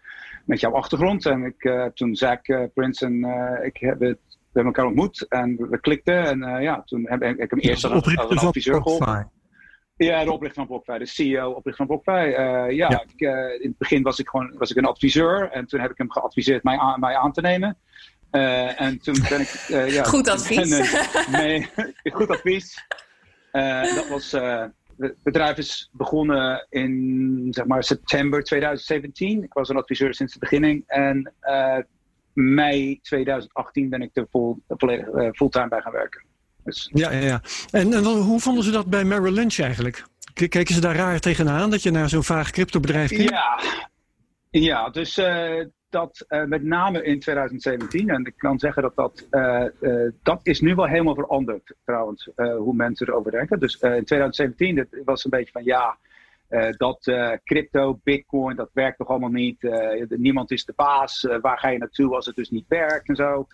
met 0.44 0.60
jouw 0.60 0.72
achtergrond. 0.72 1.26
En 1.26 1.44
ik, 1.44 1.64
uh, 1.64 1.84
toen 1.84 2.16
Zack 2.16 2.48
uh, 2.48 2.64
Prince 2.74 3.04
en 3.04 3.14
uh, 3.14 3.64
ik 3.66 3.76
hebben, 3.76 4.08
we 4.08 4.60
hebben 4.60 4.72
elkaar 4.72 4.86
ontmoet 4.86 5.26
en 5.28 5.56
we 5.70 5.80
klikten. 5.80 6.24
En 6.24 6.62
ja, 6.62 6.82
toen 6.84 7.06
heb 7.08 7.22
ik, 7.22 7.38
ik 7.38 7.50
hem 7.50 7.58
eerst 7.58 7.84
als, 7.84 8.16
als 8.16 8.30
een 8.30 8.38
adviseur 8.38 8.82
geholpen. 8.82 9.30
Ja, 9.96 10.24
de 10.24 10.32
oprichter 10.32 10.66
van 10.66 10.66
BlockFi, 10.66 10.98
de 10.98 11.06
CEO, 11.06 11.50
oprichter 11.50 11.86
van 11.86 11.86
BlockFi. 11.86 12.30
ja, 12.30 12.66
ja. 12.66 13.04
Ik, 13.06 13.20
in 13.60 13.68
het 13.68 13.78
begin 13.78 14.02
was 14.02 14.18
ik 14.18 14.28
gewoon 14.28 14.54
was 14.58 14.70
ik 14.70 14.76
een 14.76 14.84
adviseur 14.84 15.50
en 15.50 15.66
toen 15.66 15.80
heb 15.80 15.90
ik 15.90 15.98
hem 15.98 16.10
geadviseerd 16.10 16.62
mij 16.62 16.78
aan, 16.78 17.00
mij 17.00 17.16
aan 17.16 17.32
te 17.32 17.40
nemen. 17.40 17.78
Uh, 18.34 18.80
en 18.80 18.98
toen 18.98 19.16
ben 19.28 19.40
ik. 19.40 19.66
Uh, 19.70 19.92
ja, 19.92 20.02
goed 20.02 20.28
advies. 20.28 20.68
Ben, 20.68 20.88
nee, 21.30 21.68
goed 22.16 22.30
advies. 22.30 22.86
Uh, 23.52 23.94
dat 23.94 24.08
was. 24.08 24.30
het 24.96 25.22
bedrijf 25.22 25.56
is 25.56 25.90
begonnen 25.92 26.66
in 26.70 27.46
zeg 27.50 27.64
maar, 27.64 27.84
september 27.84 28.42
2017. 28.42 29.42
Ik 29.42 29.52
was 29.52 29.68
een 29.68 29.76
adviseur 29.76 30.14
sinds 30.14 30.32
de 30.32 30.38
beginning. 30.38 30.82
En 30.86 31.32
mei 32.32 33.00
2018 33.02 33.88
ben 33.88 34.02
ik 34.02 34.10
er 34.12 34.26
full, 34.30 34.54
fulltime 35.32 35.68
bij 35.68 35.80
gaan 35.80 35.92
werken. 35.92 36.24
Dus. 36.64 36.90
Ja, 36.92 37.10
ja, 37.10 37.20
ja. 37.20 37.42
En, 37.70 37.92
en 37.92 38.04
hoe 38.04 38.40
vonden 38.40 38.64
ze 38.64 38.70
dat 38.70 38.86
bij 38.86 39.04
Merrill 39.04 39.32
Lynch 39.32 39.58
eigenlijk? 39.58 40.04
Keken 40.32 40.74
ze 40.74 40.80
daar 40.80 40.96
raar 40.96 41.20
tegenaan 41.20 41.70
dat 41.70 41.82
je 41.82 41.90
naar 41.90 42.08
zo'n 42.08 42.24
vaag 42.24 42.50
cryptobedrijf 42.50 43.08
ging? 43.08 43.30
Ja, 43.30 43.60
ja 44.50 44.90
dus 44.90 45.20
dat 45.94 46.24
uh, 46.28 46.44
met 46.44 46.62
name 46.62 47.02
in 47.02 47.20
2017, 47.20 48.08
en 48.10 48.24
ik 48.24 48.34
kan 48.36 48.58
zeggen 48.58 48.82
dat 48.82 48.96
dat, 48.96 49.26
uh, 49.30 49.64
uh, 49.80 50.10
dat 50.22 50.40
is 50.42 50.60
nu 50.60 50.74
wel 50.74 50.86
helemaal 50.86 51.14
veranderd 51.14 51.74
trouwens, 51.84 52.30
hoe 52.36 52.74
mensen 52.74 53.08
erover 53.08 53.30
denken. 53.30 53.60
Dus 53.60 53.74
in 53.74 54.04
2017 54.04 54.78
het 54.78 55.02
was 55.04 55.24
een 55.24 55.30
beetje 55.30 55.52
van 55.52 55.64
ja, 55.64 55.98
dat 56.76 57.12
crypto, 57.44 58.00
bitcoin, 58.02 58.56
dat 58.56 58.70
werkt 58.72 58.98
toch 58.98 59.08
allemaal 59.08 59.30
niet. 59.30 59.68
niemand 60.08 60.50
is 60.50 60.64
de 60.64 60.72
baas, 60.76 61.28
waar 61.40 61.58
ga 61.58 61.68
je 61.68 61.78
naartoe 61.78 62.14
als 62.14 62.26
het 62.26 62.36
dus 62.36 62.50
niet 62.50 62.68
werkt 62.68 63.08
en 63.08 63.16
zo. 63.16 63.46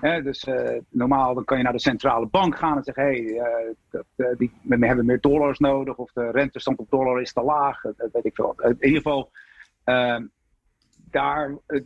dus 0.00 0.46
normaal 0.88 1.34
dan 1.34 1.44
kan 1.44 1.56
je 1.56 1.62
naar 1.62 1.72
de 1.72 1.80
centrale 1.80 2.26
bank 2.26 2.56
gaan 2.56 2.76
en 2.76 2.84
zeggen: 2.84 3.04
hé, 3.04 3.24
hey, 3.24 3.74
dat, 3.90 4.38
die, 4.38 4.52
we 4.62 4.86
hebben 4.86 5.06
meer 5.06 5.20
dollars 5.20 5.58
nodig, 5.58 5.96
of 5.96 6.12
de 6.12 6.30
rentestand 6.30 6.78
op 6.78 6.90
dollar 6.90 7.20
is 7.20 7.32
te 7.32 7.42
laag. 7.42 7.80
Dat 7.80 8.12
weet 8.12 8.24
ik 8.24 8.34
veel. 8.34 8.54
In 8.62 8.76
ieder 8.80 9.02
geval, 9.02 9.30
ehm, 9.84 10.22
daar, 11.10 11.58
uh, 11.66 11.84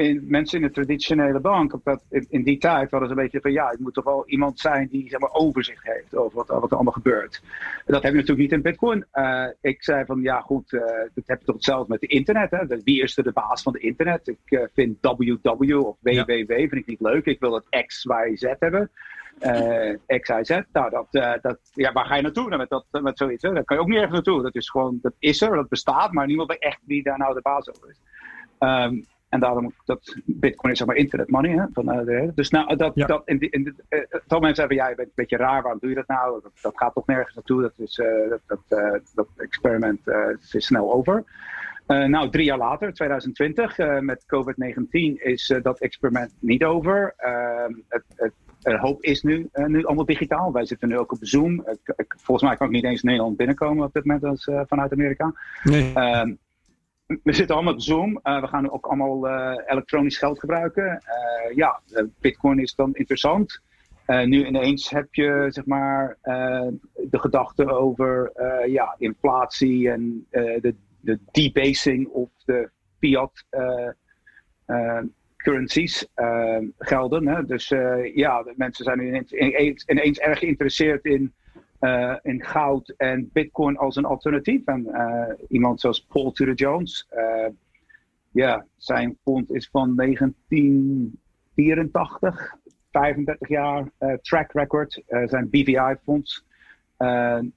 in, 0.00 0.24
mensen 0.28 0.60
in 0.60 0.66
de 0.66 0.72
traditionele 0.72 1.40
bank, 1.40 1.72
op 1.72 1.84
dat, 1.84 2.04
in, 2.28 2.42
die 2.42 2.58
tijd 2.58 2.90
hadden 2.90 3.08
ze 3.08 3.14
een 3.14 3.22
beetje 3.22 3.40
van 3.40 3.52
ja, 3.52 3.68
het 3.68 3.80
moet 3.80 3.94
toch 3.94 4.04
wel 4.04 4.22
iemand 4.26 4.60
zijn 4.60 4.88
die 4.88 5.08
zeg 5.08 5.20
maar, 5.20 5.32
overzicht 5.32 5.84
heeft 5.84 6.16
over 6.16 6.36
wat, 6.36 6.48
wat 6.48 6.70
er 6.70 6.76
allemaal 6.76 6.92
gebeurt. 6.92 7.42
Dat 7.86 8.02
heb 8.02 8.12
je 8.12 8.18
natuurlijk 8.18 8.38
niet 8.38 8.52
in 8.52 8.62
Bitcoin. 8.62 9.04
Uh, 9.12 9.46
ik 9.60 9.84
zei 9.84 10.04
van 10.04 10.22
ja, 10.22 10.40
goed, 10.40 10.72
uh, 10.72 10.80
dat 11.14 11.26
heb 11.26 11.38
je 11.38 11.44
toch 11.44 11.54
hetzelfde 11.54 11.92
met 11.92 12.00
het 12.00 12.10
internet. 12.10 12.50
Hè? 12.50 12.66
Wie 12.84 13.02
is 13.02 13.16
er 13.16 13.24
de 13.24 13.32
baas 13.32 13.62
van 13.62 13.72
het 13.72 13.82
internet? 13.82 14.28
Ik 14.28 14.38
uh, 14.46 14.62
vind 14.74 14.98
WW 15.00 15.86
of 15.86 15.96
WWW 16.00 16.52
vind 16.52 16.72
ik 16.72 16.86
niet 16.86 17.00
leuk. 17.00 17.24
Ik 17.24 17.40
wil 17.40 17.54
het 17.54 17.86
X, 17.86 18.04
Y, 18.04 18.36
Z 18.36 18.52
hebben. 18.58 18.90
X, 20.06 20.28
Y, 20.28 20.42
Z. 20.42 20.60
Nou, 20.72 20.90
dat, 20.90 21.40
dat, 21.42 21.58
ja, 21.74 21.92
waar 21.92 22.06
ga 22.06 22.16
je 22.16 22.22
naartoe 22.22 22.56
met, 22.56 22.68
dat, 22.68 22.84
met 23.02 23.18
zoiets? 23.18 23.42
Hè? 23.42 23.52
Daar 23.52 23.64
kan 23.64 23.76
je 23.76 23.82
ook 23.82 23.88
niet 23.88 24.00
echt 24.00 24.12
naartoe. 24.12 24.42
Dat 24.42 24.54
is 24.54 24.70
gewoon, 24.70 24.98
dat 25.02 25.14
is 25.18 25.40
er, 25.40 25.56
dat 25.56 25.68
bestaat, 25.68 26.12
maar 26.12 26.26
niemand 26.26 26.48
weet 26.48 26.62
echt 26.62 26.80
wie 26.86 27.02
daar 27.02 27.18
nou 27.18 27.34
de 27.34 27.40
baas 27.40 27.70
over 27.70 27.90
is. 27.90 28.00
Um, 28.58 29.04
en 29.30 29.40
daarom 29.40 29.72
dat 29.84 30.16
Bitcoin 30.24 30.72
is 30.72 30.78
zeg 30.78 30.86
maar 30.86 30.96
internet 30.96 31.30
money. 31.30 31.50
Hè, 31.50 31.64
van, 31.72 32.08
uh, 32.08 32.28
dus 32.34 32.50
nou, 32.50 32.76
dat, 32.76 32.92
dat 32.96 33.22
in, 33.24 33.40
in 33.40 33.64
de, 33.64 33.74
uh, 34.28 34.40
mensen 34.40 34.54
zeggen, 34.54 34.76
ja, 34.76 34.88
je 34.88 34.94
bent 34.94 35.08
een 35.08 35.14
beetje 35.14 35.36
raar, 35.36 35.62
waarom 35.62 35.80
doe 35.80 35.88
je 35.88 35.96
dat 35.96 36.06
nou? 36.06 36.40
Dat, 36.42 36.52
dat 36.60 36.78
gaat 36.78 36.94
toch 36.94 37.06
nergens 37.06 37.34
naartoe. 37.34 37.62
Dat, 37.62 37.72
is, 37.76 37.98
uh, 37.98 38.30
dat, 38.30 38.40
dat, 38.46 39.02
dat, 39.14 39.26
experiment 39.36 40.00
is 40.52 40.66
snel 40.66 40.92
over. 40.92 41.24
nou, 41.86 42.30
drie 42.30 42.44
jaar 42.44 42.58
later, 42.58 42.92
2020, 42.92 44.00
met 44.00 44.24
COVID-19, 44.26 45.22
is 45.22 45.58
dat 45.62 45.80
experiment 45.80 46.32
niet 46.38 46.64
over. 46.64 47.14
Ehm, 47.16 47.72
het, 47.88 48.04
het, 48.16 48.32
hoop 48.80 49.02
is 49.02 49.22
nu, 49.22 49.48
nu 49.66 49.84
allemaal 49.84 50.04
digitaal. 50.04 50.52
Wij 50.52 50.66
zitten 50.66 50.88
nu 50.88 50.98
ook 50.98 51.12
op 51.12 51.18
Zoom. 51.20 51.64
volgens 52.16 52.48
mij 52.48 52.56
kan 52.56 52.66
ik 52.66 52.72
niet 52.72 52.84
eens 52.84 53.02
Nederland 53.02 53.36
binnenkomen 53.36 53.86
op 53.86 53.92
dit 53.92 54.04
moment 54.04 54.24
als, 54.24 54.48
vanuit 54.66 54.92
Amerika. 54.92 55.32
Nee. 55.62 55.96
Um, 55.96 56.38
we 57.22 57.32
zitten 57.32 57.54
allemaal 57.54 57.74
op 57.74 57.80
Zoom. 57.80 58.20
Uh, 58.22 58.40
we 58.40 58.46
gaan 58.46 58.70
ook 58.70 58.86
allemaal 58.86 59.26
uh, 59.26 59.54
elektronisch 59.66 60.18
geld 60.18 60.38
gebruiken. 60.38 60.84
Uh, 60.84 61.56
ja, 61.56 61.80
Bitcoin 62.20 62.58
is 62.58 62.74
dan 62.74 62.94
interessant. 62.94 63.60
nu 64.06 64.46
ineens 64.46 64.90
heb 64.90 65.14
je 65.14 65.46
zeg 65.48 65.66
maar 65.66 66.16
de 67.10 67.18
gedachte 67.18 67.72
over 67.72 68.32
ja, 68.66 68.94
inflatie 68.98 69.90
en 69.90 70.26
de, 70.30 70.74
de 71.00 71.18
debasing 71.30 72.08
of 72.08 72.28
de 72.44 72.70
fiat 72.98 73.44
currencies 75.36 76.08
gelden. 76.78 77.28
Hè? 77.28 77.46
Dus 77.46 77.68
ja, 78.14 78.44
mensen 78.56 78.84
zijn 78.84 78.98
nu 78.98 79.26
ineens 79.86 80.18
erg 80.18 80.38
geïnteresseerd 80.38 81.04
in 81.04 81.32
uh, 81.80 82.16
in 82.22 82.44
goud 82.44 82.94
en 82.96 83.30
bitcoin 83.32 83.76
als 83.76 83.96
een 83.96 84.04
alternatief. 84.04 84.64
En 84.64 84.86
uh, 84.86 85.24
iemand 85.48 85.80
zoals 85.80 86.04
Paul 86.04 86.32
Tudor 86.32 86.54
Jones, 86.54 87.08
uh, 87.16 87.46
ja, 88.30 88.66
zijn 88.76 89.18
fonds 89.22 89.50
is 89.50 89.68
van 89.72 89.96
1984, 89.96 92.54
35 92.90 93.48
jaar 93.48 93.90
track 94.22 94.52
record. 94.52 95.02
zijn 95.24 95.50
BVI-fonds. 95.50 96.44
een 96.96 97.54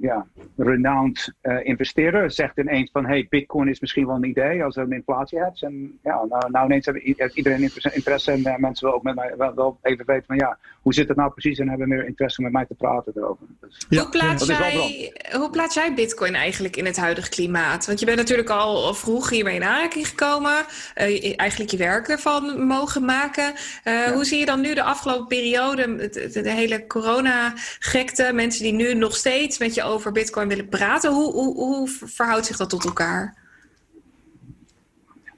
ja, 0.00 0.26
renowned 0.56 1.32
uh, 1.42 1.64
investeerder 1.66 2.30
zegt 2.30 2.58
ineens 2.58 2.90
van 2.90 3.06
hey, 3.06 3.26
bitcoin 3.28 3.68
is 3.68 3.80
misschien 3.80 4.06
wel 4.06 4.16
een 4.16 4.24
idee 4.24 4.64
als 4.64 4.74
we 4.74 4.80
een 4.80 4.92
inflatie 4.92 5.38
hebt. 5.38 5.62
En 5.62 5.98
ja, 6.02 6.24
nou, 6.28 6.50
nou 6.50 6.64
ineens 6.64 6.86
heeft 7.16 7.36
iedereen 7.36 7.70
interesse 7.92 8.32
en 8.32 8.38
uh, 8.38 8.56
mensen 8.56 8.84
willen 8.84 8.94
ook 8.94 9.02
met 9.02 9.14
mij 9.14 9.34
wel, 9.36 9.54
wel, 9.54 9.78
even 9.82 10.06
weten 10.06 10.26
van 10.26 10.36
ja, 10.36 10.58
hoe 10.82 10.94
zit 10.94 11.08
het 11.08 11.16
nou 11.16 11.30
precies 11.30 11.58
en 11.58 11.68
hebben 11.68 11.88
meer 11.88 12.06
interesse 12.06 12.38
om 12.38 12.44
met 12.44 12.52
mij 12.52 12.66
te 12.66 12.74
praten 12.74 13.12
erover. 13.16 13.46
Dus, 13.60 13.86
ja. 13.88 14.00
hoe, 14.00 14.10
plaats 14.10 14.46
jij, 14.46 15.12
hoe 15.32 15.50
plaats 15.50 15.74
jij 15.74 15.94
bitcoin 15.94 16.34
eigenlijk 16.34 16.76
in 16.76 16.86
het 16.86 16.96
huidige 16.96 17.28
klimaat? 17.28 17.86
Want 17.86 18.00
je 18.00 18.06
bent 18.06 18.18
natuurlijk 18.18 18.50
al 18.50 18.94
vroeg 18.94 19.30
hiermee 19.30 19.54
in 19.54 19.64
aanraking 19.64 20.08
gekomen, 20.08 20.64
uh, 20.96 21.32
eigenlijk 21.36 21.70
je 21.70 21.76
werk 21.76 22.08
ervan 22.08 22.66
mogen 22.66 23.04
maken. 23.04 23.52
Ja. 23.84 24.12
Hoe 24.12 24.24
zie 24.24 24.38
je 24.38 24.46
dan 24.46 24.60
nu 24.60 24.74
de 24.74 24.82
afgelopen 24.82 25.26
periode, 25.26 25.96
de, 25.96 26.28
de, 26.32 26.40
de 26.40 26.50
hele 26.50 26.86
corona-gekte, 26.86 28.32
mensen 28.32 28.62
die 28.62 28.72
nu 28.72 28.94
nog 28.94 29.16
steeds 29.16 29.58
met 29.58 29.74
je 29.74 29.82
over 29.88 30.12
Bitcoin 30.12 30.48
willen 30.48 30.68
praten. 30.68 31.12
Hoe, 31.12 31.32
hoe, 31.32 31.54
hoe 31.54 31.88
verhoudt 31.88 32.46
zich 32.46 32.56
dat 32.56 32.70
tot 32.70 32.84
elkaar? 32.84 33.36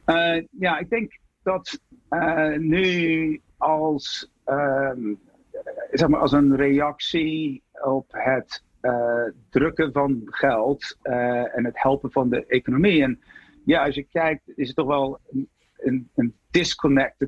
Uh, 0.06 0.42
ja, 0.50 0.78
ik 0.78 0.90
denk 0.90 1.18
dat 1.42 1.80
uh, 2.10 2.56
nu 2.56 3.40
als, 3.56 4.30
uh, 4.46 4.92
zeg 5.90 6.08
maar 6.08 6.20
als 6.20 6.32
een 6.32 6.56
reactie 6.56 7.62
op 7.82 8.06
het 8.08 8.62
uh, 8.82 9.24
drukken 9.50 9.92
van 9.92 10.22
geld 10.24 10.96
en 11.02 11.64
het 11.64 11.82
helpen 11.82 12.12
van 12.12 12.28
de 12.28 12.46
economie. 12.46 13.02
En 13.02 13.20
ja, 13.64 13.84
als 13.84 13.94
je 13.94 14.02
kijkt, 14.02 14.42
is 14.56 14.66
het 14.66 14.76
toch 14.76 14.86
wel 14.86 15.18
een, 15.76 16.10
een 16.14 16.34
disconnect 16.50 17.26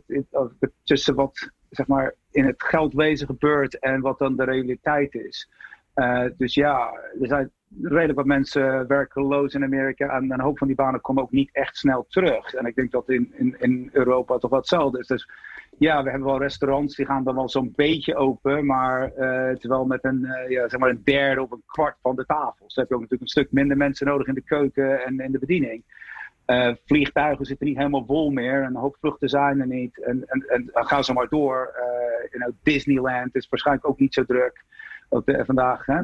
tussen 0.85 1.14
wat 1.14 1.51
zeg 1.73 1.87
maar, 1.87 2.14
in 2.31 2.45
het 2.45 2.62
geldwezen 2.62 3.27
gebeurt 3.27 3.79
en 3.79 4.01
wat 4.01 4.18
dan 4.18 4.37
de 4.37 4.45
realiteit 4.45 5.14
is. 5.14 5.51
Uh, 5.95 6.24
dus 6.36 6.55
ja, 6.55 6.93
er 7.20 7.26
zijn 7.26 7.51
redelijk 7.82 8.18
wat 8.18 8.26
mensen 8.26 8.86
werkeloos 8.86 9.55
in 9.55 9.64
Amerika. 9.64 10.09
En 10.09 10.32
een 10.32 10.40
hoop 10.40 10.59
van 10.59 10.66
die 10.66 10.76
banen 10.76 11.01
komen 11.01 11.22
ook 11.22 11.30
niet 11.30 11.51
echt 11.53 11.76
snel 11.76 12.07
terug. 12.09 12.55
En 12.55 12.66
ik 12.66 12.74
denk 12.74 12.90
dat 12.90 13.09
in, 13.09 13.32
in, 13.36 13.57
in 13.59 13.90
Europa 13.93 14.38
toch 14.38 14.51
wat 14.51 14.59
hetzelfde 14.59 14.99
is. 14.99 15.07
Dus 15.07 15.28
ja, 15.78 16.03
we 16.03 16.11
hebben 16.11 16.28
wel 16.28 16.38
restaurants 16.38 16.97
die 16.97 17.07
gaan 17.07 17.24
dan 17.24 17.34
wel 17.34 17.49
zo'n 17.49 17.72
beetje 17.76 18.14
open. 18.14 18.66
Maar 18.66 19.09
uh, 19.09 19.57
terwijl 19.57 19.84
met 19.84 20.05
een, 20.05 20.20
uh, 20.22 20.51
ja, 20.51 20.68
zeg 20.68 20.80
maar 20.80 20.90
een 20.90 21.05
derde 21.05 21.43
of 21.43 21.51
een 21.51 21.62
kwart 21.66 21.97
van 22.03 22.16
de 22.16 22.26
tafels. 22.26 22.74
Dus 22.74 22.74
heb 22.74 22.88
je 22.88 22.95
ook 22.95 23.01
natuurlijk 23.01 23.30
een 23.30 23.43
stuk 23.43 23.53
minder 23.53 23.76
mensen 23.76 24.07
nodig 24.07 24.26
in 24.26 24.34
de 24.34 24.45
keuken 24.45 25.05
en 25.05 25.20
in 25.20 25.32
de 25.32 25.38
bediening. 25.38 25.84
Vliegtuigen 26.84 27.45
zitten 27.45 27.66
niet 27.66 27.76
helemaal 27.76 28.05
vol 28.05 28.30
meer. 28.30 28.62
Een 28.62 28.76
hoop 28.76 28.97
vluchten 29.01 29.28
zijn 29.28 29.61
er 29.61 29.66
niet. 29.66 30.03
En, 30.03 30.24
en, 30.26 30.45
en 30.47 30.70
ga 30.72 31.03
zo 31.03 31.12
maar 31.12 31.28
door. 31.28 31.74
Uh, 31.76 32.40
you 32.40 32.55
Disneyland 32.62 33.34
is 33.34 33.49
waarschijnlijk 33.49 33.88
ook 33.88 33.99
niet 33.99 34.14
zo 34.14 34.24
druk 34.24 34.64
ook 35.12 35.26
de, 35.26 35.44
vandaag. 35.44 35.86
Hè? 35.86 36.00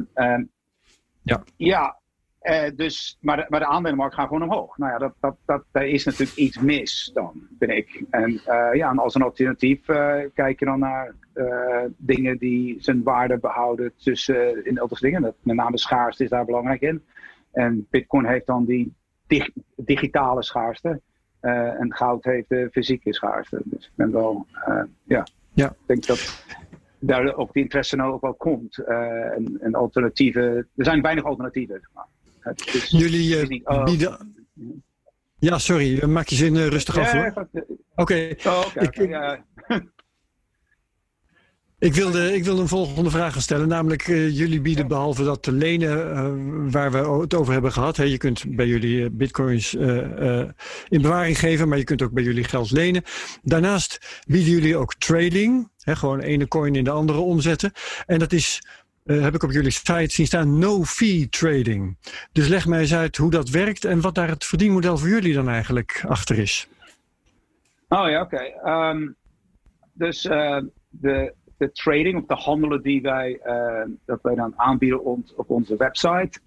Ja, 1.21 1.43
ja 1.55 1.99
uh, 2.43 2.69
dus, 2.75 3.17
maar, 3.21 3.37
de, 3.37 3.45
maar 3.49 3.59
de 3.59 3.65
aandelenmarkt 3.65 4.15
gaat 4.15 4.27
gewoon 4.27 4.43
omhoog. 4.43 4.77
Nou 4.77 4.91
ja, 4.91 4.97
dat, 4.97 5.13
dat, 5.19 5.35
dat, 5.45 5.63
daar 5.71 5.87
is 5.87 6.05
natuurlijk 6.05 6.37
iets 6.37 6.59
mis 6.59 7.11
dan, 7.13 7.47
vind 7.59 7.71
ik. 7.71 8.03
En 8.09 8.31
uh, 8.31 8.69
ja, 8.73 8.89
en 8.89 8.99
als 8.99 9.15
een 9.15 9.21
alternatief 9.21 9.87
uh, 9.87 10.15
kijk 10.33 10.59
je 10.59 10.65
dan 10.65 10.79
naar 10.79 11.13
dingen 11.97 12.37
die 12.37 12.77
zijn 12.79 13.03
waarde 13.03 13.37
behouden 13.37 13.93
tussen 13.97 14.65
in 14.65 14.79
andere 14.79 15.01
dingen. 15.01 15.21
Dat, 15.21 15.35
met 15.41 15.55
name 15.55 15.77
schaarste 15.77 16.23
is 16.23 16.29
daar 16.29 16.45
belangrijk 16.45 16.81
in. 16.81 17.03
En 17.51 17.87
Bitcoin 17.89 18.25
heeft 18.25 18.45
dan 18.45 18.65
die 18.65 18.93
dig, 19.27 19.49
digitale 19.75 20.43
schaarste. 20.43 21.01
en 21.41 21.93
goud 21.93 22.23
heeft 22.23 22.49
de 22.49 22.69
fysieke 22.71 23.13
schaarste. 23.13 23.61
Dus 23.63 23.85
ik 23.85 23.91
ben 23.95 24.11
wel, 24.11 24.45
ja, 25.03 25.27
ja. 25.53 25.67
ik 25.69 25.77
denk 25.85 26.05
dat 26.05 26.45
daar 26.99 27.35
ook 27.35 27.53
de 27.53 27.59
interesse 27.59 27.95
nou 27.95 28.13
ook 28.13 28.21
wel 28.21 28.33
komt. 28.33 28.77
Uh, 28.77 28.97
en, 29.35 29.57
en, 29.61 29.73
alternatieven, 29.73 30.43
er 30.75 30.85
zijn 30.85 31.01
weinig 31.01 31.23
alternatieven. 31.23 31.81
Jullie 32.87 33.35
uh, 33.35 33.61
oh. 33.63 33.83
bieden... 33.83 34.33
Ja, 35.39 35.57
sorry, 35.57 36.05
maak 36.05 36.27
je 36.27 36.35
zin 36.35 36.55
uh, 36.55 36.67
rustig 36.67 36.97
af 36.97 37.11
hoor. 37.11 37.47
Oké. 37.95 38.35
Oh, 38.45 38.65
okay. 38.75 39.41
Ik 41.79 41.93
wilde, 41.93 42.35
ik 42.35 42.43
wilde 42.43 42.61
een 42.61 42.67
volgende 42.67 43.09
vraag 43.09 43.41
stellen. 43.41 43.67
Namelijk, 43.67 44.07
uh, 44.07 44.37
jullie 44.37 44.61
bieden 44.61 44.87
behalve 44.87 45.23
dat 45.23 45.43
te 45.43 45.51
lenen 45.51 45.97
uh, 45.97 46.71
waar 46.71 46.91
we 46.91 46.97
het 46.97 47.33
over 47.33 47.53
hebben 47.53 47.71
gehad. 47.71 47.97
Hè, 47.97 48.03
je 48.03 48.17
kunt 48.17 48.55
bij 48.55 48.67
jullie 48.67 49.09
bitcoins 49.09 49.73
in 49.73 51.01
bewaring 51.01 51.39
geven, 51.39 51.67
maar 51.67 51.77
je 51.77 51.83
kunt 51.83 52.01
ook 52.01 52.11
bij 52.11 52.23
jullie 52.23 52.43
geld 52.43 52.71
lenen. 52.71 53.03
Daarnaast 53.41 54.23
bieden 54.27 54.51
jullie 54.51 54.77
ook 54.77 54.95
trading. 54.95 55.69
Gewoon 55.97 56.19
ene 56.19 56.47
coin 56.47 56.75
in 56.75 56.83
de 56.83 56.89
andere 56.89 57.19
omzetten. 57.19 57.71
En 58.05 58.19
dat 58.19 58.31
is, 58.31 58.63
heb 59.03 59.35
ik 59.35 59.43
op 59.43 59.51
jullie 59.51 59.71
site 59.71 60.13
zien 60.13 60.25
staan, 60.25 60.59
no-fee 60.59 61.29
trading. 61.29 61.97
Dus 62.31 62.47
leg 62.47 62.65
mij 62.65 62.79
eens 62.79 62.93
uit 62.93 63.17
hoe 63.17 63.31
dat 63.31 63.49
werkt 63.49 63.85
en 63.85 64.01
wat 64.01 64.15
daar 64.15 64.29
het 64.29 64.45
verdienmodel 64.45 64.97
voor 64.97 65.09
jullie 65.09 65.33
dan 65.33 65.49
eigenlijk 65.49 66.03
achter 66.07 66.39
is. 66.39 66.67
Oh 67.87 68.09
ja, 68.09 68.21
oké. 68.21 68.69
Um, 68.69 69.15
dus 69.93 70.21
de 70.89 71.33
de 71.59 71.71
trading 71.71 72.17
of 72.17 72.25
de 72.25 72.43
handelen 72.43 72.81
die 72.81 73.01
wij, 73.01 73.39
uh, 73.45 73.95
dat 74.05 74.21
wij 74.21 74.35
dan 74.35 74.53
aanbieden 74.55 75.05
op 75.35 75.49
onze 75.49 75.75
website, 75.77 76.39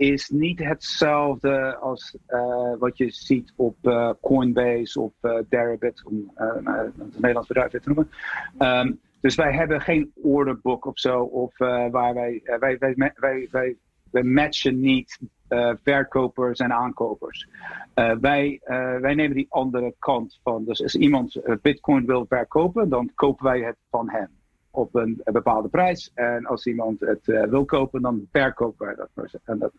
is 0.00 0.28
niet 0.28 0.58
hetzelfde 0.58 1.76
als 1.76 2.16
uh, 2.28 2.72
wat 2.78 2.98
je 2.98 3.10
ziet 3.10 3.52
op 3.56 3.76
Coinbase 4.20 5.00
of 5.00 5.12
Deribit, 5.48 6.02
om 6.04 6.30
het 6.34 7.12
Nederlands 7.12 7.48
bedrijf 7.48 7.70
te 7.70 7.80
noemen. 7.84 8.10
Um, 8.58 9.00
dus 9.20 9.34
wij 9.34 9.52
hebben 9.52 9.80
geen 9.80 10.12
orderbook 10.14 10.84
of 10.84 10.98
zo, 10.98 11.20
of 11.22 11.58
waar 11.58 12.14
wij, 12.14 12.42
wij, 12.58 12.78
wij, 12.78 12.94
wij, 13.14 13.48
wij, 13.50 13.76
wij 14.10 14.22
matchen 14.22 14.80
niet 14.80 15.18
uh, 15.48 15.72
verkopers 15.82 16.58
en 16.58 16.72
aankopers. 16.72 17.48
Uh, 17.94 18.12
wij, 18.20 18.60
uh, 18.64 18.96
wij 18.96 19.14
nemen 19.14 19.36
die 19.36 19.46
andere 19.48 19.94
kant 19.98 20.40
van. 20.42 20.64
Dus 20.64 20.82
als 20.82 20.94
iemand 20.94 21.40
Bitcoin 21.62 22.06
wil 22.06 22.26
verkopen, 22.28 22.88
dan 22.88 23.10
kopen 23.14 23.44
wij 23.44 23.60
het 23.60 23.76
van 23.90 24.10
hem. 24.10 24.28
Op 24.70 24.94
een, 24.94 25.20
bepaalde 25.24 25.68
prijs. 25.68 26.10
En 26.14 26.46
als 26.46 26.66
iemand 26.66 27.00
het 27.00 27.26
wil 27.50 27.64
kopen, 27.64 28.02
dan 28.02 28.28
verkopen 28.32 28.86
wij 28.86 28.94
dat 28.94 29.40
aan, 29.44 29.58
dat, 29.58 29.72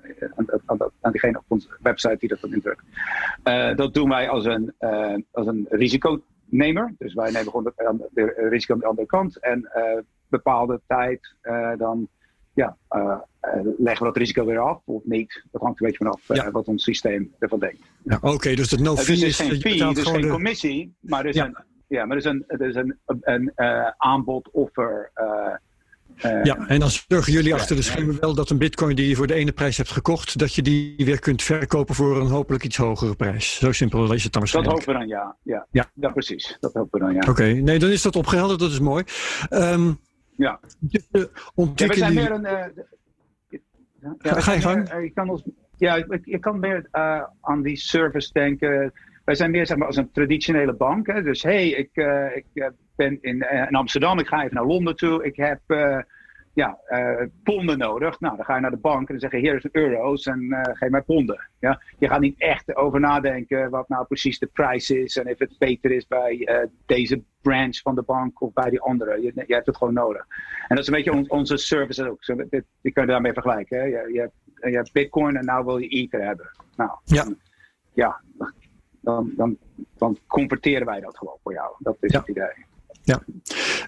aan, 0.65 0.77
dat, 0.77 0.91
aan 1.01 1.11
diegene 1.11 1.37
op 1.37 1.43
onze 1.47 1.67
website 1.81 2.17
die 2.17 2.29
dat 2.29 2.39
dan 2.39 2.53
indrukt. 2.53 2.83
dat 3.77 3.93
doen 3.93 4.09
wij 4.09 4.29
als 4.29 4.45
een, 4.45 4.73
als 5.31 5.47
een 5.47 5.65
risiconemer. 5.69 6.93
Dus 6.97 7.13
wij 7.13 7.31
nemen 7.31 7.51
gewoon 7.51 7.73
de, 7.73 8.09
de 8.13 8.47
risico 8.49 8.73
aan 8.73 8.79
de 8.79 8.85
andere 8.85 9.07
kant. 9.07 9.39
En 9.39 9.69
bepaalde 10.27 10.81
tijd 10.87 11.35
dan 11.77 12.09
ja, 12.53 12.77
uh, 12.95 13.17
leggen 13.77 14.05
we 14.05 14.11
dat 14.11 14.17
risico 14.17 14.45
weer 14.45 14.59
af 14.59 14.81
of 14.85 15.01
niet. 15.05 15.43
Dat 15.51 15.61
hangt 15.61 15.81
een 15.81 15.87
beetje 15.87 16.03
vanaf 16.03 16.29
uh, 16.29 16.51
wat 16.51 16.67
ons 16.67 16.83
systeem 16.83 17.33
ervan 17.39 17.59
denkt. 17.59 17.81
Ja, 18.03 18.19
Oké, 18.21 18.55
dus 18.55 18.71
het 18.71 18.79
no 18.79 18.95
fee 18.95 19.15
dus 19.15 19.23
is, 19.23 19.35
geen 19.35 19.61
fee, 19.61 19.93
dus 19.93 20.07
geen 20.07 20.29
commissie, 20.29 20.95
maar 20.99 21.19
er 21.19 21.29
is 21.29 21.35
een, 21.35 21.57
ja, 21.91 22.05
maar 22.05 22.17
er 22.17 22.23
is 22.23 22.25
een, 22.25 22.43
er 22.47 22.67
is 22.67 22.75
een, 22.75 22.97
een 23.21 23.51
aanbod-offer. 23.97 25.11
ja, 26.43 26.67
en 26.67 26.79
dan 26.79 26.89
zorgen 26.89 27.33
jullie 27.33 27.53
achter 27.53 27.75
de 27.75 27.81
schermen 27.81 28.19
wel 28.19 28.35
dat 28.35 28.49
een 28.49 28.57
bitcoin 28.57 28.95
die 28.95 29.07
je 29.07 29.15
voor 29.15 29.27
de 29.27 29.33
ene 29.33 29.51
prijs 29.51 29.77
hebt 29.77 29.91
gekocht, 29.91 30.39
dat 30.39 30.53
je 30.55 30.61
die 30.61 30.95
weer 30.97 31.19
kunt 31.19 31.43
verkopen 31.43 31.95
voor 31.95 32.21
een 32.21 32.27
hopelijk 32.27 32.63
iets 32.63 32.77
hogere 32.77 33.15
prijs. 33.15 33.55
Zo 33.55 33.71
simpel 33.71 34.13
is 34.13 34.23
het 34.23 34.31
dan 34.31 34.41
waarschijnlijk. 34.41 34.75
Dat 34.75 34.85
hopen 34.85 35.01
we 35.01 35.07
dan, 35.07 35.17
ja. 35.43 35.65
Ja, 35.71 35.89
ja. 35.93 36.09
precies. 36.09 36.57
Dat 36.59 36.73
hopen 36.73 36.99
we 36.99 37.05
dan, 37.05 37.13
ja. 37.13 37.29
Oké, 37.29 37.43
nee, 37.43 37.79
dan 37.79 37.89
is 37.89 38.01
dat 38.01 38.15
opgehelderd, 38.15 38.59
dat 38.59 38.71
is 38.71 38.79
mooi. 38.79 39.03
Um, 39.49 39.99
ja. 40.37 40.59
Uh, 41.11 41.23
ja, 41.75 41.87
we 41.87 41.93
zijn 41.93 42.13
meer 42.13 42.31
een. 42.31 42.47
Ja, 44.19 44.39
ga, 44.39 44.53
je 44.53 44.61
gang? 44.61 44.91
je 45.01 45.11
kan 45.13 45.29
ons, 45.29 45.43
ja, 45.77 45.95
je 46.23 46.39
kan 46.39 46.59
meer 46.59 46.87
aan 47.41 47.61
die 47.61 47.77
service 47.77 48.29
denken. 48.33 48.93
Wij 49.25 49.35
zijn 49.35 49.51
meer 49.51 49.65
zeg 49.65 49.77
maar, 49.77 49.87
als 49.87 49.95
een 49.95 50.11
traditionele 50.11 50.73
bank. 50.73 51.07
Hè. 51.07 51.23
Dus 51.23 51.43
hé, 51.43 51.49
hey, 51.49 51.69
ik, 51.69 51.89
ik 52.33 52.71
ben 52.95 53.17
in, 53.21 53.39
in, 53.49 53.75
Amsterdam, 53.75 54.19
ik 54.19 54.27
ga 54.27 54.43
even 54.43 54.55
naar 54.55 54.65
Londen 54.65 54.95
toe. 54.95 55.23
Ik 55.23 55.35
heb 55.35 55.61
ja, 56.53 56.79
ponden 57.43 57.77
nodig. 57.77 58.19
Nou, 58.19 58.35
dan 58.35 58.45
ga 58.45 58.55
je 58.55 58.61
naar 58.61 58.71
de 58.71 58.77
bank 58.77 58.99
en 59.07 59.17
dan 59.17 59.19
zeg 59.19 59.31
je: 59.31 59.37
hier 59.37 59.55
is 59.55 59.65
euro's 59.71 60.25
en 60.25 60.57
geef 60.73 60.89
mij 60.89 61.01
ponden. 61.01 61.49
Ja? 61.59 61.81
Je 61.99 62.07
gaat 62.07 62.19
niet 62.19 62.39
echt 62.39 62.75
over 62.75 62.99
nadenken 62.99 63.69
wat 63.69 63.89
nou 63.89 64.05
precies 64.05 64.39
de 64.39 64.49
prijs 64.53 64.89
is 64.89 65.17
en 65.17 65.29
of 65.29 65.39
het 65.39 65.55
beter 65.57 65.91
is 65.91 66.07
bij 66.07 66.67
deze 66.85 67.23
branch 67.41 67.77
van 67.77 67.95
de 67.95 68.03
bank 68.03 68.41
of 68.41 68.53
bij 68.53 68.69
die 68.69 68.81
andere. 68.81 69.21
Je, 69.21 69.31
je 69.47 69.53
hebt 69.53 69.65
het 69.65 69.77
gewoon 69.77 69.93
nodig. 69.93 70.25
En 70.67 70.75
dat 70.75 70.79
is 70.79 70.87
een 70.87 70.93
beetje 70.93 71.13
on, 71.13 71.29
onze 71.29 71.57
service 71.57 72.09
ook. 72.09 72.23
Zo, 72.23 72.35
dit, 72.49 72.63
je 72.81 73.05
daarmee 73.05 73.33
vergelijken. 73.33 73.79
Hè? 73.79 73.83
Je, 73.83 74.09
je, 74.13 74.19
hebt, 74.19 74.33
je 74.71 74.75
hebt 74.75 74.91
Bitcoin 74.91 75.35
en 75.35 75.45
nou 75.45 75.65
wil 75.65 75.77
je 75.77 75.87
Ether 75.87 76.25
hebben. 76.25 76.49
Nou, 76.75 76.91
ja. 77.03 77.25
ja, 77.93 78.21
dan, 79.01 79.31
dan, 79.35 79.57
dan 79.97 80.17
converteren 80.27 80.85
wij 80.85 80.99
dat 80.99 81.17
gewoon 81.17 81.37
voor 81.43 81.53
jou. 81.53 81.75
Dat 81.79 81.97
is 81.99 82.13
het 82.13 82.27
idee. 82.27 82.65
Ja. 83.03 83.23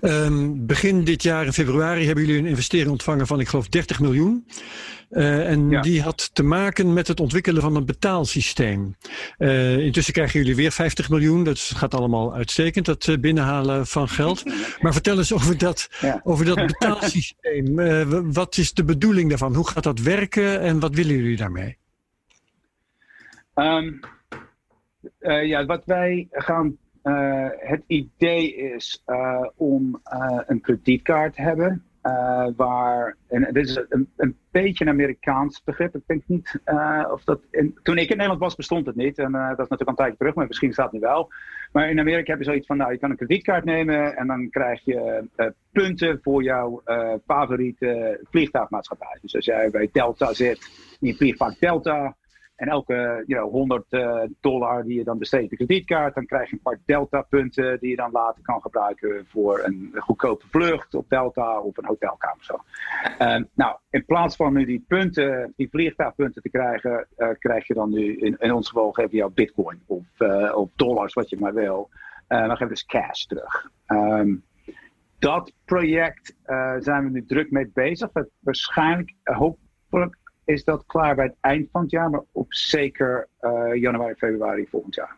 Um, 0.01 0.65
begin 0.65 1.03
dit 1.03 1.23
jaar 1.23 1.45
in 1.45 1.53
februari 1.53 2.05
hebben 2.05 2.25
jullie 2.25 2.39
een 2.41 2.47
investering 2.47 2.89
ontvangen 2.89 3.27
van, 3.27 3.39
ik 3.39 3.47
geloof, 3.47 3.67
30 3.67 3.99
miljoen. 3.99 4.47
Uh, 5.09 5.49
en 5.49 5.81
die 5.81 6.01
had 6.01 6.29
te 6.33 6.43
maken 6.43 6.93
met 6.93 7.07
het 7.07 7.19
ontwikkelen 7.19 7.61
van 7.61 7.75
een 7.75 7.85
betaalsysteem. 7.85 8.95
Uh, 9.37 9.77
intussen 9.77 10.13
krijgen 10.13 10.39
jullie 10.39 10.55
weer 10.55 10.71
50 10.71 11.09
miljoen. 11.09 11.43
Dat 11.43 11.59
gaat 11.59 11.93
allemaal 11.93 12.33
uitstekend, 12.33 12.85
dat 12.85 13.07
uh, 13.07 13.17
binnenhalen 13.17 13.87
van 13.87 14.09
geld. 14.09 14.43
Maar 14.81 14.93
vertel 14.93 15.17
eens 15.17 15.33
over 15.33 15.57
dat, 15.57 15.89
ja. 16.01 16.21
over 16.23 16.45
dat 16.45 16.55
betaalsysteem. 16.79 18.33
wat 18.33 18.57
is 18.57 18.73
de 18.73 18.83
bedoeling 18.83 19.29
daarvan? 19.29 19.55
Hoe 19.55 19.67
gaat 19.67 19.83
dat 19.83 19.99
werken 19.99 20.59
en 20.59 20.79
wat 20.79 20.95
willen 20.95 21.15
jullie 21.15 21.37
daarmee? 21.37 21.77
Um, 23.55 23.99
ja, 25.19 25.65
wat 25.65 25.85
wij 25.85 26.27
gaan 26.31 26.77
uh, 27.03 27.47
het 27.57 27.83
idee 27.87 28.55
is 28.55 29.03
uh, 29.07 29.45
om 29.55 30.01
een 30.45 30.61
kredietkaart 30.61 31.35
te 31.35 31.41
hebben. 31.41 31.83
waar, 32.55 33.17
en 33.27 33.53
dit 33.53 33.67
is 33.67 33.75
een, 33.89 34.09
een, 34.15 34.37
beetje 34.51 34.85
een 34.85 34.91
Amerikaans 34.91 35.63
begrip. 35.63 35.95
Ik 35.95 36.01
denk 36.05 36.23
niet 36.25 36.59
of 37.11 37.23
dat. 37.23 37.41
In, 37.51 37.77
toen 37.83 37.97
ik 37.97 38.09
in 38.09 38.15
Nederland 38.17 38.39
was, 38.39 38.55
bestond 38.55 38.85
het 38.85 38.95
niet. 38.95 39.17
En 39.17 39.31
dat 39.31 39.51
is 39.51 39.57
natuurlijk 39.57 39.89
een 39.89 39.95
tijdje 39.95 40.17
terug, 40.17 40.33
maar 40.33 40.47
misschien 40.47 40.73
staat 40.73 40.91
het 40.91 40.93
nu 40.93 40.99
wel. 40.99 41.31
Maar 41.71 41.89
in 41.89 41.99
Amerika 41.99 42.31
heb 42.31 42.39
je 42.39 42.45
zoiets 42.45 42.67
van: 42.67 42.77
nou, 42.77 42.91
je 42.91 42.97
kan 42.97 43.09
een 43.09 43.17
kredietkaart 43.17 43.63
nemen 43.63 44.15
en 44.15 44.27
dan 44.27 44.49
krijg 44.49 44.85
je 44.85 45.27
punten 45.71 46.19
voor 46.21 46.43
jouw 46.43 46.81
favoriete 47.25 48.19
vliegtuigmaatschappij. 48.29 49.17
Dus 49.21 49.35
als 49.35 49.45
jij 49.45 49.69
bij 49.69 49.89
Delta 49.91 50.33
zit, 50.33 50.69
je 50.99 51.15
vliegt 51.15 51.37
vaak 51.37 51.59
Delta. 51.59 52.15
En 52.55 52.67
elke 52.67 53.23
you 53.25 53.41
know, 53.41 53.51
100 53.51 53.85
uh, 53.89 54.21
dollar 54.39 54.83
die 54.83 54.97
je 54.97 55.03
dan 55.03 55.17
besteedt 55.17 55.49
de 55.49 55.55
kredietkaart, 55.55 56.15
dan 56.15 56.25
krijg 56.25 56.49
je 56.49 56.55
een 56.55 56.61
paar 56.61 56.79
Delta-punten 56.85 57.79
die 57.79 57.89
je 57.89 57.95
dan 57.95 58.11
later 58.11 58.43
kan 58.43 58.61
gebruiken 58.61 59.25
voor 59.27 59.63
een 59.63 59.91
goedkope 59.95 60.45
vlucht 60.49 60.93
op 60.93 61.09
Delta 61.09 61.59
of 61.59 61.77
een 61.77 61.85
hotelkamer. 61.85 62.43
Zo. 62.43 62.57
Uh, 63.21 63.41
nou, 63.53 63.77
in 63.89 64.05
plaats 64.05 64.35
van 64.35 64.53
nu 64.53 64.65
die 64.65 64.85
punten, 64.87 65.53
die 65.55 65.69
vliegtuigpunten 65.69 66.41
te 66.41 66.49
krijgen, 66.49 67.07
uh, 67.17 67.29
krijg 67.39 67.67
je 67.67 67.73
dan 67.73 67.89
nu 67.89 68.15
in, 68.15 68.35
in 68.39 68.53
ons 68.53 68.67
geval 68.67 68.99
je 69.01 69.07
jou 69.09 69.31
bitcoin 69.31 69.81
of, 69.85 70.05
uh, 70.19 70.55
of 70.55 70.69
dollars, 70.75 71.13
wat 71.13 71.29
je 71.29 71.39
maar 71.39 71.53
wil. 71.53 71.89
Uh, 72.29 72.47
dan 72.47 72.57
geef 72.57 72.59
je 72.59 72.73
dus 72.73 72.85
cash 72.85 73.23
terug. 73.23 73.69
Um, 73.87 74.43
dat 75.19 75.53
project 75.65 76.35
zijn 76.79 77.03
we 77.03 77.09
nu 77.09 77.25
druk 77.25 77.51
mee 77.51 77.71
bezig. 77.73 78.09
waarschijnlijk, 78.39 79.13
hopelijk 79.23 80.17
is 80.45 80.63
dat 80.63 80.83
klaar 80.85 81.15
bij 81.15 81.25
het 81.25 81.35
eind 81.41 81.69
van 81.71 81.81
het 81.81 81.91
jaar, 81.91 82.09
maar 82.09 82.23
op 82.31 82.53
zeker 82.53 83.27
uh, 83.41 83.75
januari, 83.75 84.13
februari 84.13 84.67
volgend 84.69 84.95
jaar. 84.95 85.15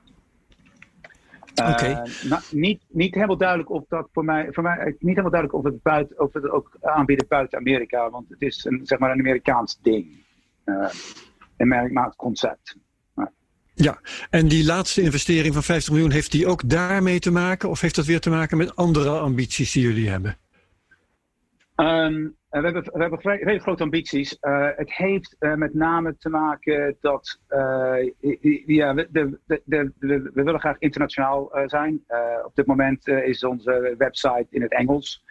Uh, 1.61 1.69
Oké. 1.69 2.03
Nou, 2.23 2.41
niet, 2.51 2.81
niet 2.87 3.13
helemaal 3.13 3.37
duidelijk 3.37 3.69
of 3.69 3.83
dat 3.87 4.09
voor 4.11 4.25
mij, 4.25 4.47
voor 4.51 4.63
mij 4.63 4.85
niet 4.85 4.99
helemaal 4.99 5.31
duidelijk 5.31 5.53
of 5.53 5.63
het, 5.63 5.81
buiten, 5.81 6.19
of 6.19 6.33
het 6.33 6.49
ook 6.49 6.77
aanbieden 6.81 7.27
buiten 7.27 7.57
Amerika, 7.57 8.09
want 8.09 8.29
het 8.29 8.41
is 8.41 8.65
een, 8.65 8.79
zeg 8.83 8.99
maar 8.99 9.11
een 9.11 9.19
Amerikaans 9.19 9.79
ding. 9.81 10.23
Uh, 10.65 10.89
een 11.57 11.73
Amerikaans 11.73 12.15
concept. 12.15 12.77
Ja, 13.75 13.99
en 14.29 14.47
die 14.47 14.65
laatste 14.65 15.01
investering 15.01 15.53
van 15.53 15.63
50 15.63 15.91
miljoen, 15.91 16.11
heeft 16.11 16.31
die 16.31 16.47
ook 16.47 16.69
daarmee 16.69 17.19
te 17.19 17.31
maken? 17.31 17.69
Of 17.69 17.81
heeft 17.81 17.95
dat 17.95 18.05
weer 18.05 18.19
te 18.19 18.29
maken 18.29 18.57
met 18.57 18.75
andere 18.75 19.09
ambities 19.09 19.71
die 19.71 19.83
jullie 19.83 20.09
hebben? 20.09 20.37
Um, 21.75 22.35
we 22.49 22.61
hebben, 22.61 22.83
we 22.83 23.01
hebben 23.01 23.19
hele 23.21 23.59
grote 23.59 23.83
ambities. 23.83 24.37
Uh, 24.41 24.67
het 24.75 24.93
heeft 24.93 25.35
uh, 25.39 25.53
met 25.53 25.73
name 25.73 26.17
te 26.17 26.29
maken 26.29 26.97
dat 27.01 27.39
uh, 27.49 28.11
ja, 28.65 28.93
we, 28.93 29.07
de, 29.11 29.39
de, 29.45 29.61
de, 29.65 29.91
we, 29.99 30.31
willen 30.33 30.59
graag 30.59 30.79
internationaal 30.79 31.51
zijn. 31.65 32.03
op 32.45 32.55
dit 32.55 32.65
moment 32.65 33.07
is 33.07 33.43
onze 33.43 33.95
website 33.97 34.47
in 34.49 34.61
het 34.61 34.71
Engels. 34.71 35.23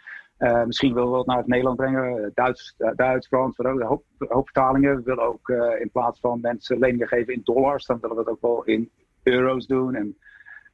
misschien 0.65 0.93
willen 0.93 1.11
we 1.11 1.17
het 1.17 1.27
naar 1.27 1.37
het 1.37 1.47
Nederland 1.47 1.77
brengen. 1.77 2.31
Duits, 2.33 2.75
Duits 2.95 3.27
Frans, 3.27 3.57
we 3.57 3.85
hoop, 3.85 4.03
vertalingen. 4.27 4.95
We 4.95 5.03
willen 5.03 5.23
ook 5.23 5.49
in 5.79 5.89
plaats 5.91 6.19
van 6.19 6.41
mensen 6.41 6.79
leningen 6.79 7.07
geven 7.07 7.33
in 7.33 7.41
dollars, 7.43 7.85
dan 7.85 7.99
willen 7.99 8.15
we 8.15 8.21
het 8.21 8.31
ook 8.31 8.41
wel 8.41 8.63
in 8.63 8.91
euro's 9.23 9.67
doen 9.67 9.95
en, 9.95 10.17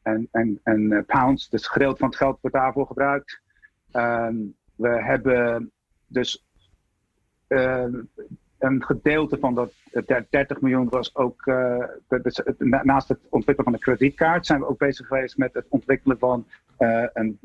en, 0.02 0.28
en, 0.32 0.60
en 0.64 1.06
pounds. 1.06 1.50
Dus 1.50 1.68
gedeelte 1.68 1.98
van 1.98 2.08
het 2.08 2.18
geld 2.18 2.38
wordt 2.42 2.56
daarvoor 2.56 2.88
gebruikt. 2.88 3.42
Um, 3.94 4.56
we 4.82 5.04
hebben 5.04 5.72
dus 6.08 6.46
uh, 7.48 7.86
een 8.60 8.84
gedeelte 8.84 9.38
van 9.38 9.56
dat 9.56 9.74
30 10.30 10.62
miljoen 10.62 10.90
was 10.90 11.16
ook, 11.16 11.46
uh, 11.46 11.84
naast 12.84 13.08
het 13.08 13.20
ontwikkelen 13.30 13.72
van 13.72 13.74
de 13.74 13.80
kredietkaart, 13.80 14.46
zijn 14.46 14.60
we 14.60 14.68
ook 14.68 14.78
bezig 14.78 15.08
geweest 15.08 15.38
met 15.38 15.54
het 15.54 15.66
ontwikkelen 15.70 16.20
van 16.20 16.46
uh, 16.80 17.06
een, 17.14 17.40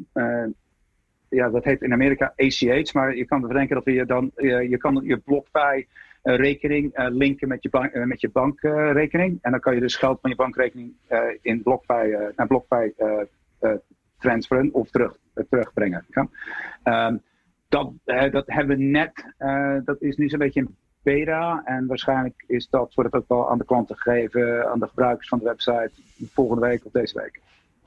ja, 1.28 1.50
dat 1.50 1.64
heet 1.64 1.82
in 1.82 1.92
Amerika 1.92 2.32
ACH, 2.36 2.92
maar 2.92 3.16
je 3.16 3.24
kan 3.24 3.40
ervan 3.40 3.56
denken 3.56 3.76
dat 3.76 3.94
je 3.94 4.06
dan, 4.06 4.30
je 4.70 4.76
kan 4.78 5.00
je 5.04 5.16
BlockFi 5.16 5.86
rekening 6.22 6.92
linken 6.94 7.48
met 7.48 7.62
je, 7.62 7.68
bank, 7.68 7.94
met 7.94 8.20
je 8.20 8.28
bankrekening. 8.28 9.38
en 9.42 9.50
dan 9.50 9.60
kan 9.60 9.74
je 9.74 9.80
dus 9.80 9.96
geld 9.96 10.20
van 10.20 10.30
je 10.30 10.36
bankrekening 10.36 10.92
in 11.42 11.62
BlockFi, 11.62 12.16
naar 12.36 12.46
BlockFi 12.46 12.92
transferen 14.18 14.68
of 14.72 14.90
terug, 14.90 15.16
terugbrengen. 15.50 16.06
Ja? 16.08 16.28
Um, 17.08 17.22
dat, 17.68 17.92
uh, 18.04 18.30
dat 18.30 18.44
hebben 18.46 18.76
we 18.76 18.82
net, 18.82 19.34
uh, 19.38 19.76
dat 19.84 20.02
is 20.02 20.16
nu 20.16 20.28
zo'n 20.28 20.38
beetje 20.38 20.60
een 20.60 20.76
beta. 21.02 21.62
En 21.64 21.86
waarschijnlijk 21.86 22.44
is 22.46 22.68
dat, 22.68 22.94
wordt 22.94 23.12
het 23.12 23.22
ook 23.22 23.28
wel 23.28 23.50
aan 23.50 23.58
de 23.58 23.64
klanten 23.64 23.96
gegeven, 23.96 24.70
aan 24.70 24.78
de 24.78 24.88
gebruikers 24.88 25.28
van 25.28 25.38
de 25.38 25.44
website, 25.44 25.90
volgende 26.32 26.66
week 26.66 26.84
of 26.84 26.92
deze 26.92 27.18
week. 27.18 27.40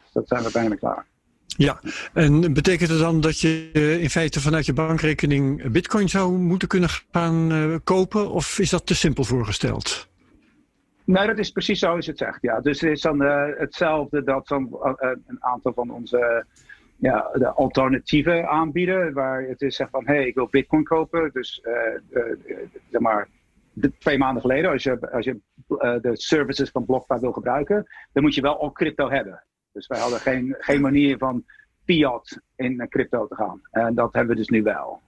Dus 0.03 0.11
dat 0.11 0.27
zijn 0.27 0.43
we 0.43 0.51
bijna 0.51 0.75
klaar. 0.75 1.05
Ja, 1.45 1.79
en 2.13 2.53
betekent 2.53 2.89
het 2.89 2.99
dan 2.99 3.21
dat 3.21 3.39
je 3.39 3.71
in 4.01 4.09
feite 4.09 4.39
vanuit 4.39 4.65
je 4.65 4.73
bankrekening 4.73 5.71
bitcoin 5.71 6.09
zou 6.09 6.37
moeten 6.37 6.67
kunnen 6.67 6.89
gaan 7.11 7.51
uh, 7.51 7.75
kopen? 7.83 8.31
Of 8.31 8.59
is 8.59 8.69
dat 8.69 8.85
te 8.85 8.95
simpel 8.95 9.23
voorgesteld? 9.23 10.07
Nee, 11.03 11.27
dat 11.27 11.37
is 11.37 11.51
precies 11.51 11.79
zoals 11.79 12.05
je 12.05 12.11
het 12.11 12.19
zegt. 12.19 12.37
Ja. 12.41 12.59
Dus 12.59 12.81
het 12.81 12.91
is 12.91 13.01
dan 13.01 13.19
hetzelfde 13.57 14.23
dat 14.23 14.47
dan 14.47 14.77
een 15.27 15.37
aantal 15.39 15.73
van 15.73 15.89
onze 15.89 16.45
ja, 16.99 17.29
de 17.33 17.49
alternatieven 17.49 18.47
aanbieden. 18.47 19.13
Waar 19.13 19.43
het 19.43 19.61
is 19.61 19.75
zeg 19.75 19.89
van, 19.89 20.07
hé, 20.07 20.13
hey, 20.13 20.27
ik 20.27 20.35
wil 20.35 20.47
bitcoin 20.47 20.83
kopen. 20.83 21.29
Dus 21.33 21.63
uh, 21.63 22.23
uh, 22.23 22.35
zeg 22.89 23.01
maar, 23.01 23.27
twee 23.99 24.17
maanden 24.17 24.41
geleden, 24.41 24.71
als 24.71 24.83
je, 24.83 25.11
als 25.11 25.25
je 25.25 25.39
uh, 25.69 25.95
de 26.01 26.11
services 26.13 26.69
van 26.69 26.85
BlockFi 26.85 27.19
wil 27.19 27.31
gebruiken, 27.31 27.87
dan 28.11 28.23
moet 28.23 28.35
je 28.35 28.41
wel 28.41 28.59
al 28.59 28.71
crypto 28.71 29.09
hebben. 29.09 29.43
Dus 29.71 29.87
wij 29.87 29.99
hadden 29.99 30.19
geen, 30.19 30.55
geen 30.59 30.81
manier 30.81 31.17
van 31.17 31.43
fiat 31.85 32.41
in 32.55 32.87
crypto 32.89 33.27
te 33.27 33.35
gaan. 33.35 33.61
En 33.71 33.95
dat 33.95 34.13
hebben 34.13 34.31
we 34.31 34.39
dus 34.39 34.49
nu 34.49 34.63
wel. 34.63 35.01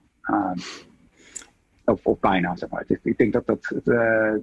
Of, 1.84 2.06
of 2.06 2.20
bijna, 2.20 2.56
zeg 2.56 2.68
maar. 2.68 2.84
Ik 3.02 3.18
denk 3.18 3.32
dat 3.32 3.46
dat, 3.46 3.72
uh, 3.84 3.94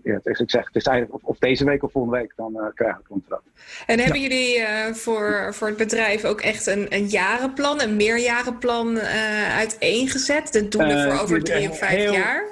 ja, 0.03 0.19
het, 0.23 0.39
ik 0.39 0.49
zeg, 0.49 0.65
het 0.65 0.75
is 0.75 0.85
eigenlijk 0.85 1.27
of, 1.27 1.37
deze 1.37 1.65
week 1.65 1.83
of 1.83 1.91
volgende 1.91 2.17
week, 2.17 2.33
dan 2.35 2.53
uh, 2.55 2.65
krijg 2.73 2.97
ik 2.97 3.05
contract. 3.05 3.43
En 3.85 3.99
hebben 3.99 4.21
jullie 4.21 4.59
uh, 4.59 4.85
voor, 4.85 5.53
voor 5.53 5.67
het 5.67 5.77
bedrijf 5.77 6.25
ook 6.25 6.41
echt 6.41 6.67
een, 6.67 6.85
een 6.89 7.05
jarenplan, 7.05 7.81
een 7.81 7.95
meerjarenplan 7.95 8.99
uiteengezet? 9.57 10.53
De 10.53 10.67
doelen 10.67 11.11
voor 11.11 11.21
over 11.21 11.43
drie 11.43 11.69
of 11.69 11.77
vijf 11.77 12.11
jaar? 12.11 12.45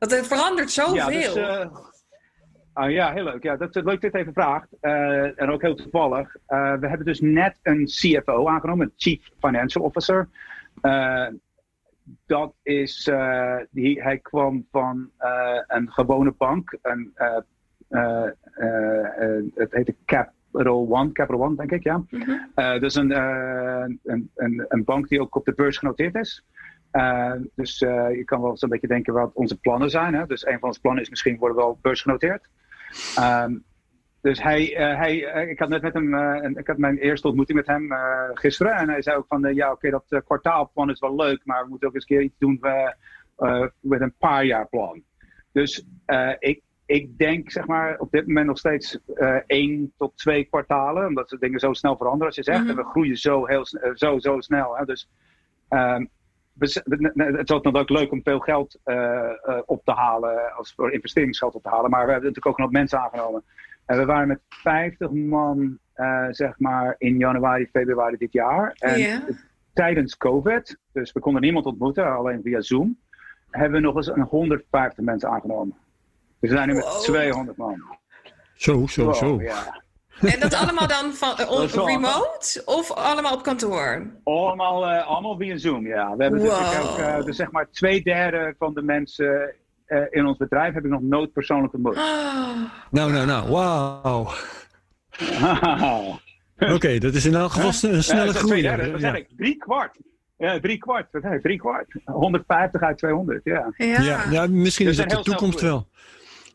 Want 0.00 0.12
het 0.12 0.26
verandert 0.26 0.70
zoveel. 0.70 1.38
Ja, 1.38 1.64
dus, 1.64 1.80
uh, 2.74 2.90
ja, 2.90 3.12
heel 3.12 3.24
leuk. 3.24 3.42
Ja, 3.42 3.56
dat 3.56 3.68
is 3.68 3.74
leuk 3.74 3.84
dat 3.84 4.02
je 4.02 4.10
dit 4.10 4.14
even 4.14 4.32
vraagt. 4.32 4.68
Uh, 4.80 5.40
en 5.40 5.50
ook 5.50 5.62
heel 5.62 5.74
toevallig. 5.74 6.36
Uh, 6.48 6.74
we 6.74 6.88
hebben 6.88 7.06
dus 7.06 7.20
net 7.20 7.58
een 7.62 7.84
CFO 7.84 8.48
aangenomen, 8.48 8.86
een 8.86 8.92
Chief 8.96 9.30
Financial 9.40 9.84
Officer. 9.84 10.28
Dat 12.26 12.54
is, 12.62 13.10
die, 13.70 14.02
hij 14.02 14.18
kwam 14.18 14.66
van 14.70 15.10
een 15.66 15.92
gewone 15.92 16.34
bank. 16.36 16.78
Een, 16.82 17.12
het 19.54 19.72
heette 19.72 19.94
Capital 20.04 20.86
One, 20.90 21.12
Capital 21.12 21.42
One 21.42 21.56
denk 21.56 21.72
ik, 21.72 21.82
ja. 21.82 21.96
Mm 21.96 22.06
-hmm. 22.08 22.80
dus 22.80 22.94
een, 22.94 23.10
een, 23.10 24.30
een, 24.34 24.64
een 24.68 24.84
bank 24.84 25.08
die 25.08 25.20
ook 25.20 25.34
op 25.34 25.44
de 25.44 25.54
beurs 25.54 25.78
genoteerd 25.78 26.14
is. 26.14 26.44
Dus 27.54 27.78
je 27.78 28.22
kan 28.24 28.40
wel 28.42 28.56
zo'n 28.56 28.68
beetje 28.68 28.86
denken 28.86 29.14
wat 29.14 29.32
onze 29.34 29.58
plannen 29.58 29.90
zijn. 29.90 30.14
Hè? 30.14 30.26
Dus 30.26 30.46
een 30.46 30.58
van 30.58 30.68
onze 30.68 30.80
plannen 30.80 31.02
is 31.02 31.10
misschien 31.10 31.38
worden 31.38 31.56
we 31.56 31.62
wel 31.62 31.78
beursgenoteerd. 31.82 32.48
Um, 33.18 33.64
dus 34.22 34.42
hij, 34.42 34.70
uh, 34.70 34.98
hij 34.98 35.16
ik 35.48 35.58
had 35.58 35.68
net 35.68 35.82
met 35.82 35.94
hem, 35.94 36.58
ik 36.58 36.66
had 36.66 36.78
mijn 36.78 36.98
eerste 36.98 37.26
ontmoeting 37.26 37.58
met 37.58 37.66
hem 37.66 37.92
gisteren. 38.34 38.74
En 38.74 38.88
hij 38.88 39.02
zei 39.02 39.16
ook 39.16 39.26
van, 39.28 39.54
ja 39.54 39.72
oké, 39.72 39.86
okay, 39.86 40.00
dat 40.08 40.24
kwartaalplan 40.24 40.90
is 40.90 41.00
wel 41.00 41.16
leuk, 41.16 41.40
maar 41.44 41.62
we 41.62 41.68
moeten 41.68 41.88
ook 41.88 41.94
eens 41.94 42.06
een 42.08 42.16
keer 42.16 42.24
iets 42.24 42.38
doen 42.38 42.60
met 43.80 44.00
een 44.00 44.14
paar 44.18 44.44
jaar 44.44 44.68
plan. 44.68 45.02
Dus 45.52 45.86
ik, 46.38 46.62
ik 46.86 47.18
denk 47.18 47.50
zeg 47.50 47.66
maar 47.66 47.98
op 47.98 48.10
dit 48.10 48.26
moment 48.26 48.46
nog 48.46 48.58
steeds 48.58 48.98
één 49.46 49.92
tot 49.96 50.16
twee 50.16 50.44
kwartalen, 50.44 51.06
omdat 51.06 51.28
de 51.28 51.38
dingen 51.38 51.60
zo 51.60 51.72
snel 51.72 51.96
veranderen 51.96 52.26
als 52.26 52.36
je 52.36 52.42
zegt. 52.42 52.58
Mm 52.58 52.68
-hmm. 52.68 52.78
En 52.78 52.84
we 52.84 52.90
groeien 52.90 53.16
zo, 53.16 53.46
heel, 53.46 53.66
zo, 53.94 54.18
zo 54.18 54.40
snel. 54.40 54.76
Hè? 54.76 54.84
Dus 54.84 55.08
um, 55.70 56.10
het 56.58 57.46
dan 57.46 57.76
ook 57.76 57.88
leuk 57.88 58.12
om 58.12 58.22
veel 58.22 58.38
geld 58.38 58.78
uh, 58.84 59.30
op 59.66 59.84
te 59.84 59.92
halen, 59.92 60.54
als 60.54 60.74
voor 60.74 60.92
investeringsgeld 60.92 61.54
op 61.54 61.62
te 61.62 61.68
halen. 61.68 61.90
Maar 61.90 62.06
we 62.06 62.12
hebben 62.12 62.28
natuurlijk 62.28 62.58
ook 62.58 62.64
nog 62.64 62.70
mensen 62.70 63.00
aangenomen. 63.00 63.44
En 63.90 63.98
we 63.98 64.04
waren 64.04 64.28
met 64.28 64.40
50 64.48 65.10
man, 65.10 65.78
uh, 65.96 66.26
zeg 66.30 66.58
maar, 66.58 66.94
in 66.98 67.18
januari, 67.18 67.68
februari 67.72 68.16
dit 68.16 68.32
jaar. 68.32 68.74
En 68.78 68.98
yeah. 68.98 69.20
tijdens 69.72 70.16
COVID, 70.16 70.78
dus 70.92 71.12
we 71.12 71.20
konden 71.20 71.42
niemand 71.42 71.66
ontmoeten, 71.66 72.16
alleen 72.16 72.40
via 72.42 72.60
Zoom, 72.60 72.98
hebben 73.50 73.80
we 73.80 73.86
nog 73.86 73.96
eens 73.96 74.06
een 74.06 74.22
150 74.22 75.04
mensen 75.04 75.28
aangenomen. 75.28 75.76
Dus 76.40 76.50
we 76.50 76.56
zijn 76.56 76.68
nu 76.68 76.74
met 76.74 76.84
wow. 76.84 77.00
200 77.00 77.56
man. 77.56 77.84
Zo, 78.54 78.86
zo, 78.86 79.04
wow, 79.04 79.14
zo. 79.14 79.40
Ja. 79.42 79.82
En 80.20 80.40
dat 80.40 80.54
allemaal 80.54 80.88
dan 80.88 81.12
van, 81.12 81.34
uh, 81.40 81.86
remote 81.86 82.62
of 82.64 82.92
allemaal 82.92 83.34
op 83.34 83.42
kantoor? 83.42 84.06
Allemaal, 84.24 84.90
uh, 84.90 85.06
allemaal 85.06 85.36
via 85.36 85.56
Zoom, 85.56 85.86
ja. 85.86 86.16
We 86.16 86.22
hebben 86.22 86.40
wow. 86.40 86.58
dus, 86.58 86.90
ook, 86.90 86.98
uh, 86.98 87.24
dus 87.24 87.36
zeg 87.36 87.50
maar 87.50 87.70
twee 87.70 88.02
derde 88.02 88.54
van 88.58 88.74
de 88.74 88.82
mensen 88.82 89.54
in 90.10 90.26
ons 90.26 90.36
bedrijf 90.36 90.74
heb 90.74 90.84
ik 90.84 90.90
nog 90.90 91.02
nooit 91.02 91.32
persoonlijk 91.32 91.74
ontmoet. 91.74 91.96
Oh. 91.96 92.48
Nou, 92.90 93.12
nou, 93.12 93.26
nou, 93.26 93.50
wauw. 93.50 94.30
Oké, 96.60 96.72
okay, 96.72 96.98
dat 96.98 97.14
is 97.14 97.24
in 97.24 97.34
elk 97.34 97.50
geval 97.50 97.90
een 97.90 98.02
snelle 98.02 98.32
groei. 98.32 98.62
Derde, 98.62 98.90
dat 98.90 99.00
ja. 99.00 99.14
ik, 99.14 99.28
drie 99.36 99.56
kwart. 99.56 99.96
Ja, 100.36 100.60
drie 100.60 100.78
kwart. 100.78 101.06
Wat 101.12 101.24
ik, 101.24 101.42
drie 101.42 101.58
kwart. 101.58 101.86
150 102.04 102.80
uit 102.80 102.98
200, 102.98 103.40
ja. 103.44 103.72
Ja, 103.76 104.02
ja, 104.02 104.24
ja 104.30 104.46
misschien 104.46 104.86
dus 104.86 104.98
is 104.98 105.04
dat 105.04 105.24
de 105.24 105.30
toekomst 105.30 105.60
wel. 105.60 105.88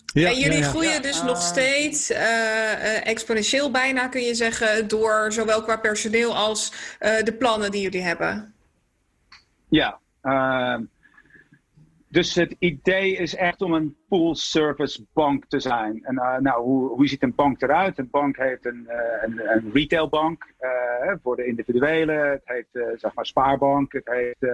Ja, 0.06 0.30
en 0.30 0.40
jullie 0.40 0.64
groeien 0.64 1.02
dus 1.02 1.24
nog 1.24 1.42
steeds 1.42 2.12
uh, 2.12 2.18
uh, 2.18 3.08
exponentieel 3.08 3.72
bijna, 3.72 4.08
kun 4.08 4.22
je 4.22 4.36
zeggen, 4.36 4.88
door 4.88 5.32
zowel 5.32 5.64
qua 5.64 5.78
personeel 5.78 6.36
als 6.36 6.74
uh, 7.00 7.24
de 7.24 7.34
plannen 7.34 7.72
die 7.72 7.82
jullie 7.82 8.02
hebben. 8.02 8.54
Ja, 9.70 10.00
ehm, 10.22 10.84
dus 12.16 12.36
het 12.36 12.56
idee 12.60 13.16
is 13.16 13.36
echt 13.36 13.62
om 13.62 13.74
een 13.74 13.96
full 14.10 14.34
service 14.34 15.06
bank 15.14 15.46
te 15.48 15.60
zijn. 15.60 16.04
En 16.04 16.16
nou, 16.42 16.64
hoe, 16.64 17.08
ziet 17.08 17.24
een 17.24 17.36
bank 17.36 17.62
eruit? 17.62 17.98
Een 17.98 18.10
bank 18.10 18.38
heeft 18.38 18.66
een, 18.66 18.90
een, 19.22 19.50
een 19.50 19.72
retailbank 19.74 20.54
voor 21.24 21.36
de 21.36 21.46
individuelen. 21.46 22.30
Het 22.30 22.42
heeft 22.44 23.00
zeg 23.00 23.14
maar 23.14 23.26
spaarbank. 23.26 23.94
Het 23.94 24.10
heeft 24.10 24.54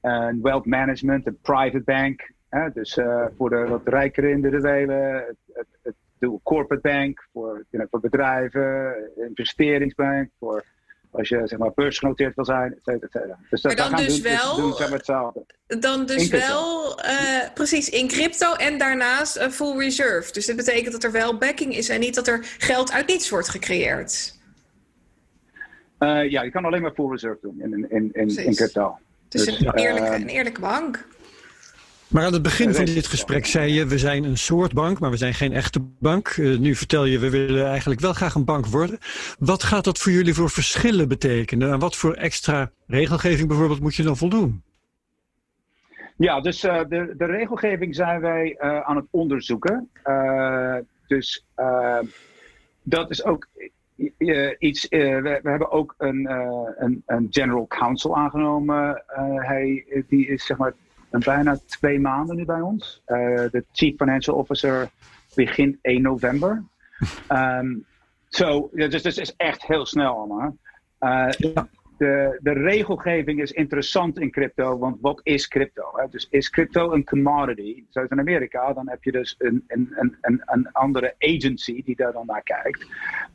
een 0.00 0.42
wealth 0.42 0.66
management, 0.66 1.26
een 1.26 1.38
private 1.42 1.82
bank. 1.84 2.30
Dus 2.74 2.98
voor 3.36 3.50
de 3.50 3.66
wat 3.68 3.88
rijkere 3.88 4.30
individuen, 4.30 4.88
het, 4.88 5.36
het, 5.52 5.94
het, 6.18 6.40
corporate 6.42 6.88
bank, 6.88 7.28
voor, 7.32 7.64
voor 7.90 8.00
bedrijven, 8.00 8.94
investeringsbank, 9.16 10.30
voor 10.38 10.64
als 11.12 11.28
je 11.28 11.42
zeg 11.44 11.58
maar 11.58 11.72
beursgenoteerd 11.74 12.34
wil 12.34 12.44
zijn, 12.44 12.72
et 12.72 12.78
cetera, 12.82 13.06
et 13.06 13.10
cetera. 13.12 13.38
Dus 13.50 13.62
dat, 13.62 13.76
maar 13.76 13.90
dan 13.90 14.04
dus 14.06 14.22
doen, 14.22 14.32
wel, 14.32 14.56
doen 14.56 14.70
we 14.70 14.84
hetzelfde. 14.84 15.46
Dan 15.66 16.06
dus 16.06 16.28
wel, 16.28 16.98
uh, 17.04 17.52
precies, 17.54 17.88
in 17.88 18.08
crypto 18.08 18.54
en 18.54 18.78
daarnaast 18.78 19.36
een 19.36 19.52
full 19.52 19.78
reserve. 19.78 20.32
Dus 20.32 20.46
dat 20.46 20.56
betekent 20.56 20.92
dat 20.92 21.04
er 21.04 21.12
wel 21.12 21.38
backing 21.38 21.76
is 21.76 21.88
en 21.88 22.00
niet 22.00 22.14
dat 22.14 22.28
er 22.28 22.38
geld 22.58 22.92
uit 22.92 23.06
niets 23.06 23.30
wordt 23.30 23.48
gecreëerd. 23.48 24.40
Uh, 25.98 26.30
ja, 26.30 26.42
je 26.42 26.50
kan 26.50 26.64
alleen 26.64 26.82
maar 26.82 26.92
full 26.92 27.10
reserve 27.10 27.38
doen 27.42 27.60
in, 27.60 27.90
in, 27.90 28.10
in, 28.12 28.36
in 28.36 28.54
crypto. 28.54 28.98
Dus, 29.28 29.44
dus 29.44 29.60
een, 29.60 29.74
eerlijke, 29.74 30.14
een 30.14 30.28
eerlijke 30.28 30.60
bank. 30.60 31.06
Maar 32.12 32.24
aan 32.24 32.32
het 32.32 32.42
begin 32.42 32.74
van 32.74 32.84
dit 32.84 33.06
gesprek 33.06 33.46
zei 33.46 33.72
je, 33.72 33.86
we 33.86 33.98
zijn 33.98 34.24
een 34.24 34.38
soort 34.38 34.72
bank, 34.72 34.98
maar 34.98 35.10
we 35.10 35.16
zijn 35.16 35.34
geen 35.34 35.52
echte 35.52 35.80
bank. 35.80 36.36
Uh, 36.36 36.58
nu 36.58 36.74
vertel 36.74 37.04
je, 37.04 37.18
we 37.18 37.30
willen 37.30 37.66
eigenlijk 37.66 38.00
wel 38.00 38.12
graag 38.12 38.34
een 38.34 38.44
bank 38.44 38.66
worden. 38.66 38.98
Wat 39.38 39.62
gaat 39.62 39.84
dat 39.84 39.98
voor 39.98 40.12
jullie 40.12 40.34
voor 40.34 40.50
verschillen 40.50 41.08
betekenen? 41.08 41.72
En 41.72 41.78
wat 41.78 41.96
voor 41.96 42.14
extra 42.14 42.70
regelgeving 42.86 43.48
bijvoorbeeld 43.48 43.80
moet 43.80 43.94
je 43.94 44.02
dan 44.02 44.16
voldoen? 44.16 44.62
Ja, 46.16 46.40
dus 46.40 46.64
uh, 46.64 46.80
de, 46.88 47.14
de 47.16 47.24
regelgeving 47.24 47.94
zijn 47.94 48.20
wij 48.20 48.58
uh, 48.60 48.80
aan 48.80 48.96
het 48.96 49.06
onderzoeken. 49.10 49.90
dus 51.06 51.44
dat 52.82 53.10
is 53.10 53.24
ook 53.24 53.48
iets. 54.58 54.86
We, 54.88 55.40
we, 55.42 55.50
hebben 55.50 55.70
ook 55.70 55.94
een, 55.98 56.30
een, 56.78 57.02
een, 57.06 57.26
general 57.30 57.66
counsel 57.66 58.16
aangenomen. 58.16 59.02
hij, 59.36 59.84
die 60.08 60.26
is 60.26 60.46
zeg 60.46 60.56
maar 60.56 60.72
bijna 61.18 61.58
twee 61.66 62.00
maanden 62.00 62.36
nu 62.36 62.44
bij 62.44 62.60
ons. 62.60 63.02
Uh, 63.06 63.16
de 63.50 63.64
Chief 63.72 63.96
Financial 63.96 64.36
Officer 64.36 64.90
begint 65.34 65.76
1 65.82 66.02
november. 66.02 66.62
Um, 67.28 67.84
so, 68.28 68.70
dus 68.72 69.02
het 69.02 69.16
is 69.16 69.36
echt 69.36 69.62
heel 69.66 69.86
snel 69.86 70.14
allemaal. 70.16 70.56
Uh, 71.00 71.28
de, 71.98 72.38
de 72.42 72.52
regelgeving 72.52 73.40
is 73.40 73.52
interessant 73.52 74.18
in 74.18 74.30
crypto, 74.30 74.78
want 74.78 74.96
wat 75.00 75.20
is 75.22 75.48
crypto? 75.48 75.90
Hè? 75.94 76.08
Dus 76.10 76.26
is 76.30 76.50
crypto 76.50 76.92
een 76.92 77.04
commodity? 77.04 77.84
Zoals 77.90 78.08
in 78.10 78.18
Amerika, 78.18 78.72
dan 78.72 78.88
heb 78.88 79.04
je 79.04 79.12
dus 79.12 79.34
een, 79.38 79.64
een, 79.66 79.94
een, 80.20 80.42
een 80.44 80.72
andere 80.72 81.14
agency 81.18 81.82
die 81.84 81.96
daar 81.96 82.12
dan 82.12 82.26
naar 82.26 82.42
kijkt. 82.42 82.86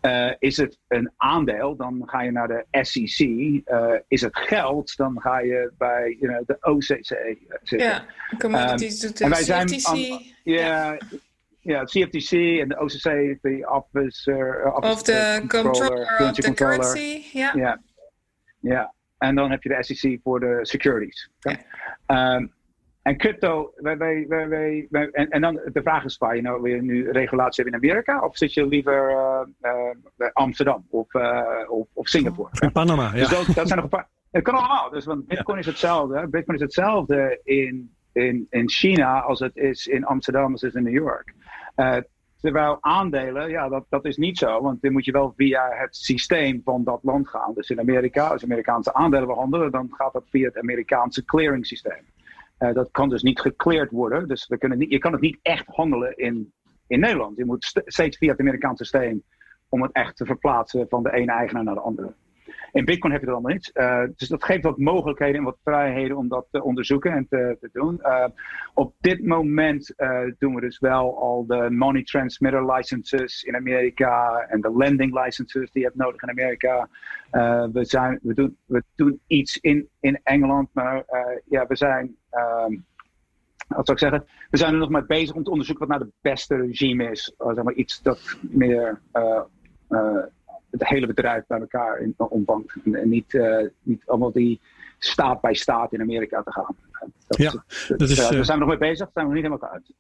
Uh, 0.02 0.32
is 0.40 0.58
het 0.58 0.80
een 0.88 1.12
aandeel, 1.18 1.76
dan 1.76 2.02
ga 2.06 2.22
je 2.22 2.32
naar 2.32 2.48
de 2.48 2.66
SEC. 2.82 3.20
Uh, 3.28 3.94
is 4.08 4.22
het 4.22 4.38
geld, 4.38 4.98
dan 4.98 5.22
ga 5.22 5.40
je 5.40 5.72
bij 5.78 6.18
you 6.20 6.34
know, 6.34 6.48
de 6.48 6.58
OCC 6.62 7.38
zitten. 7.64 7.78
Ja, 7.78 8.06
commodities 8.38 9.02
um, 9.04 9.08
doet 9.08 9.18
de 9.18 9.24
en 9.24 9.30
wij 9.30 9.42
CFTC. 9.42 9.80
Zijn 9.80 10.36
ja, 10.44 10.98
ja, 11.60 11.84
CFTC 11.84 12.32
en 12.32 12.68
de 12.68 12.80
OCC, 12.80 13.38
de 13.42 13.70
officer, 13.70 14.66
uh, 14.66 14.76
of 14.76 15.02
de 15.04 15.44
controller, 15.48 16.30
of 16.30 16.32
the 16.32 16.54
currency. 16.54 17.22
Ja. 17.34 17.52
ja. 17.56 17.80
Ja, 18.68 18.94
en 19.18 19.36
dan 19.36 19.52
heb 19.52 19.64
je 19.64 19.70
de 19.70 19.84
SEC 19.84 20.20
voor 20.24 20.40
de 20.40 20.60
securities. 20.62 21.30
Um, 22.08 22.56
en 23.08 23.18
crypto, 23.18 23.74
wij, 23.76 23.98
wij, 23.98 24.26
wij, 24.28 24.88
wij, 24.90 25.10
en, 25.12 25.30
en 25.30 25.42
dan 25.42 25.60
de 25.74 25.82
vraag 25.82 26.04
is 26.04 26.18
waar 26.18 26.36
je 26.36 26.42
nou 26.42 26.62
weer 26.62 26.82
nu 26.82 27.12
regulatie 27.12 27.64
hebt 27.64 27.76
in 27.76 27.90
Amerika 27.90 28.20
of 28.20 28.38
zit 28.38 28.54
je 28.54 28.68
liever 28.68 29.12
uh, 29.12 29.40
uh, 30.18 30.28
Amsterdam 30.34 30.86
of, 30.90 31.14
uh, 31.14 31.42
of, 31.68 31.88
of, 31.94 32.08
Singapore? 32.08 32.50
In 32.60 32.72
Panama, 32.72 33.04
ja. 33.04 33.12
Dus 33.12 33.30
dat, 33.30 33.46
dat 33.46 33.68
zijn 33.68 33.80
nog 33.80 33.84
een 33.84 33.90
paar. 33.90 34.08
Het 34.32 34.44
kan 34.44 34.56
allemaal, 34.56 34.90
dus 34.90 35.06
want 35.06 35.28
Bitcoin 35.28 35.60
is 35.60 35.66
hetzelfde. 35.66 36.28
Bitcoin 36.28 36.58
is 36.58 36.64
hetzelfde 36.64 37.40
in, 37.44 37.96
in, 38.12 38.48
in 38.50 38.70
China 38.70 39.20
als 39.20 39.40
het 39.40 39.56
is 39.56 39.88
in 39.88 40.06
Amsterdam 40.06 40.52
als 40.52 40.62
het 40.62 40.70
is 40.70 40.78
in 40.78 40.84
New 40.84 41.02
York. 41.02 41.34
Terwijl 42.42 42.78
aandelen, 42.82 43.50
ja, 43.50 43.70
dat, 43.70 43.86
dat 43.90 44.06
is 44.06 44.18
niet 44.18 44.38
zo. 44.38 44.62
Want 44.62 44.82
dan 44.82 44.92
moet 44.92 45.06
je 45.06 45.12
wel 45.12 45.34
via 45.36 45.70
het 45.70 45.96
systeem 45.96 46.62
van 46.64 46.84
dat 46.84 47.00
land 47.04 47.28
gaan. 47.28 47.54
Dus 47.54 47.70
in 47.70 47.80
Amerika, 47.80 48.28
als 48.28 48.44
Amerikaanse 48.44 48.94
aandelen 48.94 49.28
behandelen, 49.28 49.72
dan 49.72 49.88
gaat 49.92 50.14
dat 50.14 50.26
via 50.30 50.48
het 50.48 50.58
Amerikaanse 50.58 51.26
clearing 51.26 51.66
systeem. 51.66 52.04
Uh, 52.60 52.74
dat 52.74 52.92
kan 52.92 53.10
dus 53.10 53.22
niet 53.22 53.40
gecleared 53.40 53.92
worden. 53.92 54.28
Dus 54.28 54.48
we 54.48 54.58
kunnen 54.58 54.78
niet, 54.78 54.92
je 54.92 54.98
kan 54.98 55.12
het 55.12 55.22
niet 55.22 55.40
echt 55.42 55.66
handelen 55.68 56.18
in, 56.18 56.54
in 56.88 57.00
Nederland. 57.00 57.38
Je 57.38 57.46
moet 57.46 57.64
st 57.64 57.82
steeds 57.86 58.18
via 58.18 58.32
het 58.32 58.40
Amerikaanse 58.40 58.84
systeem 58.84 59.24
om 59.70 59.82
het 59.82 59.92
echt 59.92 60.16
te 60.16 60.26
verplaatsen 60.26 60.86
van 60.90 61.04
de 61.04 61.14
ene 61.14 61.32
eigenaar 61.32 61.64
naar 61.64 61.74
de 61.74 61.82
andere. 61.82 62.14
In 62.78 62.86
Bitcoin 62.86 63.12
heb 63.12 63.22
je 63.22 63.28
dat 63.28 63.36
allemaal 63.36 63.54
niet. 63.54 63.72
Uh, 63.74 64.04
dus 64.16 64.28
dat 64.28 64.44
geeft 64.44 64.64
wat 64.64 64.78
mogelijkheden 64.78 65.36
en 65.36 65.44
wat 65.44 65.58
vrijheden 65.64 66.18
om 66.18 66.28
dat 66.28 66.48
te 66.52 66.64
onderzoeken 66.64 67.12
en 67.12 67.28
te, 67.30 67.58
te 67.60 67.70
doen. 67.72 68.00
Uh, 68.02 68.26
op 68.74 68.94
dit 69.00 69.26
moment 69.26 69.94
uh, 69.98 70.22
doen 70.38 70.56
we 70.56 70.62
dus 70.62 70.80
wel 70.80 71.20
al 71.20 71.46
de 71.46 71.70
money 71.70 72.04
transmitter 72.04 72.74
licenses 72.74 73.44
in 73.44 73.56
Amerika 73.56 74.46
en 74.50 74.62
de 74.62 74.78
lending 74.78 75.24
licenses 75.24 75.72
die 75.72 75.82
je 75.82 75.88
hebt 75.88 76.00
nodig 76.00 76.22
in 76.22 76.30
Amerika. 76.30 76.90
we, 77.72 77.86
zijn, 77.86 78.20
we, 78.22 78.34
doen, 78.34 78.58
we 78.66 78.84
doen 78.96 79.22
iets 79.28 79.58
in, 79.58 79.90
in 80.00 80.20
Engeland, 80.24 80.70
maar 80.74 81.06
ja, 81.46 81.68
we 81.68 81.76
zijn. 81.76 82.16
Um, 82.32 82.86
wat 83.68 83.86
zou 83.86 83.98
ik 83.98 84.00
zeggen? 84.00 84.26
We 84.50 84.58
zijn 84.58 84.74
er 84.74 84.80
nog 84.80 84.90
mee 84.90 85.06
bezig 85.06 85.36
om 85.36 85.44
te 85.44 85.50
onderzoeken 85.50 85.88
wat 85.88 85.98
nou 85.98 86.10
de 86.10 86.30
beste 86.30 86.56
regime 86.56 87.10
is. 87.12 87.36
zeg 87.38 87.64
maar 87.64 87.74
iets 87.74 88.02
dat 88.02 88.38
meer 88.42 89.02
het 90.80 90.88
hele 90.88 91.08
bedrijf 91.08 91.44
bij 91.48 91.60
elkaar 91.60 92.00
in, 92.00 92.14
omvangt. 92.18 92.76
En, 92.84 93.10
niet, 93.10 93.34
uh, 93.34 93.68
niet 93.82 94.02
allemaal 94.06 94.32
die 94.32 94.60
staat 94.98 95.42
bij 95.42 95.54
staat 95.54 95.94
in 95.94 96.02
Amerika 96.02 96.44
te 96.44 96.52
gaan. 96.52 96.76
Dat, 97.28 97.38
ja, 97.38 97.64
dat, 97.98 98.10
is, 98.10 98.16
daar 98.16 98.46
zijn 98.46 98.60
we 98.60 98.66
nog 98.66 98.80
mee 98.80 98.90
bezig, 98.90 99.10
daar 99.12 99.12
zijn 99.14 99.28
we 99.28 99.34
nog 99.34 99.44
niet 99.44 99.52
helemaal 99.52 99.70
uit. 99.70 99.92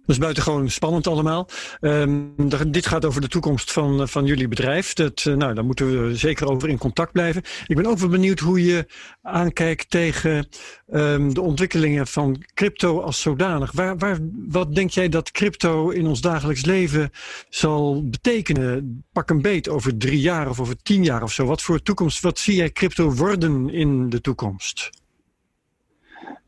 Dat 0.00 0.18
is 0.18 0.18
buitengewoon 0.18 0.68
spannend 0.70 1.06
allemaal. 1.06 1.48
Um, 1.80 2.34
dit 2.66 2.86
gaat 2.86 3.04
over 3.04 3.20
de 3.20 3.28
toekomst 3.28 3.72
van, 3.72 4.08
van 4.08 4.24
jullie 4.24 4.48
bedrijf. 4.48 4.92
Dat, 4.92 5.24
uh, 5.28 5.34
nou, 5.34 5.54
daar 5.54 5.64
moeten 5.64 6.08
we 6.08 6.16
zeker 6.16 6.50
over 6.50 6.68
in 6.68 6.78
contact 6.78 7.12
blijven. 7.12 7.42
Ik 7.66 7.76
ben 7.76 7.86
ook 7.86 7.98
wel 7.98 8.08
benieuwd 8.08 8.38
hoe 8.38 8.64
je 8.64 8.86
aankijkt 9.22 9.90
tegen 9.90 10.48
um, 10.92 11.34
de 11.34 11.40
ontwikkelingen 11.40 12.06
van 12.06 12.44
crypto 12.54 13.00
als 13.00 13.20
zodanig. 13.20 13.72
Waar, 13.72 13.98
waar, 13.98 14.18
wat 14.48 14.74
denk 14.74 14.90
jij 14.90 15.08
dat 15.08 15.30
crypto 15.30 15.90
in 15.90 16.06
ons 16.06 16.20
dagelijks 16.20 16.64
leven 16.64 17.10
zal 17.48 18.08
betekenen? 18.08 19.04
Pak 19.12 19.30
een 19.30 19.42
beet 19.42 19.68
over 19.68 19.96
drie 19.96 20.20
jaar 20.20 20.48
of 20.48 20.60
over 20.60 20.76
tien 20.82 21.04
jaar 21.04 21.22
of 21.22 21.32
zo. 21.32 21.46
Wat 21.46 21.62
voor 21.62 21.82
toekomst, 21.82 22.20
wat 22.20 22.38
zie 22.38 22.54
jij 22.54 22.70
crypto 22.70 23.12
worden 23.12 23.70
in 23.70 24.08
de 24.08 24.20
toekomst? 24.20 24.99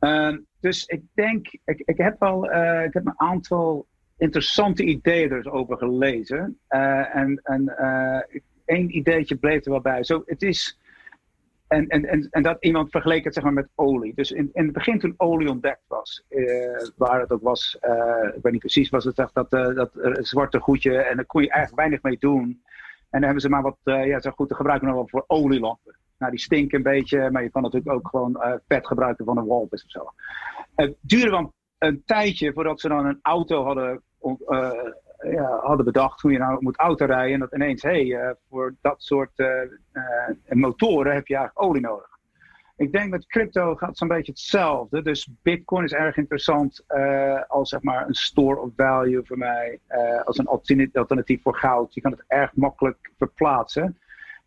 Uh, 0.00 0.36
dus 0.60 0.84
ik 0.84 1.02
denk, 1.14 1.46
ik, 1.64 1.82
ik 1.84 1.96
heb 1.96 2.22
al 2.22 2.52
uh, 2.52 2.84
ik 2.84 2.92
heb 2.92 3.06
een 3.06 3.20
aantal 3.20 3.86
interessante 4.16 4.84
ideeën 4.84 5.30
er 5.30 5.52
over 5.52 5.76
gelezen. 5.76 6.58
Uh, 6.68 7.16
en 7.16 7.40
en 7.42 7.62
uh, 7.80 8.40
één 8.64 8.96
ideetje 8.96 9.36
bleef 9.36 9.64
er 9.64 9.70
wel 9.70 9.80
bij. 9.80 10.04
Zo, 10.04 10.22
het 10.26 10.42
is, 10.42 10.78
en, 11.68 11.86
en, 11.88 12.28
en, 12.30 12.42
dat 12.42 12.56
iemand 12.64 12.90
vergeleek 12.90 13.24
het 13.24 13.34
zeg 13.34 13.42
maar 13.42 13.52
met 13.52 13.68
olie. 13.74 14.14
Dus 14.14 14.30
in, 14.30 14.50
het 14.52 14.72
begin 14.72 14.98
toen 14.98 15.14
olie 15.16 15.50
ontdekt 15.50 15.82
was, 15.88 16.24
waar 16.96 17.20
het 17.20 17.30
ook 17.30 17.42
was, 17.42 17.78
ik 18.34 18.42
weet 18.42 18.52
niet 18.52 18.60
precies, 18.60 18.90
was 18.90 19.04
het 19.04 19.18
echt 19.18 19.34
dat, 19.34 19.50
dat 19.50 19.90
zwarte 20.20 20.58
goedje 20.58 20.96
en 20.96 21.16
daar 21.16 21.24
kon 21.24 21.42
je 21.42 21.50
eigenlijk 21.50 21.80
weinig 21.80 22.02
mee 22.02 22.16
doen. 22.18 22.62
En 23.10 23.20
dan 23.20 23.22
hebben 23.22 23.40
ze 23.40 23.48
maar 23.48 23.62
wat, 23.62 23.78
ja, 23.82 24.20
zo 24.20 24.30
goed 24.30 24.48
te 24.48 24.54
gebruiken 24.54 24.88
nog 24.88 24.96
wel 24.96 25.08
voor 25.08 25.24
olielampen. 25.26 25.96
Nou, 26.22 26.34
die 26.34 26.44
stinken 26.44 26.76
een 26.76 26.82
beetje, 26.82 27.30
maar 27.30 27.42
je 27.42 27.50
kan 27.50 27.62
natuurlijk 27.62 27.92
ook 27.92 28.08
gewoon 28.08 28.36
uh, 28.36 28.52
vet 28.68 28.86
gebruiken 28.86 29.24
van 29.24 29.38
een 29.38 29.46
walvis 29.46 29.84
of 29.84 29.90
zo. 29.90 30.12
Het 30.74 30.96
duurde 31.00 31.30
wel 31.30 31.52
een 31.78 32.02
tijdje 32.04 32.52
voordat 32.52 32.80
ze 32.80 32.88
dan 32.88 33.06
een 33.06 33.18
auto 33.22 33.64
hadden, 33.64 34.02
uh, 34.48 34.70
ja, 35.30 35.58
hadden 35.62 35.84
bedacht 35.84 36.20
hoe 36.20 36.32
je 36.32 36.38
nou 36.38 36.56
moet 36.60 36.76
autorijden. 36.76 37.34
En 37.34 37.40
dat 37.40 37.54
ineens, 37.54 37.82
hé, 37.82 37.90
hey, 37.90 38.04
uh, 38.04 38.30
voor 38.48 38.74
dat 38.80 39.02
soort 39.02 39.44
motoren 40.48 41.14
heb 41.14 41.26
je 41.26 41.36
eigenlijk 41.36 41.66
olie 41.66 41.82
nodig. 41.82 42.18
Ik 42.76 42.92
denk 42.92 43.10
met 43.10 43.26
crypto 43.26 43.74
gaat 43.74 43.98
zo'n 43.98 44.08
beetje 44.08 44.32
hetzelfde. 44.32 45.02
Dus 45.02 45.28
Bitcoin 45.42 45.84
is 45.84 45.92
erg 45.92 46.16
interessant 46.16 46.84
als 47.48 47.68
zeg 47.68 47.82
maar 47.82 48.06
een 48.06 48.14
store 48.14 48.60
of 48.60 48.70
value 48.76 49.22
voor 49.24 49.38
mij, 49.38 49.80
als 50.24 50.38
een 50.38 50.46
alternatief 50.92 51.42
voor 51.42 51.56
goud. 51.56 51.94
Je 51.94 52.00
kan 52.00 52.12
het 52.12 52.24
erg 52.26 52.54
makkelijk 52.54 53.10
verplaatsen. 53.18 53.96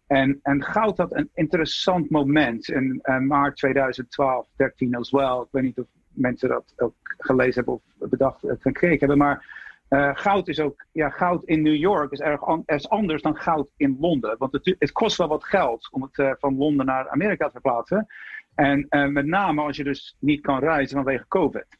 En, 0.07 0.39
en 0.41 0.63
goud 0.63 0.97
had 0.97 1.15
een 1.15 1.29
interessant 1.33 2.09
moment 2.09 2.69
in 2.69 2.99
uh, 3.03 3.19
maart 3.19 3.55
2012, 3.55 4.47
13 4.55 4.95
als 4.95 5.11
wel. 5.11 5.41
Ik 5.41 5.47
weet 5.51 5.63
niet 5.63 5.79
of 5.79 5.87
mensen 6.07 6.49
dat 6.49 6.73
ook 6.77 6.95
gelezen 7.01 7.53
hebben 7.53 7.73
of 7.73 8.09
bedacht 8.09 8.43
uh, 8.43 8.53
gekregen 8.59 8.99
hebben. 8.99 9.17
Maar 9.17 9.63
uh, 9.89 10.09
goud 10.13 10.47
is 10.47 10.59
ook, 10.59 10.85
ja, 10.91 11.09
goud 11.09 11.43
in 11.43 11.61
New 11.61 11.75
York 11.75 12.11
is 12.11 12.19
erg 12.19 12.41
anders 12.89 13.21
dan 13.21 13.35
goud 13.35 13.71
in 13.77 13.97
Londen. 13.99 14.35
Want 14.37 14.51
het, 14.51 14.75
het 14.79 14.91
kost 14.91 15.17
wel 15.17 15.27
wat 15.27 15.43
geld 15.43 15.87
om 15.91 16.01
het 16.01 16.37
van 16.39 16.57
Londen 16.57 16.85
naar 16.85 17.09
Amerika 17.09 17.45
te 17.45 17.51
verplaatsen. 17.51 18.07
En 18.55 18.87
met 18.89 19.25
name 19.25 19.61
als 19.61 19.77
je 19.77 19.83
dus 19.83 20.15
niet 20.19 20.41
kan 20.41 20.59
reizen 20.59 20.95
vanwege 20.95 21.27
COVID. 21.27 21.77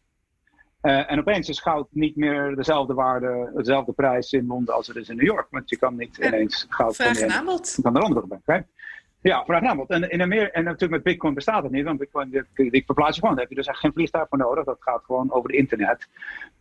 Uh, 0.86 1.12
en 1.12 1.20
opeens 1.20 1.50
is 1.50 1.60
goud 1.60 1.88
niet 1.92 2.16
meer 2.16 2.56
dezelfde 2.56 2.94
waarde, 2.94 3.52
dezelfde 3.56 3.92
prijs 3.92 4.34
in 4.34 4.46
Londen 4.46 4.74
als 4.74 4.88
het 4.88 4.96
is 4.96 5.10
in 5.10 5.16
New 5.16 5.26
York. 5.26 5.48
Want 5.50 5.70
je 5.70 5.78
kan 5.78 5.96
niet 5.96 6.18
ineens 6.18 6.66
goud 6.70 6.96
vraag 6.96 7.20
en 7.20 7.32
aanbod. 7.32 7.80
van 7.82 7.94
de 7.94 8.00
andere 8.00 8.28
bank. 8.28 8.66
Ja, 9.22 9.44
vraag 9.46 9.62
en 9.62 9.68
aanbod. 9.68 9.90
En, 9.90 10.10
in 10.10 10.22
Amerika, 10.22 10.52
en 10.52 10.64
natuurlijk 10.64 10.92
met 10.92 11.04
Bitcoin 11.04 11.34
bestaat 11.34 11.64
het 11.64 11.72
niet. 11.72 11.86
Want 11.86 12.00
Bitcoin, 12.00 12.30
die, 12.54 12.72
die 12.72 12.86
verplaats 12.86 13.16
je 13.16 13.22
gewoon. 13.22 13.36
Daar 13.36 13.44
heb 13.44 13.54
je 13.54 13.60
dus 13.60 13.68
echt 13.68 13.80
geen 13.80 13.94
vliegtuig 13.94 14.28
voor 14.30 14.38
nodig. 14.38 14.64
Dat 14.64 14.78
gaat 14.80 15.04
gewoon 15.04 15.32
over 15.32 15.50
het 15.50 15.60
internet. 15.60 16.08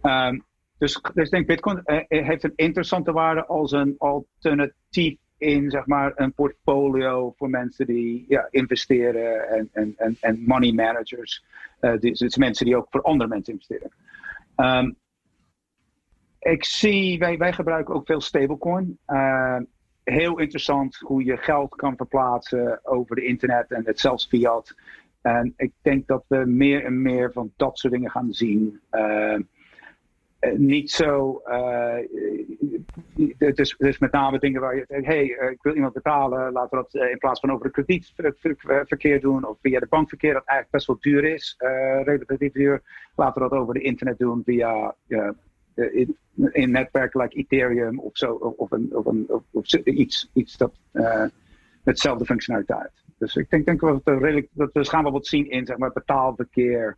Um, 0.02 0.44
dus, 0.78 1.00
dus 1.14 1.24
ik 1.24 1.30
denk 1.30 1.46
Bitcoin 1.46 1.82
uh, 1.86 1.98
heeft 2.08 2.44
een 2.44 2.52
interessante 2.56 3.12
waarde 3.12 3.46
als 3.46 3.72
een 3.72 3.94
alternatief 3.98 5.16
in 5.38 5.70
zeg 5.70 5.86
maar, 5.86 6.12
een 6.14 6.32
portfolio 6.32 7.34
voor 7.36 7.50
mensen 7.50 7.86
die 7.86 8.24
ja, 8.28 8.48
investeren 8.50 9.48
en, 9.48 9.68
en, 9.72 9.94
en, 9.96 10.16
en 10.20 10.42
money 10.46 10.72
managers. 10.72 11.44
Uh, 11.80 12.00
dus 12.00 12.36
mensen 12.36 12.66
die 12.66 12.76
ook 12.76 12.86
voor 12.90 13.02
andere 13.02 13.28
mensen 13.28 13.52
investeren. 13.52 13.90
Um, 14.56 14.96
ik 16.38 16.64
zie, 16.64 17.18
wij, 17.18 17.38
wij 17.38 17.52
gebruiken 17.52 17.94
ook 17.94 18.06
veel 18.06 18.20
stablecoin. 18.20 18.98
Uh, 19.06 19.58
heel 20.02 20.38
interessant 20.38 20.96
hoe 20.96 21.24
je 21.24 21.36
geld 21.36 21.74
kan 21.74 21.96
verplaatsen 21.96 22.80
over 22.82 23.16
de 23.16 23.24
internet 23.24 23.70
en 23.70 23.86
het 23.86 24.00
zelfs 24.00 24.26
fiat. 24.26 24.74
En 25.20 25.54
ik 25.56 25.72
denk 25.82 26.06
dat 26.06 26.24
we 26.28 26.36
meer 26.36 26.84
en 26.84 27.02
meer 27.02 27.32
van 27.32 27.52
dat 27.56 27.78
soort 27.78 27.92
dingen 27.92 28.10
gaan 28.10 28.32
zien. 28.32 28.80
Uh, 28.90 29.38
niet 30.56 30.90
zo. 30.90 31.42
Uh, 31.46 31.96
dus, 33.54 33.74
dus 33.78 33.98
met 33.98 34.12
name 34.12 34.38
dingen 34.38 34.60
waar 34.60 34.76
je. 34.76 34.84
hey, 34.88 35.24
ik 35.24 35.62
wil 35.62 35.74
iemand 35.74 35.92
betalen. 35.92 36.52
Laten 36.52 36.78
we 36.78 36.86
dat 36.90 37.10
in 37.10 37.18
plaats 37.18 37.40
van 37.40 37.50
over 37.50 37.64
het 37.66 37.74
kredietverkeer 37.74 39.20
doen. 39.20 39.46
Of 39.46 39.58
via 39.60 39.80
de 39.80 39.86
bankverkeer, 39.86 40.32
dat 40.32 40.44
eigenlijk 40.44 40.70
best 40.70 40.86
wel 40.86 40.96
duur 41.00 41.24
is. 41.24 41.56
relatief 42.04 42.52
duur. 42.52 42.82
Laten 43.16 43.42
we 43.42 43.48
dat 43.48 43.58
over 43.58 43.74
de 43.74 43.80
internet 43.80 44.18
doen 44.18 44.42
via. 44.44 44.94
in, 45.74 46.16
in 46.52 46.70
netwerken 46.70 47.20
like 47.20 47.36
Ethereum 47.36 47.98
of 47.98 48.16
zo. 48.16 48.32
Of, 48.32 48.70
een, 48.70 48.88
of, 48.92 49.06
een, 49.06 49.26
of, 49.50 49.72
iets, 49.72 50.30
iets 50.32 50.56
dat. 50.56 50.72
met 50.92 51.30
dezelfde 51.94 52.24
functionaliteit. 52.24 52.92
Dus 53.18 53.36
ik 53.36 53.50
denk, 53.50 53.66
denk 53.66 53.80
dat, 53.80 54.00
we 54.04 54.18
redelijk, 54.18 54.48
dat 54.52 54.72
we 54.72 54.84
gaan 54.84 55.02
wel 55.02 55.12
wat 55.12 55.26
zien 55.26 55.50
in 55.50 55.66
zeg 55.66 55.76
maar, 55.76 55.92
betaalverkeer. 55.92 56.96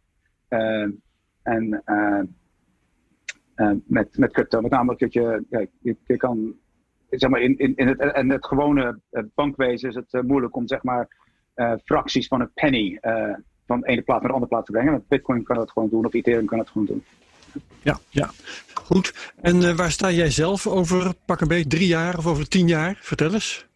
en 1.43 1.83
uh, 1.87 2.21
met, 3.87 4.19
met 4.19 4.33
crypto. 4.33 4.61
Met 4.61 4.71
name 4.71 4.97
dat 4.97 5.13
je, 5.13 5.45
ja, 5.51 5.67
je, 5.81 5.97
je, 6.07 6.17
kan, 6.17 6.55
zeg 7.11 7.31
maar, 7.31 7.41
in, 7.41 7.59
in, 7.59 7.77
in 7.77 7.89
het, 7.89 7.99
en 7.99 8.31
het 8.31 8.47
gewone 8.47 9.01
uh, 9.11 9.23
bankwezen 9.35 9.89
is 9.89 9.95
het 9.95 10.13
uh, 10.13 10.23
moeilijk 10.23 10.57
om 10.57 10.67
zeg 10.67 10.83
maar 10.83 11.09
fracties 11.85 12.27
van 12.27 12.41
een 12.41 12.53
penny 12.55 12.99
van 13.67 13.81
de 13.81 13.87
ene 13.87 14.03
plaats 14.03 14.21
naar 14.21 14.29
de 14.29 14.35
andere 14.35 14.49
plaats 14.49 14.67
te 14.67 14.73
brengen. 14.73 14.93
Met 14.93 15.09
Bitcoin 15.09 15.43
kan 15.43 15.57
dat 15.57 15.71
gewoon 15.71 15.89
doen, 15.89 16.07
of 16.07 16.15
Ethereum 16.15 16.47
kan 16.47 16.59
dat 16.59 16.69
gewoon 16.69 16.87
doen. 16.87 17.05
Ja, 17.83 17.99
ja. 18.09 18.31
goed. 18.75 19.33
En 19.41 19.77
waar 19.77 19.91
sta 19.91 20.11
jij 20.11 20.31
zelf 20.31 20.67
over 20.67 21.15
pak 21.25 21.41
een 21.41 21.49
beetje 21.49 21.67
drie 21.67 21.87
jaar 21.87 22.19
of 22.19 22.27
over 22.27 22.49
tien 22.49 22.69
jaar? 22.69 22.99
Vertel 23.01 23.33
eens. 23.33 23.67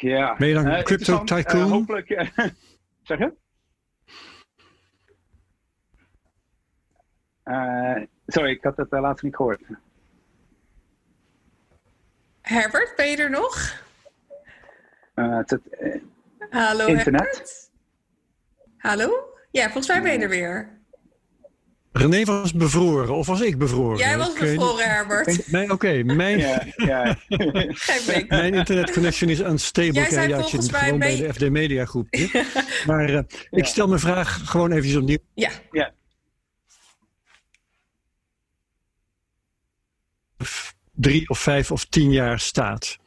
ja. 0.00 0.36
Ben 0.38 0.48
je 0.48 0.54
dan 0.54 0.82
crypto 0.82 1.24
tycoon? 1.24 1.70
hopelijk. 1.70 2.30
zeg 3.02 3.18
je? 3.18 3.32
Sorry, 8.26 8.50
ik 8.50 8.62
had 8.62 8.76
het 8.76 8.92
uh, 8.92 9.00
laatst 9.00 9.24
niet 9.24 9.36
gehoord. 9.36 9.60
Herbert, 12.42 12.92
ben 12.96 13.10
je 13.10 13.16
er 13.16 13.30
nog? 13.30 13.84
Uh, 15.14 15.38
het, 15.44 15.58
Hallo 16.50 16.86
internet. 16.86 17.22
Herbert? 17.22 17.70
Hallo? 18.76 19.10
Ja, 19.50 19.64
volgens 19.64 19.88
mij 19.88 20.02
ben 20.02 20.12
je 20.12 20.18
er 20.18 20.28
weer. 20.28 20.76
René 21.92 22.24
was 22.24 22.52
bevroren, 22.52 23.14
of 23.14 23.26
was 23.26 23.40
ik 23.40 23.58
bevroren? 23.58 23.98
Jij 23.98 24.18
was 24.18 24.32
bevroren, 24.32 24.90
Herbert. 24.90 25.44
Oké, 25.52 25.72
okay, 25.72 26.02
mijn, 26.02 26.38
ja, 26.38 26.62
ja. 26.76 27.16
mijn 28.28 28.54
internetconnection 28.54 29.30
is 29.30 29.40
unstable. 29.40 29.92
Jij 29.92 30.10
zei 30.10 30.28
ja, 30.28 30.38
volgens 30.38 30.70
mij 30.70 30.80
gewoon 30.80 30.98
bij 30.98 31.16
de 31.16 31.32
FD 31.32 31.50
Media 31.50 31.84
groep. 31.84 32.08
maar 32.86 33.10
uh, 33.10 33.20
ik 33.50 33.64
stel 33.64 33.88
mijn 33.88 34.00
vraag 34.00 34.50
gewoon 34.50 34.72
even 34.72 35.00
opnieuw. 35.00 35.18
Ja. 35.34 35.50
ja. 35.70 35.92
Drie 40.96 41.28
of 41.28 41.38
vijf 41.38 41.70
of 41.70 41.84
tien 41.84 42.10
jaar 42.10 42.38
staat? 42.38 42.98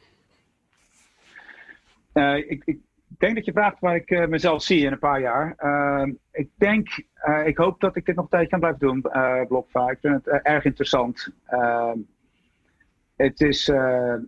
Uh, 2.14 2.36
ik, 2.36 2.62
ik, 2.64 2.78
denk 3.18 3.34
dat 3.34 3.44
je 3.44 3.52
vraagt 3.52 3.80
waar 3.80 3.94
ik 3.94 4.10
uh, 4.10 4.26
mezelf 4.26 4.62
zie 4.62 4.84
in 4.84 4.92
een 4.92 4.98
paar 4.98 5.20
jaar. 5.20 5.54
Uh, 5.58 6.14
ik 6.32 6.48
denk, 6.54 6.88
ik 7.44 7.56
hoop 7.56 7.80
dat 7.80 7.96
ik 7.96 8.06
dit 8.06 8.16
nog 8.16 8.28
tijdje 8.28 8.48
kan 8.48 8.58
blijven 8.58 8.80
doen, 8.80 9.00
BlockFi. 9.48 9.90
Ik 9.90 9.98
vind 10.00 10.24
het 10.24 10.42
erg 10.42 10.64
interessant. 10.64 11.32
het 13.16 13.40
is, 13.40 13.66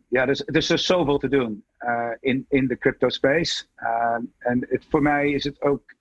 ja, 0.09 0.27
dus, 0.27 0.47
er 0.47 0.57
is 0.57 0.67
dus 0.67 0.87
zoveel 0.87 1.19
te 1.19 1.29
doen 1.29 1.65
in, 2.21 2.47
in 2.49 2.67
de 2.67 2.79
crypto 2.79 3.09
space. 3.09 3.65
En 4.39 4.67
het, 4.69 4.87
voor 4.89 5.03
mij 5.03 5.31
is 5.31 5.45
het 5.45 5.63
ook, 5.63 5.95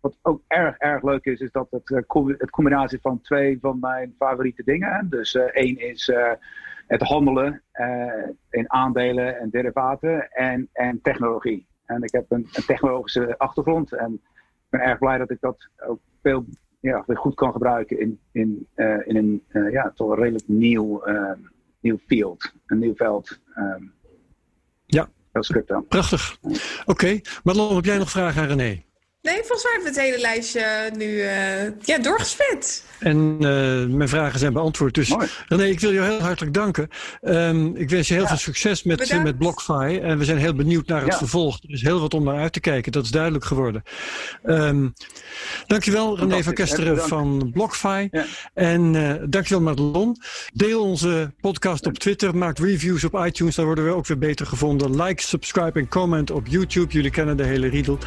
wat 0.00 0.16
ook 0.22 0.42
erg, 0.46 0.76
erg 0.78 1.02
leuk 1.02 1.24
is, 1.24 1.40
is 1.40 1.52
dat 1.52 1.70
het, 1.70 1.88
het 2.38 2.50
combinatie 2.50 2.98
van 3.00 3.20
twee 3.20 3.58
van 3.60 3.78
mijn 3.78 4.14
favoriete 4.18 4.62
dingen. 4.64 5.06
Dus 5.10 5.34
één 5.34 5.78
is 5.78 6.12
het 6.86 7.02
handelen 7.02 7.62
in 8.50 8.72
aandelen 8.72 9.38
en 9.38 9.50
derivaten 9.50 10.30
en, 10.30 10.68
en 10.72 11.00
technologie. 11.02 11.66
En 11.84 12.02
ik 12.02 12.12
heb 12.12 12.24
een, 12.28 12.48
een 12.52 12.64
technologische 12.64 13.38
achtergrond 13.38 13.92
en 13.92 14.12
ik 14.12 14.70
ben 14.70 14.80
erg 14.80 14.98
blij 14.98 15.18
dat 15.18 15.30
ik 15.30 15.40
dat 15.40 15.68
ook 15.86 16.00
veel 16.22 16.44
ja, 16.80 17.02
weer 17.06 17.16
goed 17.16 17.34
kan 17.34 17.52
gebruiken 17.52 18.00
in, 18.00 18.20
in, 18.32 18.68
in 19.04 19.16
een 19.16 19.70
ja, 19.70 19.92
toch 19.94 20.10
een 20.10 20.16
redelijk 20.16 20.48
nieuw 20.48 21.02
nieuw 21.84 21.98
field, 22.06 22.52
een 22.66 22.78
nieuw 22.78 22.94
veld. 22.94 23.40
Um, 23.56 23.92
ja, 24.86 25.08
dat 25.32 25.42
is 25.42 25.48
crypto. 25.50 25.80
Prachtig. 25.80 26.38
Oké, 26.42 26.58
okay. 26.86 27.24
Marlon, 27.42 27.74
heb 27.74 27.84
jij 27.84 27.98
nog 27.98 28.10
vragen 28.10 28.42
aan 28.42 28.48
René? 28.48 28.82
Nee, 29.24 29.36
volgens 29.36 29.62
mij 29.62 29.72
hebben 29.72 29.92
we 29.92 30.00
het 30.00 30.08
hele 30.08 30.20
lijstje 30.20 30.90
nu 30.96 31.06
uh, 31.06 31.86
ja, 31.86 31.98
doorgespit. 31.98 32.84
En 32.98 33.36
uh, 33.40 33.96
mijn 33.96 34.08
vragen 34.08 34.38
zijn 34.38 34.52
beantwoord. 34.52 34.94
Dus 34.94 35.08
Mooi. 35.08 35.28
René, 35.48 35.64
ik 35.64 35.80
wil 35.80 35.92
je 35.92 36.00
heel 36.00 36.20
hartelijk 36.20 36.54
danken. 36.54 36.88
Um, 37.22 37.76
ik 37.76 37.90
wens 37.90 38.08
je 38.08 38.14
heel 38.14 38.22
ja. 38.22 38.28
veel 38.28 38.38
succes 38.38 38.82
met, 38.82 39.22
met 39.22 39.38
BlockFi. 39.38 39.98
En 39.98 40.18
we 40.18 40.24
zijn 40.24 40.38
heel 40.38 40.54
benieuwd 40.54 40.86
naar 40.86 41.02
het 41.02 41.12
ja. 41.12 41.18
vervolg. 41.18 41.58
Er 41.62 41.70
is 41.70 41.82
heel 41.82 42.00
wat 42.00 42.14
om 42.14 42.24
naar 42.24 42.38
uit 42.38 42.52
te 42.52 42.60
kijken. 42.60 42.92
Dat 42.92 43.04
is 43.04 43.10
duidelijk 43.10 43.44
geworden. 43.44 43.82
Um, 44.44 44.92
dankjewel 45.66 46.18
René 46.18 46.42
van 46.42 46.54
Kesteren 46.54 46.98
van 46.98 47.50
BlockFi. 47.52 48.08
Ja. 48.10 48.24
En 48.54 48.94
uh, 48.94 49.12
dankjewel 49.28 49.62
Madelon. 49.62 50.16
Deel 50.52 50.82
onze 50.82 51.34
podcast 51.40 51.86
op 51.86 51.98
Twitter. 51.98 52.36
Maak 52.36 52.58
reviews 52.58 53.04
op 53.04 53.24
iTunes. 53.26 53.54
Daar 53.54 53.66
worden 53.66 53.84
we 53.84 53.94
ook 53.94 54.06
weer 54.06 54.18
beter 54.18 54.46
gevonden. 54.46 55.02
Like, 55.02 55.22
subscribe 55.22 55.78
en 55.78 55.88
comment 55.88 56.30
op 56.30 56.46
YouTube. 56.46 56.92
Jullie 56.92 57.10
kennen 57.10 57.36
de 57.36 57.44
hele 57.44 57.68
riedel. 57.68 57.98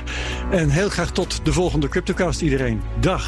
En 0.51 0.69
heel 0.69 0.89
tot 1.11 1.45
de 1.45 1.53
volgende 1.53 1.87
CryptoCast 1.87 2.41
iedereen. 2.41 2.81
Dag. 2.99 3.25